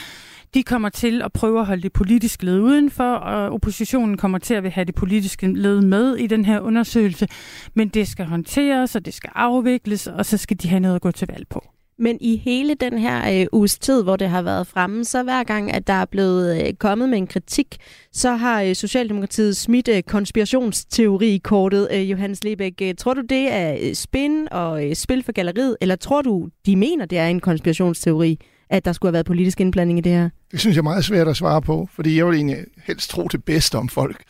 De 0.53 0.63
kommer 0.63 0.89
til 0.89 1.21
at 1.21 1.33
prøve 1.33 1.59
at 1.59 1.65
holde 1.65 1.81
det 1.81 1.93
politiske 1.93 2.45
led 2.45 2.59
udenfor, 2.59 3.13
og 3.13 3.53
oppositionen 3.53 4.17
kommer 4.17 4.37
til 4.37 4.53
at 4.53 4.71
have 4.71 4.85
det 4.85 4.95
politiske 4.95 5.47
led 5.47 5.81
med 5.81 6.15
i 6.15 6.27
den 6.27 6.45
her 6.45 6.59
undersøgelse. 6.59 7.27
Men 7.73 7.87
det 7.87 8.07
skal 8.07 8.25
håndteres, 8.25 8.95
og 8.95 9.05
det 9.05 9.13
skal 9.13 9.29
afvikles, 9.35 10.07
og 10.07 10.25
så 10.25 10.37
skal 10.37 10.57
de 10.57 10.69
have 10.69 10.79
noget 10.79 10.95
at 10.95 11.01
gå 11.01 11.11
til 11.11 11.27
valg 11.31 11.47
på. 11.49 11.63
Men 11.99 12.17
i 12.21 12.37
hele 12.37 12.73
den 12.73 12.97
her 12.97 13.41
øh, 13.41 13.47
uges 13.51 13.79
tid, 13.79 14.03
hvor 14.03 14.15
det 14.15 14.29
har 14.29 14.41
været 14.41 14.67
fremme, 14.67 15.05
så 15.05 15.23
hver 15.23 15.43
gang, 15.43 15.71
at 15.73 15.87
der 15.87 15.93
er 15.93 16.05
blevet 16.05 16.67
øh, 16.67 16.73
kommet 16.73 17.09
med 17.09 17.17
en 17.17 17.27
kritik, 17.27 17.77
så 18.11 18.35
har 18.35 18.61
øh, 18.61 18.75
Socialdemokratiet 18.75 19.57
smidt 19.57 19.87
øh, 19.87 20.03
konspirationsteori-kortet. 20.03 21.87
Øh, 21.91 22.11
Johannes 22.11 22.43
Lebæk, 22.43 22.73
øh, 22.81 22.95
tror 22.97 23.13
du, 23.13 23.21
det 23.21 23.53
er 23.53 23.77
øh, 23.81 23.93
spin 23.93 24.47
og 24.51 24.85
øh, 24.85 24.95
spil 24.95 25.23
for 25.23 25.31
galleriet, 25.31 25.77
eller 25.81 25.95
tror 25.95 26.21
du, 26.21 26.49
de 26.65 26.75
mener, 26.75 27.05
det 27.05 27.17
er 27.17 27.27
en 27.27 27.39
konspirationsteori, 27.39 28.39
at 28.69 28.85
der 28.85 28.93
skulle 28.93 29.09
have 29.09 29.13
været 29.13 29.25
politisk 29.25 29.61
indblanding 29.61 29.99
i 29.99 30.01
det 30.01 30.11
her? 30.11 30.29
Det 30.51 30.59
synes 30.59 30.75
jeg 30.75 30.79
er 30.79 30.83
meget 30.83 31.05
svært 31.05 31.27
at 31.27 31.37
svare 31.37 31.61
på, 31.61 31.89
fordi 31.93 32.17
jeg 32.17 32.27
vil 32.27 32.35
egentlig 32.35 32.65
helst 32.83 33.09
tro 33.09 33.27
det 33.31 33.43
bedste 33.43 33.77
om 33.77 33.89
folk. 33.89 34.23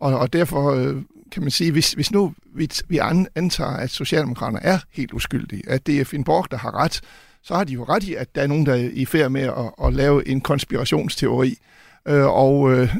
Og, 0.00 0.18
og 0.18 0.32
derfor 0.32 0.70
øh, 0.72 0.96
kan 1.32 1.42
man 1.42 1.50
sige, 1.50 1.72
hvis, 1.72 1.92
hvis 1.92 2.12
nu 2.12 2.34
vi, 2.54 2.70
vi 2.88 2.98
antager, 3.34 3.70
at 3.70 3.90
Socialdemokraterne 3.90 4.60
er 4.62 4.78
helt 4.92 5.12
uskyldige, 5.12 5.62
at 5.68 5.86
det 5.86 6.00
er 6.00 6.04
Finn 6.04 6.24
Borg, 6.24 6.50
der 6.50 6.56
har 6.56 6.74
ret, 6.74 7.00
så 7.42 7.54
har 7.54 7.64
de 7.64 7.72
jo 7.72 7.84
ret 7.84 8.04
i, 8.04 8.14
at 8.14 8.34
der 8.34 8.42
er 8.42 8.46
nogen, 8.46 8.66
der 8.66 8.74
er 8.74 8.88
i 8.92 9.04
færd 9.04 9.30
med 9.30 9.42
at, 9.42 9.86
at 9.86 9.92
lave 9.92 10.28
en 10.28 10.40
konspirationsteori. 10.40 11.58
Øh, 12.08 12.26
og 12.26 12.72
øh, 12.72 12.96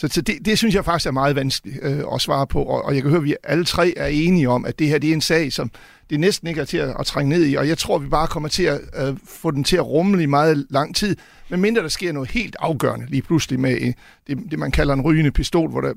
så, 0.00 0.08
så 0.08 0.20
det, 0.20 0.38
det 0.44 0.58
synes 0.58 0.74
jeg 0.74 0.84
faktisk 0.84 1.06
er 1.06 1.10
meget 1.10 1.36
vanskeligt 1.36 1.78
øh, 1.82 2.02
at 2.14 2.20
svare 2.20 2.46
på, 2.46 2.62
og, 2.62 2.84
og 2.84 2.94
jeg 2.94 3.02
kan 3.02 3.10
høre, 3.10 3.18
at 3.20 3.24
vi 3.24 3.36
alle 3.44 3.64
tre 3.64 3.94
er 3.96 4.06
enige 4.06 4.48
om, 4.48 4.64
at 4.64 4.78
det 4.78 4.88
her 4.88 4.98
det 4.98 5.10
er 5.10 5.14
en 5.14 5.20
sag, 5.20 5.52
som 5.52 5.70
det 6.10 6.20
næsten 6.20 6.48
ikke 6.48 6.60
er 6.60 6.64
til 6.64 6.76
at, 6.76 6.96
at 7.00 7.06
trænge 7.06 7.28
ned 7.28 7.46
i, 7.46 7.54
og 7.54 7.68
jeg 7.68 7.78
tror, 7.78 7.98
vi 7.98 8.08
bare 8.08 8.26
kommer 8.26 8.48
til 8.48 8.62
at 8.62 8.80
øh, 8.96 9.16
få 9.24 9.50
den 9.50 9.64
til 9.64 9.76
at 9.76 9.86
rumle 9.86 10.22
i 10.22 10.26
meget 10.26 10.66
lang 10.70 10.96
tid, 10.96 11.16
medmindre 11.48 11.82
der 11.82 11.88
sker 11.88 12.12
noget 12.12 12.30
helt 12.30 12.56
afgørende 12.58 13.06
lige 13.06 13.22
pludselig 13.22 13.60
med 13.60 13.78
øh, 13.80 13.92
det, 14.26 14.38
det, 14.50 14.58
man 14.58 14.70
kalder 14.70 14.94
en 14.94 15.00
rygende 15.00 15.30
pistol, 15.30 15.70
hvor 15.70 15.80
der 15.80 15.92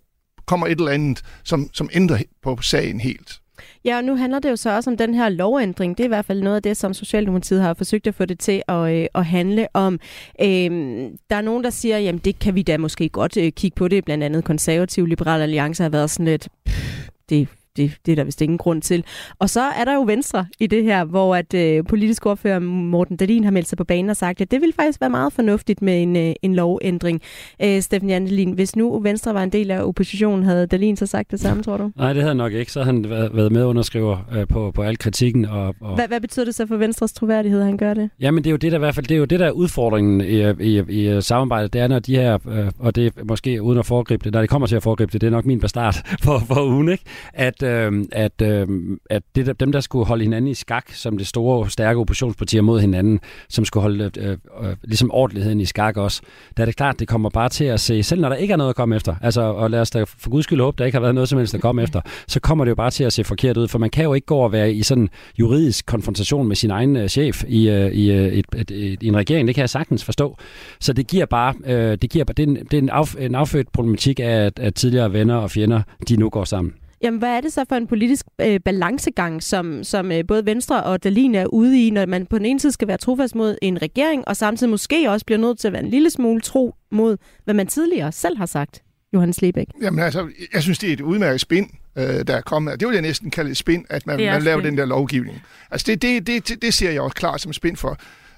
kommer 0.45 0.67
et 0.67 0.79
eller 0.79 0.91
andet, 0.91 1.21
som, 1.43 1.69
som 1.73 1.89
ændrer 1.93 2.17
på 2.43 2.57
sagen 2.61 2.99
helt. 2.99 3.39
Ja, 3.85 3.97
og 3.97 4.03
nu 4.03 4.15
handler 4.15 4.39
det 4.39 4.49
jo 4.49 4.55
så 4.55 4.75
også 4.75 4.89
om 4.89 4.97
den 4.97 5.13
her 5.13 5.29
lovændring. 5.29 5.97
Det 5.97 6.03
er 6.03 6.05
i 6.05 6.07
hvert 6.07 6.25
fald 6.25 6.41
noget 6.41 6.55
af 6.55 6.61
det, 6.63 6.77
som 6.77 6.93
Socialdemokratiet 6.93 7.61
har 7.61 7.73
forsøgt 7.73 8.07
at 8.07 8.15
få 8.15 8.25
det 8.25 8.39
til 8.39 8.63
at, 8.67 8.93
øh, 8.93 9.05
at 9.15 9.25
handle 9.25 9.67
om. 9.73 9.99
Øhm, 10.41 11.17
der 11.29 11.35
er 11.35 11.41
nogen, 11.41 11.63
der 11.63 11.69
siger, 11.69 11.97
jamen 11.97 12.21
det 12.25 12.39
kan 12.39 12.55
vi 12.55 12.61
da 12.61 12.77
måske 12.77 13.09
godt 13.09 13.37
øh, 13.37 13.51
kigge 13.51 13.75
på 13.75 13.87
det. 13.87 14.05
Blandt 14.05 14.23
andet 14.23 14.43
konservativ 14.43 15.05
Liberal 15.05 15.41
Alliance 15.41 15.83
har 15.83 15.89
været 15.89 16.09
sådan 16.09 16.25
lidt, 16.25 16.49
pff, 16.65 17.09
det 17.29 17.47
det, 17.77 17.91
det 18.05 18.11
er 18.11 18.15
der 18.15 18.23
vist 18.23 18.41
ingen 18.41 18.57
grund 18.57 18.81
til. 18.81 19.03
Og 19.39 19.49
så 19.49 19.61
er 19.61 19.85
der 19.85 19.93
jo 19.93 20.01
Venstre 20.01 20.45
i 20.59 20.67
det 20.67 20.83
her, 20.83 21.05
hvor 21.05 21.35
at 21.35 21.53
øh, 21.53 21.83
politisk 21.83 22.25
ordfører 22.25 22.59
Morten 22.59 23.17
Dahlin 23.17 23.43
har 23.43 23.51
meldt 23.51 23.67
sig 23.67 23.77
på 23.77 23.83
banen 23.83 24.09
og 24.09 24.17
sagt, 24.17 24.41
at 24.41 24.51
det 24.51 24.61
ville 24.61 24.73
faktisk 24.73 25.01
være 25.01 25.09
meget 25.09 25.33
fornuftigt 25.33 25.81
med 25.81 26.01
en, 26.01 26.15
øh, 26.15 26.33
en 26.41 26.55
lovændring. 26.55 27.21
Øh, 27.63 27.81
Steffen 27.81 28.09
Jandelin, 28.09 28.51
hvis 28.51 28.75
nu 28.75 28.99
Venstre 28.99 29.33
var 29.33 29.43
en 29.43 29.51
del 29.51 29.71
af 29.71 29.83
oppositionen, 29.83 30.45
havde 30.45 30.67
Dahlin 30.67 30.97
så 30.97 31.05
sagt 31.05 31.31
det 31.31 31.39
samme, 31.39 31.63
tror 31.63 31.77
du? 31.77 31.91
Nej, 31.97 32.13
det 32.13 32.21
havde 32.21 32.35
nok 32.35 32.53
ikke. 32.53 32.71
Så 32.71 32.83
havde 32.83 32.95
han 32.95 33.09
været 33.09 33.51
medunderskriver 33.51 34.17
øh, 34.35 34.47
på, 34.47 34.71
på 34.71 34.81
al 34.83 34.97
kritikken. 34.97 35.45
Og, 35.45 35.75
og... 35.81 35.95
Hvad, 35.95 36.07
hvad 36.07 36.21
betyder 36.21 36.45
det 36.45 36.55
så 36.55 36.67
for 36.67 36.77
Venstres 36.77 37.13
troværdighed, 37.13 37.59
at 37.59 37.65
han 37.65 37.77
gør 37.77 37.93
det? 37.93 38.09
Jamen, 38.19 38.43
det 38.43 38.49
er 38.49 38.51
jo 38.51 38.57
det, 38.57 38.71
der 38.71 38.77
i 38.77 38.79
hvert 38.79 38.95
fald, 38.95 39.05
det 39.05 39.15
er 39.15 39.19
jo 39.19 39.25
det, 39.25 39.39
der 39.39 39.45
er 39.45 39.51
udfordringen 39.51 40.21
i, 40.21 40.51
i, 40.63 40.83
i 40.89 41.21
samarbejdet. 41.21 41.73
Det 41.73 41.81
er, 41.81 41.87
når 41.87 41.99
de 41.99 42.15
her, 42.15 42.37
øh, 42.47 42.71
og 42.79 42.95
det 42.95 43.05
er 43.05 43.23
måske 43.23 43.61
uden 43.61 43.79
at 43.79 43.85
foregribe 43.85 44.23
det, 44.23 44.33
når 44.33 44.39
det 44.39 44.49
kommer 44.49 44.67
til 44.67 44.75
at 44.75 44.83
foregribe 44.83 45.11
det, 45.11 45.21
det 45.21 45.27
er 45.27 45.31
nok 45.31 45.45
min 45.45 45.59
bastard 45.59 45.95
for, 46.25 46.39
for 46.47 46.65
ugen, 46.65 46.89
ikke? 46.89 47.03
At, 47.33 47.62
øh, 47.63 48.05
at 48.11 48.41
øh, 48.41 48.67
at 49.09 49.23
det 49.35 49.45
der, 49.45 49.53
dem, 49.53 49.71
der 49.71 49.79
skulle 49.79 50.05
holde 50.05 50.23
hinanden 50.23 50.51
i 50.51 50.53
skak, 50.53 50.91
som 50.91 51.17
det 51.17 51.27
store, 51.27 51.69
stærke 51.69 51.99
oppositionspartier 51.99 52.61
mod 52.61 52.79
hinanden, 52.79 53.19
som 53.49 53.65
skulle 53.65 53.81
holde 53.81 54.11
øh, 54.17 54.37
øh, 54.63 54.75
ligesom 54.83 55.11
ordentligheden 55.11 55.59
i 55.59 55.65
skak 55.65 55.97
også, 55.97 56.21
der 56.57 56.63
er 56.63 56.65
det 56.65 56.75
klart, 56.75 56.99
det 56.99 57.07
kommer 57.07 57.29
bare 57.29 57.49
til 57.49 57.65
at 57.65 57.79
se, 57.79 58.03
selv 58.03 58.21
når 58.21 58.29
der 58.29 58.35
ikke 58.35 58.51
er 58.51 58.57
noget 58.57 58.69
at 58.69 58.75
komme 58.75 58.95
efter, 58.95 59.15
altså, 59.21 59.41
og 59.41 59.71
lad 59.71 59.79
os 59.79 59.89
da 59.89 60.03
for 60.03 60.29
guds 60.29 60.43
skyld 60.43 60.61
håbe, 60.61 60.75
der 60.77 60.85
ikke 60.85 60.95
har 60.95 61.01
været 61.01 61.15
noget 61.15 61.29
som 61.29 61.37
helst 61.37 61.55
at 61.55 61.61
komme 61.61 61.83
efter, 61.83 62.01
så 62.27 62.39
kommer 62.39 62.65
det 62.65 62.69
jo 62.69 62.75
bare 62.75 62.91
til 62.91 63.03
at 63.03 63.13
se 63.13 63.23
forkert 63.23 63.57
ud, 63.57 63.67
for 63.67 63.79
man 63.79 63.89
kan 63.89 64.03
jo 64.03 64.13
ikke 64.13 64.27
gå 64.27 64.37
og 64.37 64.51
være 64.51 64.73
i 64.73 64.83
sådan 64.83 65.09
juridisk 65.39 65.85
konfrontation 65.85 66.47
med 66.47 66.55
sin 66.55 66.71
egen 66.71 66.95
øh, 66.95 67.07
chef 67.07 67.43
i, 67.47 67.69
øh, 67.69 67.91
i, 67.91 68.11
øh, 68.11 68.27
et, 68.27 68.45
et, 68.55 68.71
et, 68.71 69.03
i 69.03 69.07
en 69.07 69.17
regering, 69.17 69.47
det 69.47 69.55
kan 69.55 69.61
jeg 69.61 69.69
sagtens 69.69 70.03
forstå. 70.03 70.37
Så 70.79 70.93
det 70.93 71.07
giver 71.07 71.25
bare, 71.25 71.53
øh, 71.65 71.97
det 72.01 72.09
giver 72.09 72.25
bare, 72.25 72.33
det 72.33 72.43
er 72.43 72.47
en, 72.47 72.55
det 72.55 72.73
er 72.73 72.77
en, 72.77 72.89
af, 72.89 73.15
en 73.19 73.35
affødt 73.35 73.71
problematik 73.71 74.19
af, 74.19 74.23
at, 74.23 74.59
at 74.59 74.75
tidligere 74.75 75.13
venner 75.13 75.35
og 75.35 75.51
fjender, 75.51 75.81
de 76.09 76.17
nu 76.17 76.29
går 76.29 76.43
sammen. 76.43 76.73
Jamen, 77.03 77.19
hvad 77.19 77.29
er 77.29 77.41
det 77.41 77.53
så 77.53 77.65
for 77.69 77.75
en 77.75 77.87
politisk 77.87 78.25
øh, 78.41 78.59
balancegang, 78.65 79.43
som, 79.43 79.83
som 79.83 80.11
øh, 80.11 80.23
både 80.27 80.45
Venstre 80.45 80.83
og 80.83 81.03
Dalin 81.03 81.35
er 81.35 81.45
ude 81.45 81.87
i, 81.87 81.89
når 81.89 82.05
man 82.05 82.25
på 82.25 82.37
den 82.37 82.45
ene 82.45 82.59
side 82.59 82.73
skal 82.73 82.87
være 82.87 82.97
trofast 82.97 83.35
mod 83.35 83.57
en 83.61 83.81
regering, 83.81 84.27
og 84.27 84.37
samtidig 84.37 84.71
måske 84.71 85.09
også 85.11 85.25
bliver 85.25 85.39
nødt 85.39 85.59
til 85.59 85.67
at 85.67 85.73
være 85.73 85.83
en 85.83 85.89
lille 85.89 86.09
smule 86.09 86.41
tro 86.41 86.75
mod, 86.91 87.17
hvad 87.43 87.53
man 87.53 87.67
tidligere 87.67 88.11
selv 88.11 88.37
har 88.37 88.45
sagt, 88.45 88.83
Johannes 89.13 89.41
Lebæk? 89.41 89.67
Jamen 89.81 89.99
altså, 89.99 90.27
jeg 90.53 90.61
synes, 90.61 90.79
det 90.79 90.89
er 90.89 90.93
et 90.93 91.01
udmærket 91.01 91.41
spind, 91.41 91.69
øh, 91.97 92.03
der 92.03 92.35
er 92.35 92.41
kommet. 92.41 92.79
Det 92.79 92.87
vil 92.87 92.93
jeg 92.93 93.01
næsten 93.01 93.31
kalde 93.31 93.51
et 93.51 93.57
spind, 93.57 93.85
at 93.89 94.07
man, 94.07 94.19
man 94.19 94.41
laver 94.41 94.61
den 94.61 94.77
der 94.77 94.85
lovgivning. 94.85 95.41
Altså, 95.71 95.85
det, 95.91 96.01
det, 96.01 96.27
det, 96.27 96.61
det 96.61 96.73
ser 96.73 96.91
jeg 96.91 97.01
også 97.01 97.15
klart 97.15 97.41
som 97.41 97.53
spind 97.53 97.77
for. 97.77 97.97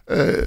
Øh, 0.10 0.46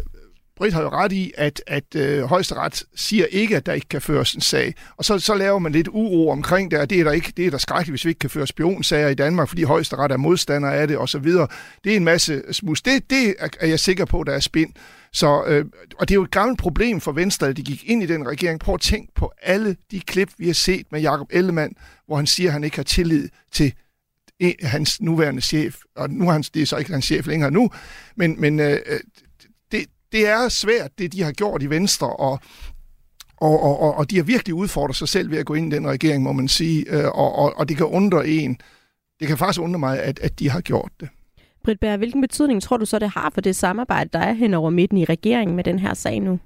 Britt 0.58 0.74
har 0.74 0.82
jo 0.82 0.88
ret 0.88 1.12
i, 1.12 1.32
at, 1.36 1.62
at 1.66 1.94
øh, 1.96 2.22
højesteret 2.22 2.84
siger 2.96 3.26
ikke, 3.26 3.56
at 3.56 3.66
der 3.66 3.72
ikke 3.72 3.88
kan 3.88 4.02
føres 4.02 4.34
en 4.34 4.40
sag. 4.40 4.74
Og 4.96 5.04
så, 5.04 5.18
så 5.18 5.34
laver 5.34 5.58
man 5.58 5.72
lidt 5.72 5.88
uro 5.88 6.30
omkring 6.30 6.70
det, 6.70 6.78
og 6.78 6.90
det 6.90 7.00
er 7.00 7.04
der 7.04 7.12
ikke, 7.12 7.32
det 7.36 7.46
er 7.46 7.50
der 7.50 7.58
skrækkeligt, 7.58 7.92
hvis 7.92 8.04
vi 8.04 8.10
ikke 8.10 8.18
kan 8.18 8.30
føre 8.30 8.46
spionsager 8.46 9.08
i 9.08 9.14
Danmark, 9.14 9.48
fordi 9.48 9.62
højesteret 9.62 10.12
er 10.12 10.16
modstander 10.16 10.70
af 10.70 10.88
det, 10.88 10.98
osv. 10.98 11.24
Det 11.84 11.92
er 11.92 11.96
en 11.96 12.04
masse 12.04 12.42
smus. 12.52 12.82
Det, 12.82 13.10
det 13.10 13.34
er 13.60 13.66
jeg 13.66 13.80
sikker 13.80 14.04
på, 14.04 14.24
der 14.24 14.32
er 14.32 14.40
spind. 14.40 14.72
Så, 15.12 15.44
øh, 15.46 15.64
og 15.98 16.08
det 16.08 16.14
er 16.14 16.18
jo 16.18 16.22
et 16.22 16.30
gammelt 16.30 16.58
problem 16.58 17.00
for 17.00 17.12
Venstre, 17.12 17.48
at 17.48 17.56
de 17.56 17.62
gik 17.62 17.84
ind 17.86 18.02
i 18.02 18.06
den 18.06 18.28
regering. 18.28 18.60
Prøv 18.60 18.74
at 18.74 18.80
tænke 18.80 19.12
på 19.14 19.32
alle 19.42 19.76
de 19.90 20.00
klip, 20.00 20.30
vi 20.38 20.46
har 20.46 20.54
set 20.54 20.86
med 20.92 21.00
Jakob 21.00 21.28
Ellemann, 21.30 21.74
hvor 22.06 22.16
han 22.16 22.26
siger, 22.26 22.48
at 22.48 22.52
han 22.52 22.64
ikke 22.64 22.76
har 22.76 22.84
tillid 22.84 23.28
til 23.52 23.72
hans 24.62 25.00
nuværende 25.00 25.42
chef. 25.42 25.76
Og 25.96 26.10
nu 26.10 26.28
er 26.28 26.32
han, 26.32 26.42
det 26.42 26.62
er 26.62 26.66
så 26.66 26.76
ikke 26.76 26.92
hans 26.92 27.04
chef 27.04 27.26
længere 27.26 27.50
nu, 27.50 27.70
men, 28.16 28.40
men 28.40 28.60
øh, 28.60 28.78
øh 28.86 29.00
det 30.12 30.28
er 30.28 30.48
svært, 30.48 30.98
det 30.98 31.12
de 31.12 31.22
har 31.22 31.32
gjort 31.32 31.62
i 31.62 31.70
Venstre, 31.70 32.06
og, 32.06 32.40
og, 33.36 33.62
og, 33.62 33.94
og 33.94 34.10
de 34.10 34.16
har 34.16 34.22
virkelig 34.22 34.54
udfordret 34.54 34.96
sig 34.96 35.08
selv 35.08 35.30
ved 35.30 35.38
at 35.38 35.46
gå 35.46 35.54
ind 35.54 35.72
i 35.72 35.76
den 35.76 35.86
regering, 35.86 36.22
må 36.22 36.32
man 36.32 36.48
sige, 36.48 36.84
øh, 36.88 37.04
og, 37.04 37.34
og, 37.34 37.52
og 37.56 37.68
det 37.68 37.76
kan 37.76 37.86
undre 37.86 38.28
en. 38.28 38.58
Det 39.20 39.28
kan 39.28 39.38
faktisk 39.38 39.60
undre 39.60 39.78
mig, 39.78 40.02
at, 40.02 40.18
at 40.18 40.38
de 40.38 40.50
har 40.50 40.60
gjort 40.60 40.92
det. 41.00 41.08
Britt 41.64 41.80
Bær, 41.80 41.96
hvilken 41.96 42.20
betydning 42.20 42.62
tror 42.62 42.76
du 42.76 42.86
så, 42.86 42.98
det 42.98 43.10
har 43.10 43.30
for 43.34 43.40
det 43.40 43.56
samarbejde, 43.56 44.10
der 44.12 44.18
er 44.18 44.32
hen 44.32 44.54
over 44.54 44.70
midten 44.70 44.98
i 44.98 45.04
regeringen 45.04 45.56
med 45.56 45.64
den 45.64 45.78
her 45.78 45.94
sag 45.94 46.20
nu? 46.20 46.38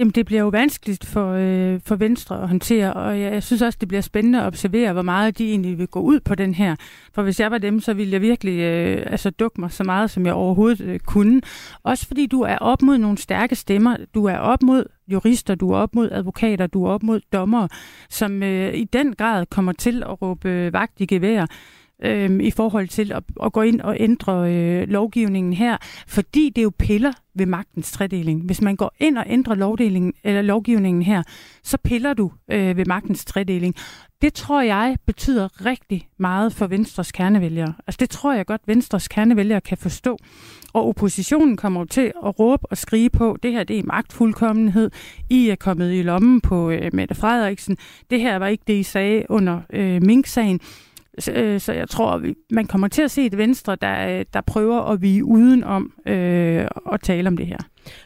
Jamen, 0.00 0.12
det 0.12 0.26
bliver 0.26 0.42
jo 0.42 0.48
vanskeligt 0.48 1.06
for, 1.06 1.32
øh, 1.32 1.80
for 1.84 1.96
Venstre 1.96 2.42
at 2.42 2.48
håndtere, 2.48 2.92
og 2.92 3.20
jeg, 3.20 3.32
jeg 3.32 3.42
synes 3.42 3.62
også, 3.62 3.76
det 3.80 3.88
bliver 3.88 4.00
spændende 4.00 4.40
at 4.40 4.46
observere, 4.46 4.92
hvor 4.92 5.02
meget 5.02 5.38
de 5.38 5.50
egentlig 5.50 5.78
vil 5.78 5.86
gå 5.86 6.00
ud 6.00 6.20
på 6.20 6.34
den 6.34 6.54
her. 6.54 6.76
For 7.14 7.22
hvis 7.22 7.40
jeg 7.40 7.50
var 7.50 7.58
dem, 7.58 7.80
så 7.80 7.94
ville 7.94 8.12
jeg 8.12 8.20
virkelig 8.20 8.58
øh, 8.60 9.02
altså, 9.06 9.30
dukke 9.30 9.60
mig 9.60 9.72
så 9.72 9.84
meget, 9.84 10.10
som 10.10 10.26
jeg 10.26 10.34
overhovedet 10.34 10.80
øh, 10.80 10.98
kunne. 10.98 11.40
Også 11.82 12.06
fordi 12.06 12.26
du 12.26 12.40
er 12.40 12.56
op 12.56 12.82
mod 12.82 12.98
nogle 12.98 13.18
stærke 13.18 13.54
stemmer. 13.54 13.96
Du 14.14 14.24
er 14.24 14.36
op 14.36 14.62
mod 14.62 14.84
jurister, 15.08 15.54
du 15.54 15.70
er 15.70 15.76
op 15.76 15.94
mod 15.94 16.08
advokater, 16.12 16.66
du 16.66 16.84
er 16.84 16.90
op 16.90 17.02
mod 17.02 17.20
dommere, 17.32 17.68
som 18.10 18.42
øh, 18.42 18.74
i 18.74 18.84
den 18.84 19.14
grad 19.14 19.46
kommer 19.46 19.72
til 19.72 20.02
at 20.02 20.22
råbe 20.22 20.48
øh, 20.48 20.72
vagt 20.72 21.00
i 21.00 21.06
gevær 21.06 21.46
øh, 22.02 22.30
i 22.40 22.50
forhold 22.50 22.88
til 22.88 23.12
at, 23.12 23.22
at 23.42 23.52
gå 23.52 23.62
ind 23.62 23.80
og 23.80 23.96
ændre 24.00 24.54
øh, 24.54 24.88
lovgivningen 24.88 25.52
her, 25.52 25.76
fordi 26.06 26.50
det 26.56 26.62
jo 26.62 26.72
piller 26.78 27.12
ved 27.34 27.46
magtens 27.46 27.92
tredeling. 27.92 28.42
Hvis 28.42 28.60
man 28.60 28.76
går 28.76 28.94
ind 29.00 29.18
og 29.18 29.24
ændrer 29.26 29.54
lovdelingen, 29.54 30.12
eller 30.24 30.42
lovgivningen 30.42 31.02
her, 31.02 31.22
så 31.62 31.78
piller 31.84 32.14
du 32.14 32.32
øh, 32.50 32.76
ved 32.76 32.84
magtens 32.84 33.24
tredeling. 33.24 33.74
Det 34.22 34.34
tror 34.34 34.62
jeg 34.62 34.96
betyder 35.06 35.66
rigtig 35.66 36.08
meget 36.18 36.52
for 36.52 36.66
Venstres 36.66 37.12
kernevælgere. 37.12 37.74
Altså 37.86 37.96
det 38.00 38.10
tror 38.10 38.32
jeg 38.34 38.46
godt, 38.46 38.60
Venstres 38.66 39.08
kernevælgere 39.08 39.60
kan 39.60 39.78
forstå. 39.78 40.18
Og 40.72 40.88
oppositionen 40.88 41.56
kommer 41.56 41.84
til 41.84 42.12
at 42.26 42.40
råbe 42.40 42.66
og 42.70 42.78
skrige 42.78 43.10
på, 43.10 43.36
det 43.42 43.52
her 43.52 43.64
det 43.64 43.78
er 43.78 43.82
magtfuldkommenhed. 43.84 44.90
I 45.30 45.48
er 45.48 45.56
kommet 45.56 45.94
i 45.94 46.02
lommen 46.02 46.40
på 46.40 46.70
øh, 46.70 46.90
Mette 46.92 47.14
Frederiksen. 47.14 47.76
Det 48.10 48.20
her 48.20 48.36
var 48.36 48.46
ikke 48.46 48.64
det, 48.66 48.74
I 48.74 48.82
sagde 48.82 49.24
under 49.28 49.60
øh, 49.72 50.02
Mink-sagen. 50.02 50.60
Så, 51.18 51.32
øh, 51.32 51.60
så 51.60 51.72
jeg 51.72 51.88
tror, 51.88 52.22
man 52.50 52.66
kommer 52.66 52.88
til 52.88 53.02
at 53.02 53.10
se 53.10 53.26
et 53.26 53.38
Venstre, 53.38 53.76
der, 53.80 54.18
øh, 54.18 54.24
der 54.32 54.40
prøver 54.40 54.80
at 54.80 55.02
vige 55.02 55.24
udenom 55.24 55.92
øh, 56.06 56.66
at 56.92 57.00
tale 57.02 57.28
om 57.28 57.36
det 57.36 57.46
her. 57.46 57.58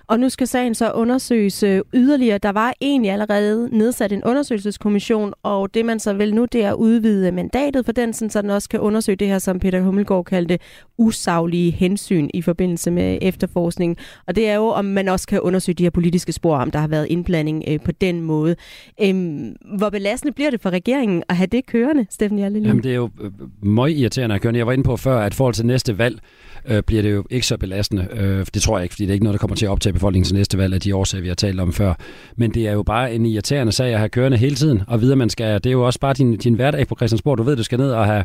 Og 0.07 0.21
nu 0.21 0.29
skal 0.29 0.47
sagen 0.47 0.75
så 0.75 0.93
undersøges 0.93 1.63
øh, 1.63 1.81
yderligere. 1.95 2.39
Der 2.39 2.53
var 2.53 2.75
egentlig 2.81 3.11
allerede 3.11 3.69
nedsat 3.79 4.13
en 4.13 4.25
undersøgelseskommission, 4.25 5.33
og 5.43 5.75
det 5.75 5.85
man 5.85 6.01
så 6.01 6.13
vil 6.13 6.35
nu, 6.35 6.45
det 6.45 6.65
er 6.65 6.71
at 6.71 6.75
udvide 6.75 7.33
mandatet 7.33 7.85
for 7.85 7.93
den, 7.93 8.13
så 8.13 8.43
den 8.43 8.51
også 8.51 8.69
kan 8.69 8.81
undersøge 8.81 9.17
det 9.17 9.29
her, 9.29 9.39
som 9.39 9.59
Peter 9.59 9.81
Hummelgaard 9.81 10.25
kaldte 10.25 10.59
usaglige 10.99 11.71
hensyn 11.71 12.29
i 12.35 12.43
forbindelse 12.43 12.91
med 12.91 13.19
efterforskning. 13.23 13.97
Og 14.27 14.37
det 14.37 14.49
er 14.49 14.55
jo, 14.55 14.67
om 14.67 14.85
man 14.85 15.09
også 15.09 15.27
kan 15.27 15.41
undersøge 15.41 15.75
de 15.75 15.83
her 15.83 15.91
politiske 15.91 16.33
spor, 16.33 16.57
om 16.57 16.71
der 16.71 16.79
har 16.79 16.89
været 16.89 17.07
indblanding 17.11 17.65
øh, 17.69 17.81
på 17.85 17.93
den 17.93 18.21
måde. 18.21 18.57
Øhm, 19.03 19.57
hvor 19.79 19.91
belastende 19.91 20.33
bliver 20.33 20.51
det 20.51 20.61
for 20.61 20.71
regeringen 20.71 21.23
at 21.29 21.37
have 21.37 21.47
det 21.47 21.67
kørende, 21.67 22.07
Steffen 22.11 22.39
Jallelin? 22.39 22.67
Jamen, 22.67 22.83
det 22.83 22.91
er 22.91 22.97
jo 22.97 23.11
øh, 23.21 23.31
meget 23.69 23.97
irriterende 23.97 24.35
at 24.35 24.41
køre. 24.41 24.55
Jeg 24.55 24.67
var 24.67 24.73
inde 24.73 24.85
på 24.85 24.97
før, 24.97 25.19
at 25.19 25.35
i 25.35 25.37
forhold 25.37 25.55
til 25.55 25.67
næste 25.67 25.99
valg, 25.99 26.19
øh, 26.67 26.83
bliver 26.83 27.03
det 27.03 27.13
jo 27.13 27.25
ikke 27.31 27.47
så 27.47 27.57
belastende. 27.57 28.09
Øh, 28.13 28.47
det 28.55 28.63
tror 28.63 28.79
jeg 28.79 28.83
ikke, 28.83 28.93
fordi 28.95 29.05
det 29.05 29.11
er 29.11 29.15
ikke 29.15 29.25
noget, 29.25 29.35
der 29.35 29.39
kommer 29.39 29.57
til 29.57 29.67
at 29.67 29.71
optage 29.75 29.93
befolkningen 29.93 30.25
til 30.25 30.35
næste 30.35 30.59
valg 30.59 30.75
af 30.75 30.81
de 30.81 30.97
årsager, 30.97 31.23
vi 31.23 31.29
har 31.29 31.35
talt 31.35 31.61
om 31.61 31.73
før. 31.73 31.95
Men 32.37 32.55
det 32.55 32.69
er 32.69 32.73
jo 32.73 32.83
bare 32.83 33.15
en 33.15 33.27
irriterende 33.27 33.73
sag 33.73 33.93
at 33.93 33.99
have 33.99 34.09
kørende 34.09 34.39
hele 34.39 34.55
tiden, 34.55 34.83
og 34.87 35.01
videre 35.01 35.17
man 35.17 35.31
skal, 35.31 35.55
det 35.55 35.67
er 35.67 35.73
jo 35.73 35.87
også 35.87 36.01
bare 36.01 36.15
din, 36.15 36.37
din 36.37 36.55
hverdag 36.55 36.87
på 36.89 36.97
Christiansborg. 36.97 37.39
Du 37.39 37.43
ved, 37.43 37.57
du 37.57 37.63
skal 37.63 37.79
ned 37.79 37.91
og 37.91 38.07
have, 38.07 38.25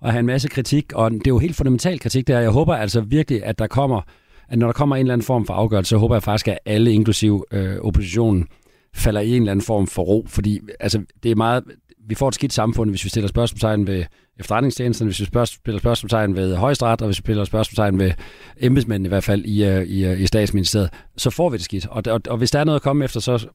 og 0.00 0.12
have 0.12 0.20
en 0.20 0.26
masse 0.26 0.48
kritik, 0.48 0.92
og 0.94 1.10
det 1.10 1.26
er 1.26 1.30
jo 1.30 1.38
helt 1.38 1.56
fundamental 1.56 1.98
kritik 1.98 2.28
der. 2.28 2.40
Jeg 2.40 2.50
håber 2.50 2.74
altså 2.74 3.00
virkelig, 3.00 3.44
at 3.44 3.58
der 3.58 3.66
kommer, 3.66 4.00
at 4.48 4.58
når 4.58 4.66
der 4.66 4.72
kommer 4.72 4.96
en 4.96 5.00
eller 5.00 5.12
anden 5.12 5.24
form 5.24 5.46
for 5.46 5.54
afgørelse, 5.54 5.88
så 5.88 5.96
håber 5.96 6.14
jeg 6.14 6.22
faktisk, 6.22 6.48
at 6.48 6.58
alle, 6.66 6.92
inklusiv 6.92 7.44
øh, 7.52 7.76
oppositionen, 7.80 8.46
falder 8.94 9.20
i 9.20 9.30
en 9.30 9.42
eller 9.42 9.52
anden 9.52 9.64
form 9.64 9.86
for 9.86 10.02
ro, 10.02 10.26
fordi 10.28 10.60
altså, 10.80 11.02
det 11.22 11.30
er 11.30 11.34
meget, 11.36 11.64
vi 12.08 12.14
får 12.14 12.28
et 12.28 12.34
skidt 12.34 12.52
samfund, 12.52 12.90
hvis 12.90 13.04
vi 13.04 13.08
stiller 13.08 13.28
spørgsmålstegn 13.28 13.86
ved 13.86 14.04
efterretningstjenesten, 14.38 15.06
hvis 15.06 15.20
vi 15.20 15.24
spørg, 15.24 15.48
stiller 15.48 15.78
spørgsmålstegn 15.78 16.36
ved 16.36 16.56
højesteret, 16.56 17.02
og 17.02 17.06
hvis 17.06 17.18
vi 17.18 17.22
stiller 17.22 17.44
spørgsmålstegn 17.44 17.98
ved 17.98 18.12
embedsmænd 18.60 19.04
i 19.04 19.08
hvert 19.08 19.24
fald 19.24 19.44
i, 19.44 19.64
øh, 19.64 19.84
i, 19.84 20.04
øh, 20.04 20.20
i 20.20 20.26
statsministeriet, 20.26 20.90
så 21.16 21.30
får 21.30 21.48
vi 21.48 21.56
det 21.56 21.64
skidt. 21.64 21.86
Og, 21.86 22.02
og, 22.06 22.20
og 22.28 22.36
hvis 22.38 22.50
der 22.50 22.58
er 22.58 22.64
noget 22.64 22.76
at 22.76 22.82
komme 22.82 23.04
efter, 23.04 23.20
så, 23.20 23.46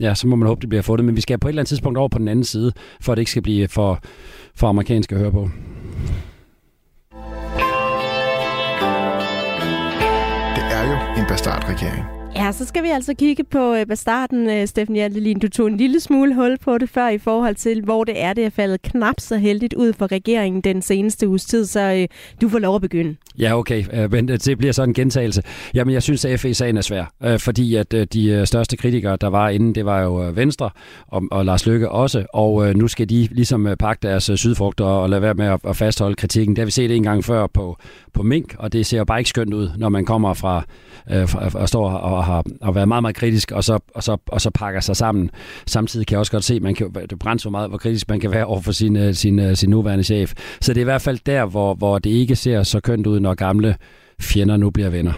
ja, 0.00 0.14
så 0.14 0.26
må 0.26 0.36
man 0.36 0.48
håbe, 0.48 0.60
det 0.60 0.68
bliver 0.68 0.82
fundet. 0.82 1.04
Men 1.04 1.16
vi 1.16 1.20
skal 1.20 1.38
på 1.38 1.48
et 1.48 1.50
eller 1.50 1.60
andet 1.62 1.68
tidspunkt 1.68 1.98
over 1.98 2.08
på 2.08 2.18
den 2.18 2.28
anden 2.28 2.44
side, 2.44 2.72
for 3.00 3.12
at 3.12 3.16
det 3.16 3.20
ikke 3.20 3.30
skal 3.30 3.42
blive 3.42 3.68
for, 3.68 4.00
for 4.54 4.68
amerikanske 4.68 5.14
at 5.14 5.20
høre 5.20 5.32
på. 5.32 5.50
Det 10.56 10.64
er 10.72 10.82
jo 10.90 11.20
en 11.22 11.26
bastardregering. 11.28 12.21
Ja, 12.36 12.52
så 12.52 12.64
skal 12.64 12.82
vi 12.82 12.88
altså 12.88 13.14
kigge 13.14 13.44
på 13.44 13.74
øh, 13.74 13.86
Bastarden, 13.86 14.48
øh, 14.50 14.66
Steffen 14.66 14.94
Hjaltelin. 14.94 15.38
Du 15.38 15.48
tog 15.48 15.66
en 15.66 15.76
lille 15.76 16.00
smule 16.00 16.34
hul 16.34 16.58
på 16.58 16.78
det 16.78 16.88
før 16.88 17.08
i 17.08 17.18
forhold 17.18 17.54
til, 17.54 17.82
hvor 17.82 18.04
det 18.04 18.22
er, 18.22 18.32
det 18.32 18.44
er 18.44 18.50
faldet 18.50 18.82
knap 18.82 19.14
så 19.18 19.36
heldigt 19.36 19.74
ud 19.74 19.92
for 19.92 20.12
regeringen 20.12 20.60
den 20.60 20.82
seneste 20.82 21.28
uges 21.28 21.44
tid, 21.44 21.66
så 21.66 21.80
øh, 21.80 22.08
du 22.40 22.48
får 22.48 22.58
lov 22.58 22.74
at 22.74 22.80
begynde. 22.80 23.16
Ja, 23.38 23.58
okay, 23.58 23.84
øh, 23.92 24.12
men 24.12 24.30
øh, 24.30 24.38
det 24.38 24.58
bliver 24.58 24.72
så 24.72 24.82
en 24.82 24.94
gentagelse. 24.94 25.42
Jamen, 25.74 25.94
jeg 25.94 26.02
synes, 26.02 26.24
at 26.24 26.40
FE-sagen 26.40 26.76
er 26.76 26.80
svær, 26.80 27.04
øh, 27.22 27.38
fordi 27.38 27.74
at 27.74 27.94
øh, 27.94 28.06
de 28.12 28.28
øh, 28.28 28.46
største 28.46 28.76
kritikere, 28.76 29.16
der 29.16 29.28
var 29.28 29.48
inden, 29.48 29.74
det 29.74 29.84
var 29.84 30.00
jo 30.00 30.24
øh, 30.24 30.36
Venstre 30.36 30.70
og, 31.06 31.22
og 31.30 31.44
Lars 31.44 31.66
Løkke 31.66 31.90
også, 31.90 32.26
og 32.32 32.68
øh, 32.68 32.74
nu 32.76 32.88
skal 32.88 33.08
de 33.08 33.28
ligesom 33.30 33.68
pakke 33.78 34.08
deres 34.08 34.30
sydfrugter 34.34 34.84
og 34.84 35.10
lade 35.10 35.22
være 35.22 35.34
med 35.34 35.46
at, 35.46 35.60
at 35.68 35.76
fastholde 35.76 36.14
kritikken. 36.14 36.56
Det 36.56 36.62
har 36.62 36.66
vi 36.66 36.70
set 36.70 36.96
en 36.96 37.02
gang 37.02 37.24
før 37.24 37.46
på, 37.46 37.76
på 38.12 38.22
Mink, 38.22 38.54
og 38.58 38.72
det 38.72 38.86
ser 38.86 38.98
jo 38.98 39.04
bare 39.04 39.20
ikke 39.20 39.30
skønt 39.30 39.54
ud, 39.54 39.70
når 39.76 39.88
man 39.88 40.04
kommer 40.04 40.34
fra, 40.34 40.62
øh, 41.10 41.28
fra 41.28 41.60
og 41.60 41.68
står 41.68 41.90
og 41.90 42.21
har 42.24 42.44
og 42.60 42.74
været 42.74 42.88
meget, 42.88 43.02
meget 43.02 43.16
kritisk, 43.16 43.50
og 43.50 43.64
så, 43.64 43.78
og, 43.94 44.02
så, 44.02 44.16
og 44.28 44.40
så 44.40 44.50
pakker 44.50 44.80
sig 44.80 44.96
sammen. 44.96 45.30
Samtidig 45.66 46.06
kan 46.06 46.14
jeg 46.14 46.18
også 46.18 46.32
godt 46.32 46.44
se, 46.44 46.60
man 46.60 46.74
kan, 46.74 46.94
det 47.10 47.18
brænder 47.18 47.40
så 47.40 47.50
meget, 47.50 47.68
hvor 47.68 47.78
kritisk 47.78 48.08
man 48.08 48.20
kan 48.20 48.30
være 48.30 48.44
over 48.44 48.60
for 48.60 48.72
sin, 48.72 48.96
øh, 48.96 49.14
sin, 49.14 49.38
øh, 49.38 49.56
sin 49.56 49.70
nuværende 49.70 50.04
chef. 50.04 50.32
Så 50.60 50.74
det 50.74 50.80
er 50.80 50.82
i 50.82 50.84
hvert 50.84 51.02
fald 51.02 51.18
der, 51.26 51.44
hvor, 51.44 51.74
hvor 51.74 51.98
det 51.98 52.10
ikke 52.10 52.36
ser 52.36 52.62
så 52.62 52.80
kønt 52.80 53.06
ud, 53.06 53.20
når 53.20 53.34
gamle 53.34 53.76
fjender 54.20 54.56
nu 54.56 54.70
bliver 54.70 54.90
venner. 54.90 55.12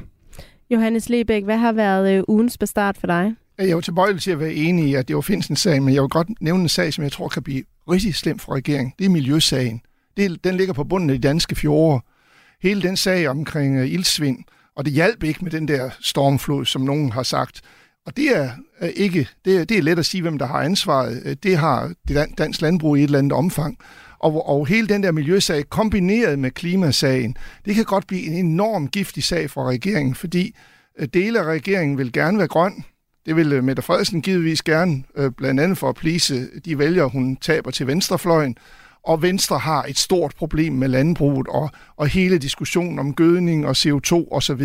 Johannes 0.70 1.08
Lebæk, 1.08 1.44
hvad 1.44 1.56
har 1.56 1.72
været 1.72 2.16
øh, 2.18 2.22
ugens 2.28 2.58
bestart 2.58 2.96
for 2.98 3.06
dig? 3.06 3.34
Jeg 3.58 3.66
er 3.66 3.70
jo 3.70 3.80
tilbøjelig 3.80 4.22
til 4.22 4.30
at 4.30 4.40
være 4.40 4.52
enig 4.52 4.88
i, 4.88 4.94
at 4.94 5.08
det 5.08 5.16
var 5.16 5.30
en 5.50 5.56
sag, 5.56 5.82
men 5.82 5.94
jeg 5.94 6.02
vil 6.02 6.08
godt 6.08 6.28
nævne 6.40 6.62
en 6.62 6.68
sag, 6.68 6.92
som 6.92 7.04
jeg 7.04 7.12
tror 7.12 7.28
kan 7.28 7.42
blive 7.42 7.62
rigtig 7.90 8.14
slem 8.14 8.38
for 8.38 8.54
regeringen. 8.54 8.92
Det 8.98 9.04
er 9.04 9.08
miljøsagen. 9.08 9.80
Det, 10.16 10.44
den 10.44 10.56
ligger 10.56 10.74
på 10.74 10.84
bunden 10.84 11.10
af 11.10 11.16
de 11.20 11.28
danske 11.28 11.54
fjorde. 11.54 12.00
Hele 12.62 12.82
den 12.82 12.96
sag 12.96 13.28
omkring 13.28 13.80
uh, 13.80 13.92
ildsvind, 13.92 14.38
og 14.76 14.84
det 14.84 14.92
hjalp 14.92 15.22
ikke 15.22 15.44
med 15.44 15.50
den 15.50 15.68
der 15.68 15.90
stormflod, 16.00 16.64
som 16.64 16.82
nogen 16.82 17.12
har 17.12 17.22
sagt. 17.22 17.60
Og 18.06 18.16
det 18.16 18.36
er 18.36 18.50
ikke, 18.96 19.28
det 19.44 19.56
er, 19.56 19.64
det 19.64 19.78
er 19.78 19.82
let 19.82 19.98
at 19.98 20.06
sige, 20.06 20.22
hvem 20.22 20.38
der 20.38 20.46
har 20.46 20.60
ansvaret. 20.60 21.22
Øh, 21.24 21.36
det 21.42 21.56
har 21.56 21.92
det 22.08 22.38
dansk 22.38 22.60
landbrug 22.60 22.96
i 22.96 23.00
et 23.00 23.04
eller 23.04 23.18
andet 23.18 23.32
omfang. 23.32 23.78
Og, 24.18 24.48
og 24.48 24.66
hele 24.66 24.88
den 24.88 25.02
der 25.02 25.12
miljøsag 25.12 25.68
kombineret 25.68 26.38
med 26.38 26.50
klimasagen, 26.50 27.36
det 27.64 27.74
kan 27.74 27.84
godt 27.84 28.06
blive 28.06 28.22
en 28.22 28.46
enorm 28.46 28.88
giftig 28.88 29.24
sag 29.24 29.50
for 29.50 29.68
regeringen, 29.68 30.14
fordi 30.14 30.54
øh, 30.98 31.08
dele 31.14 31.40
af 31.40 31.44
regeringen 31.44 31.98
vil 31.98 32.12
gerne 32.12 32.38
være 32.38 32.48
grøn, 32.48 32.84
det 33.26 33.36
vil 33.36 33.52
øh, 33.52 33.64
Mette 33.64 33.82
Frederiksen 33.82 34.22
givetvis 34.22 34.62
gerne, 34.62 35.04
blandt 35.36 35.60
andet 35.60 35.78
for 35.78 35.88
at 35.88 35.94
plise 35.94 36.48
de 36.64 36.78
vælgere, 36.78 37.08
hun 37.08 37.36
taber 37.36 37.70
til 37.70 37.86
venstrefløjen 37.86 38.56
og 39.04 39.22
Venstre 39.22 39.58
har 39.58 39.84
et 39.84 39.98
stort 39.98 40.34
problem 40.36 40.72
med 40.72 40.88
landbruget 40.88 41.46
og, 41.48 41.70
og 41.96 42.06
hele 42.06 42.38
diskussionen 42.38 42.98
om 42.98 43.14
gødning 43.14 43.66
og 43.66 43.74
CO2 43.76 44.28
osv. 44.30 44.62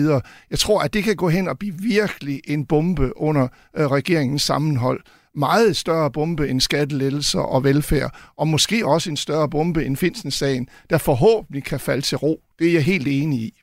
Jeg 0.49 0.59
tror, 0.59 0.81
at 0.81 0.93
det 0.93 1.03
kan 1.03 1.15
gå 1.15 1.29
hen 1.29 1.47
og 1.47 1.59
blive 1.59 1.75
virkelig 1.77 2.41
en 2.47 2.65
bombe 2.65 3.17
under 3.17 3.47
øh, 3.77 3.85
regeringens 3.85 4.41
sammenhold. 4.41 5.01
Meget 5.35 5.77
større 5.77 6.11
bombe 6.11 6.49
end 6.49 6.61
skattelettelser 6.61 7.39
og 7.39 7.63
velfærd, 7.63 8.13
og 8.37 8.47
måske 8.47 8.85
også 8.85 9.09
en 9.09 9.17
større 9.17 9.49
bombe 9.49 9.85
end 9.85 9.97
Finsens-sagen, 9.97 10.67
der 10.89 10.97
forhåbentlig 10.97 11.63
kan 11.63 11.79
falde 11.79 12.01
til 12.01 12.17
ro. 12.17 12.41
Det 12.59 12.67
er 12.67 12.73
jeg 12.73 12.83
helt 12.83 13.07
enig 13.07 13.39
i. 13.39 13.58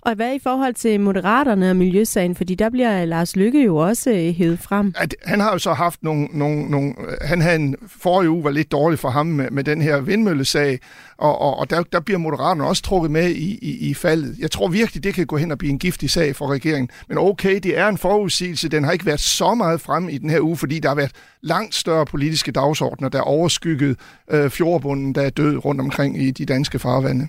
Og 0.00 0.14
hvad 0.14 0.34
i 0.34 0.38
forhold 0.38 0.74
til 0.74 1.00
Moderaterne 1.00 1.70
og 1.70 1.76
Miljøsagen? 1.76 2.34
Fordi 2.34 2.54
der 2.54 2.70
bliver 2.70 3.04
Lars 3.04 3.36
Lykke 3.36 3.64
jo 3.64 3.76
også 3.76 4.10
øh, 4.10 4.34
hævet 4.34 4.58
frem. 4.58 4.94
At 4.96 5.14
han 5.24 5.40
har 5.40 5.52
jo 5.52 5.58
så 5.58 5.72
haft 5.72 6.02
nogle... 6.02 6.28
nogle, 6.32 6.70
nogle 6.70 6.94
øh, 7.08 7.16
han 7.20 7.40
havde 7.40 7.56
en 7.56 7.76
forrige 7.86 8.30
uge 8.30 8.44
var 8.44 8.50
lidt 8.50 8.72
dårlig 8.72 8.98
for 8.98 9.10
ham 9.10 9.26
med, 9.26 9.50
med 9.50 9.64
den 9.64 9.82
her 9.82 10.00
vindmøllesag, 10.00 10.78
og, 11.18 11.40
og, 11.40 11.58
og 11.58 11.70
der, 11.70 11.82
der 11.82 12.00
bliver 12.00 12.18
Moderaterne 12.18 12.64
også 12.64 12.82
trukket 12.82 13.10
med 13.10 13.30
i, 13.30 13.58
i, 13.62 13.90
i 13.90 13.94
faldet. 13.94 14.36
Jeg 14.38 14.50
tror 14.50 14.68
virkelig, 14.68 15.04
det 15.04 15.14
kan 15.14 15.26
gå 15.26 15.36
hen 15.36 15.50
og 15.50 15.58
blive 15.58 15.70
en 15.70 15.78
giftig 15.78 16.10
sag 16.10 16.36
for 16.36 16.46
regeringen. 16.46 16.90
Men 17.08 17.18
okay, 17.18 17.60
det 17.62 17.78
er 17.78 17.88
en 17.88 17.98
forudsigelse. 17.98 18.68
Den 18.68 18.84
har 18.84 18.92
ikke 18.92 19.06
været 19.06 19.20
så 19.20 19.54
meget 19.54 19.80
frem 19.80 20.08
i 20.08 20.18
den 20.18 20.30
her 20.30 20.40
uge, 20.40 20.56
fordi 20.56 20.78
der 20.78 20.88
har 20.88 20.96
været 20.96 21.12
langt 21.42 21.74
større 21.74 22.06
politiske 22.06 22.52
dagsordner, 22.52 23.08
der 23.08 23.20
overskyggede 23.20 23.96
øh, 24.30 24.50
fjordbunden, 24.50 25.14
der 25.14 25.22
er 25.22 25.30
død 25.30 25.64
rundt 25.64 25.80
omkring 25.80 26.22
i 26.22 26.30
de 26.30 26.46
danske 26.46 26.78
farvande. 26.78 27.28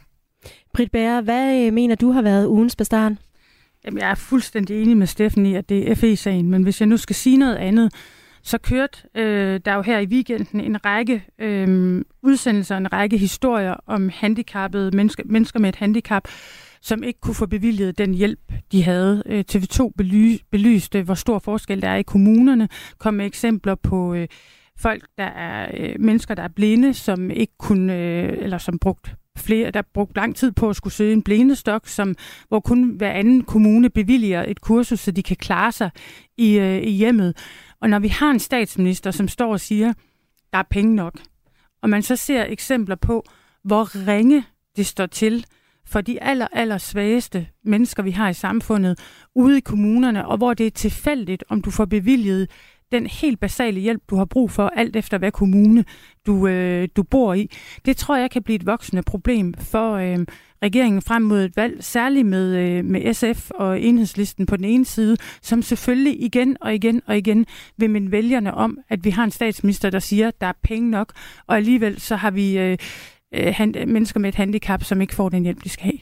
Britt 0.73 0.91
Bære, 0.91 1.21
hvad 1.21 1.65
øh, 1.65 1.73
mener 1.73 1.95
du 1.95 2.11
har 2.11 2.21
været 2.21 2.47
ugens 2.47 2.75
bestart? 2.75 3.13
Jamen, 3.85 3.99
jeg 3.99 4.11
er 4.11 4.15
fuldstændig 4.15 4.81
enig 4.81 4.97
med 4.97 5.07
Steffen 5.07 5.45
i, 5.45 5.55
at 5.55 5.69
det 5.69 5.91
er 5.91 5.95
FE-sagen, 5.95 6.49
men 6.49 6.63
hvis 6.63 6.81
jeg 6.81 6.87
nu 6.87 6.97
skal 6.97 7.15
sige 7.15 7.37
noget 7.37 7.55
andet, 7.55 7.93
så 8.43 8.57
kørte 8.57 8.97
øh, 9.15 9.59
der 9.65 9.73
jo 9.73 9.81
her 9.81 9.99
i 9.99 10.05
weekenden 10.05 10.61
en 10.61 10.85
række 10.85 11.23
øh, 11.39 12.01
udsendelser, 12.23 12.77
en 12.77 12.93
række 12.93 13.17
historier 13.17 13.75
om 13.87 14.09
handicappede 14.13 14.95
mennesker, 14.95 15.23
mennesker 15.25 15.59
med 15.59 15.69
et 15.69 15.75
handicap, 15.75 16.27
som 16.81 17.03
ikke 17.03 17.19
kunne 17.19 17.35
få 17.35 17.45
bevilget 17.45 17.97
den 17.97 18.13
hjælp, 18.13 18.39
de 18.71 18.83
havde. 18.83 19.23
Øh, 19.25 19.43
TV2 19.51 19.91
bely, 19.97 20.37
belyste, 20.51 21.01
hvor 21.03 21.13
stor 21.13 21.39
forskel 21.39 21.81
der 21.81 21.89
er 21.89 21.97
i 21.97 22.01
kommunerne, 22.01 22.69
kom 22.97 23.13
med 23.13 23.25
eksempler 23.25 23.75
på 23.75 24.13
øh, 24.13 24.27
folk, 24.77 25.03
der 25.17 25.23
er 25.23 25.71
øh, 25.77 25.95
mennesker, 25.99 26.35
der 26.35 26.43
er 26.43 26.47
blinde, 26.55 26.93
som 26.93 27.31
ikke 27.31 27.53
kunne, 27.59 27.97
øh, 27.97 28.37
eller 28.37 28.57
som 28.57 28.79
brugt 28.79 29.15
flere, 29.37 29.71
der 29.71 29.81
brugte 29.93 30.15
lang 30.15 30.35
tid 30.35 30.51
på 30.51 30.69
at 30.69 30.75
skulle 30.75 30.93
søge 30.93 31.13
en 31.13 31.23
blindestok, 31.23 31.87
som, 31.87 32.15
hvor 32.47 32.59
kun 32.59 32.89
hver 32.89 33.11
anden 33.11 33.43
kommune 33.43 33.89
bevilliger 33.89 34.45
et 34.47 34.61
kursus, 34.61 34.99
så 34.99 35.11
de 35.11 35.23
kan 35.23 35.37
klare 35.37 35.71
sig 35.71 35.89
i, 36.37 36.59
øh, 36.59 36.83
i 36.83 36.89
hjemmet. 36.89 37.37
Og 37.81 37.89
når 37.89 37.99
vi 37.99 38.07
har 38.07 38.31
en 38.31 38.39
statsminister, 38.39 39.11
som 39.11 39.27
står 39.27 39.51
og 39.51 39.59
siger, 39.59 39.93
der 40.53 40.57
er 40.57 40.63
penge 40.69 40.95
nok, 40.95 41.19
og 41.81 41.89
man 41.89 42.03
så 42.03 42.15
ser 42.15 42.45
eksempler 42.45 42.95
på, 42.95 43.25
hvor 43.63 44.07
ringe 44.07 44.43
det 44.75 44.85
står 44.85 45.05
til 45.05 45.45
for 45.85 46.01
de 46.01 46.23
aller, 46.23 46.47
aller 46.51 46.77
svageste 46.77 47.47
mennesker, 47.63 48.03
vi 48.03 48.11
har 48.11 48.29
i 48.29 48.33
samfundet, 48.33 48.99
ude 49.35 49.57
i 49.57 49.61
kommunerne, 49.61 50.27
og 50.27 50.37
hvor 50.37 50.53
det 50.53 50.65
er 50.65 50.71
tilfældigt, 50.71 51.43
om 51.49 51.61
du 51.61 51.71
får 51.71 51.85
bevilget 51.85 52.49
den 52.91 53.07
helt 53.07 53.39
basale 53.39 53.79
hjælp, 53.79 54.01
du 54.09 54.15
har 54.15 54.25
brug 54.25 54.51
for, 54.51 54.67
alt 54.75 54.95
efter 54.95 55.17
hvad 55.17 55.31
kommune 55.31 55.85
du, 56.25 56.47
øh, 56.47 56.87
du 56.95 57.03
bor 57.03 57.33
i. 57.33 57.49
Det 57.85 57.97
tror 57.97 58.17
jeg 58.17 58.31
kan 58.31 58.43
blive 58.43 58.55
et 58.55 58.65
voksende 58.65 59.03
problem 59.03 59.53
for 59.53 59.93
øh, 59.93 60.19
regeringen 60.63 61.01
frem 61.01 61.21
mod 61.21 61.43
et 61.45 61.55
valg, 61.55 61.83
særligt 61.83 62.27
med, 62.27 62.57
øh, 62.57 62.85
med 62.85 63.13
SF 63.13 63.51
og 63.51 63.81
enhedslisten 63.81 64.45
på 64.45 64.57
den 64.57 64.65
ene 64.65 64.85
side, 64.85 65.17
som 65.41 65.61
selvfølgelig 65.61 66.23
igen 66.23 66.57
og 66.61 66.75
igen 66.75 67.01
og 67.05 67.17
igen 67.17 67.45
vil 67.77 67.89
minde 67.89 68.11
vælgerne 68.11 68.53
om, 68.53 68.77
at 68.89 69.03
vi 69.03 69.09
har 69.09 69.23
en 69.23 69.31
statsminister, 69.31 69.89
der 69.89 69.99
siger, 69.99 70.27
at 70.27 70.41
der 70.41 70.47
er 70.47 70.53
penge 70.63 70.91
nok, 70.91 71.13
og 71.47 71.55
alligevel 71.55 72.01
så 72.01 72.15
har 72.15 72.31
vi 72.31 72.57
øh, 72.57 72.77
øh, 73.33 73.61
mennesker 73.87 74.19
med 74.19 74.29
et 74.29 74.35
handicap, 74.35 74.83
som 74.83 75.01
ikke 75.01 75.15
får 75.15 75.29
den 75.29 75.43
hjælp, 75.43 75.63
de 75.63 75.69
skal 75.69 75.83
have. 75.83 75.99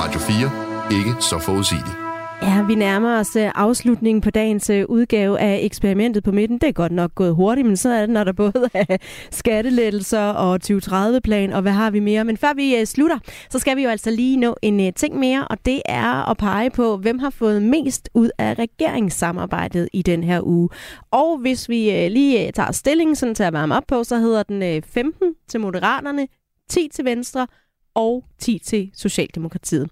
Radio 0.00 0.20
4. 0.20 0.98
Ikke 0.98 1.22
så 1.22 1.38
forudsigeligt. 1.38 2.05
Ja, 2.42 2.64
vi 2.66 2.74
nærmer 2.74 3.18
os 3.18 3.36
øh, 3.36 3.50
afslutningen 3.54 4.20
på 4.20 4.30
dagens 4.30 4.70
øh, 4.70 4.84
udgave 4.88 5.40
af 5.40 5.58
eksperimentet 5.62 6.24
på 6.24 6.32
midten. 6.32 6.58
Det 6.58 6.68
er 6.68 6.72
godt 6.72 6.92
nok 6.92 7.14
gået 7.14 7.34
hurtigt, 7.34 7.66
men 7.66 7.76
så 7.76 7.88
er 7.88 8.00
det, 8.00 8.10
når 8.10 8.24
der 8.24 8.32
både 8.32 8.52
er 8.74 8.96
skattelettelser 9.30 10.20
og 10.20 10.60
2030-plan, 10.64 11.52
og 11.52 11.62
hvad 11.62 11.72
har 11.72 11.90
vi 11.90 12.00
mere. 12.00 12.24
Men 12.24 12.36
før 12.36 12.54
vi 12.54 12.76
øh, 12.76 12.86
slutter, 12.86 13.18
så 13.50 13.58
skal 13.58 13.76
vi 13.76 13.82
jo 13.82 13.88
altså 13.88 14.10
lige 14.10 14.36
nå 14.36 14.56
en 14.62 14.94
ting 14.94 15.18
mere, 15.18 15.48
og 15.48 15.58
det 15.66 15.82
er 15.84 16.30
at 16.30 16.36
pege 16.36 16.70
på, 16.70 16.96
hvem 16.96 17.18
har 17.18 17.30
fået 17.30 17.62
mest 17.62 18.08
ud 18.14 18.30
af 18.38 18.54
regeringssamarbejdet 18.58 19.88
i 19.92 20.02
den 20.02 20.24
her 20.24 20.40
uge. 20.46 20.68
Og 21.10 21.38
hvis 21.38 21.68
vi 21.68 22.08
lige 22.08 22.52
tager 22.52 22.72
stillingen 22.72 23.16
sådan 23.16 23.34
til 23.34 23.42
at 23.42 23.52
varme 23.52 23.76
op 23.76 23.84
på, 23.88 24.04
så 24.04 24.18
hedder 24.18 24.42
den 24.42 24.82
15 24.82 25.34
til 25.48 25.60
Moderaterne, 25.60 26.28
10 26.70 26.88
til 26.92 27.04
Venstre 27.04 27.46
og 27.94 28.24
10 28.38 28.58
til 28.58 28.90
Socialdemokratiet. 28.94 29.90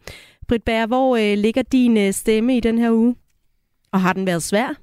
Britt 0.49 0.65
Bager, 0.65 0.87
hvor 0.87 1.17
øh, 1.17 1.39
ligger 1.39 1.63
din 1.63 1.97
øh, 1.97 2.13
stemme 2.13 2.57
i 2.57 2.61
den 2.61 2.79
her 2.79 2.91
uge? 2.91 3.17
Og 3.93 4.01
har 4.01 4.13
den 4.13 4.27
været 4.27 4.43
svær? 4.43 4.75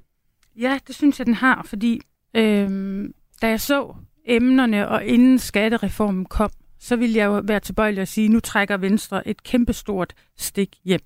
Ja, 0.56 0.78
det 0.86 0.94
synes 0.94 1.18
jeg, 1.18 1.26
den 1.26 1.34
har, 1.34 1.62
fordi 1.66 2.00
øh, 2.36 3.04
da 3.42 3.48
jeg 3.48 3.60
så 3.60 3.94
emnerne, 4.24 4.88
og 4.88 5.04
inden 5.04 5.38
skattereformen 5.38 6.24
kom, 6.24 6.50
så 6.78 6.96
ville 6.96 7.16
jeg 7.16 7.26
jo 7.26 7.42
være 7.44 7.60
tilbøjelig 7.60 8.02
at 8.02 8.08
sige, 8.08 8.24
at 8.24 8.30
nu 8.30 8.40
trækker 8.40 8.76
Venstre 8.76 9.28
et 9.28 9.42
kæmpestort 9.42 10.14
stik 10.36 10.76
hjem. 10.84 11.00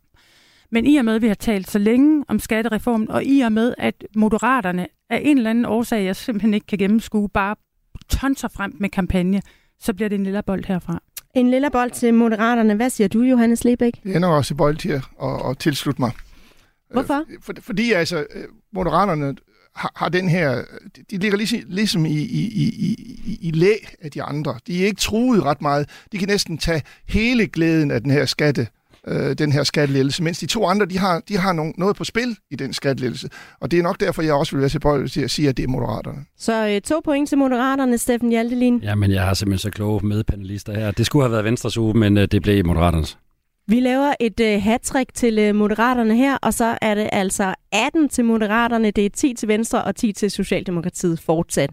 Men 0.71 0.87
i 0.87 0.97
og 0.97 1.05
med, 1.05 1.15
at 1.15 1.23
vi 1.23 1.29
har 1.29 1.35
talt 1.35 1.71
så 1.71 1.79
længe 1.79 2.25
om 2.29 2.39
skattereformen, 2.39 3.11
og 3.11 3.25
i 3.25 3.41
og 3.41 3.53
med, 3.53 3.75
at 3.79 4.05
moderaterne 4.17 4.87
af 5.11 5.21
en 5.25 5.37
eller 5.37 5.51
anden 5.51 5.65
årsag, 5.65 6.05
jeg 6.05 6.17
simpelthen 6.17 6.55
ikke 6.55 6.67
kan 6.67 6.79
gennemskue, 6.79 7.29
bare 7.29 7.57
tonser 8.09 8.49
frem 8.49 8.77
med 8.81 8.89
kampagne, 8.89 9.43
så 9.79 9.95
bliver 9.95 10.09
det 10.09 10.17
en 10.17 10.25
lille 10.25 10.43
bold 10.43 10.65
herfra. 10.65 11.03
En 11.37 11.51
lille 11.51 11.70
bold 11.70 11.91
til 11.91 12.14
Moderaterne. 12.14 12.74
Hvad 12.74 12.91
siger 12.91 13.09
du, 13.09 13.22
Johannes 13.22 13.64
Lebæk? 13.64 14.01
Jeg 14.05 14.16
ender 14.16 14.28
også 14.28 14.55
i 14.55 14.57
bold 14.57 14.87
at, 14.87 15.03
at, 15.22 15.51
at 15.51 15.59
tilslutte 15.59 16.03
mig. 16.03 16.11
Hvorfor? 16.91 17.24
Øh, 17.30 17.39
for, 17.43 17.53
fordi 17.61 17.93
altså, 17.93 18.26
øh, 18.34 18.45
Moderaterne 18.74 19.37
har, 19.74 19.93
har 19.97 20.09
den 20.09 20.28
her... 20.28 20.62
De 21.11 21.16
ligger 21.18 21.39
ligesom, 21.39 21.61
ligesom 21.66 22.07
i, 22.07 22.11
i, 22.11 22.43
i, 22.45 22.64
i, 23.26 23.39
i 23.43 23.51
læ 23.51 23.74
af 24.03 24.11
de 24.11 24.22
andre. 24.22 24.59
De 24.66 24.82
er 24.82 24.87
ikke 24.87 25.01
truet 25.01 25.43
ret 25.43 25.62
meget. 25.62 25.89
De 26.12 26.18
kan 26.18 26.28
næsten 26.28 26.59
tage 26.59 26.82
hele 27.09 27.47
glæden 27.47 27.91
af 27.91 28.01
den 28.01 28.11
her 28.11 28.26
skatte 28.26 28.68
øh, 29.09 29.35
den 29.39 29.53
her 29.53 29.63
skattelettelse, 29.63 30.23
mens 30.23 30.39
de 30.39 30.47
to 30.47 30.67
andre, 30.67 30.87
de 30.87 30.99
har, 30.99 31.23
de 31.29 31.37
har 31.37 31.53
nogen, 31.53 31.75
noget 31.79 31.97
på 31.97 32.05
spil 32.05 32.37
i 32.51 32.57
den 32.57 32.73
skattelettelse. 32.73 33.29
Og 33.61 33.71
det 33.71 33.79
er 33.79 33.83
nok 33.83 34.01
derfor, 34.01 34.23
jeg 34.23 34.35
også 34.35 34.53
vil 34.53 34.61
være 34.61 34.69
tilbøjelig 34.69 35.11
til 35.11 35.21
at 35.21 35.31
sige, 35.31 35.49
at 35.49 35.57
det 35.57 35.63
er 35.63 35.69
moderaterne. 35.69 36.19
Så 36.39 36.69
øh, 36.69 36.81
to 36.81 37.01
point 37.05 37.29
til 37.29 37.39
moderaterne, 37.39 37.99
Steffen 37.99 38.31
Hjaltelin. 38.31 38.79
Ja, 38.83 38.95
men 38.95 39.11
jeg 39.11 39.23
har 39.23 39.35
simpelthen 39.35 39.59
så 39.59 39.71
kloge 39.71 40.07
medpanelister 40.07 40.75
her. 40.75 40.91
Det 40.91 41.07
skulle 41.07 41.23
have 41.23 41.33
været 41.33 41.45
Venstres 41.45 41.79
uge, 41.79 41.95
men 41.95 42.19
øh, 42.19 42.29
det 42.33 42.43
blev 42.43 42.67
Moderaternes. 42.67 43.19
Vi 43.69 43.81
laver 43.81 44.14
et 44.21 44.41
øh, 44.41 44.62
hat 44.62 44.93
til 45.14 45.39
øh, 45.39 45.55
Moderaterne 45.55 46.17
her, 46.17 46.37
og 46.43 46.55
så 46.55 46.79
er 46.83 46.95
det 46.95 47.09
altså 47.12 47.55
18 47.73 48.09
til 48.09 48.25
Moderaterne, 48.25 48.91
det 48.91 49.07
er 49.07 49.11
10 49.11 49.35
til 49.35 49.49
Venstre 49.49 49.85
og 49.85 49.97
10 49.97 50.12
til 50.12 50.31
Socialdemokratiet 50.31 51.21
fortsat. 51.21 51.71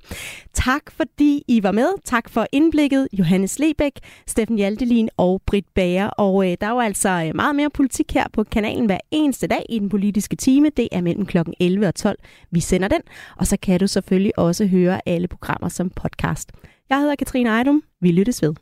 Tak 0.54 0.91
fordi 0.91 1.44
I 1.48 1.64
var 1.64 1.72
med. 1.72 1.88
Tak 2.04 2.30
for 2.30 2.48
indblikket, 2.52 3.08
Johannes 3.14 3.60
Lebæk, 3.60 3.91
Steffen 4.28 4.58
Hjaltelin 4.58 5.10
og 5.18 5.41
Britt 5.46 5.68
Bager. 5.76 6.08
Og 6.08 6.52
øh, 6.52 6.58
der 6.62 6.68
er 6.68 6.72
jo 6.72 6.80
altså 6.80 7.10
øh, 7.10 7.36
meget 7.36 7.56
mere 7.56 7.70
politik 7.70 8.14
her 8.14 8.26
på 8.34 8.44
kanalen 8.44 8.86
hver 8.86 9.00
eneste 9.12 9.48
dag 9.48 9.66
i 9.70 9.80
den 9.80 9.89
politiske 9.89 10.36
time. 10.36 10.70
Det 10.78 10.88
er 10.91 11.02
mellem 11.02 11.26
kl. 11.26 11.38
11 11.60 11.88
og 11.88 11.96
12. 11.96 12.18
Vi 12.52 12.60
sender 12.60 12.88
den, 12.88 13.02
og 13.38 13.48
så 13.48 13.58
kan 13.62 13.80
du 13.80 13.88
selvfølgelig 13.88 14.39
også 14.39 14.66
høre 14.66 15.02
alle 15.06 15.28
programmer 15.28 15.70
som 15.70 15.89
podcast. 15.89 16.52
Jeg 16.89 16.98
hedder 17.00 17.16
Katrine 17.16 17.50
Ejdum. 17.50 17.84
Vi 18.02 18.12
lyttes 18.12 18.41
ved. 18.41 18.54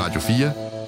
Radio 0.00 0.20
4 0.20 0.87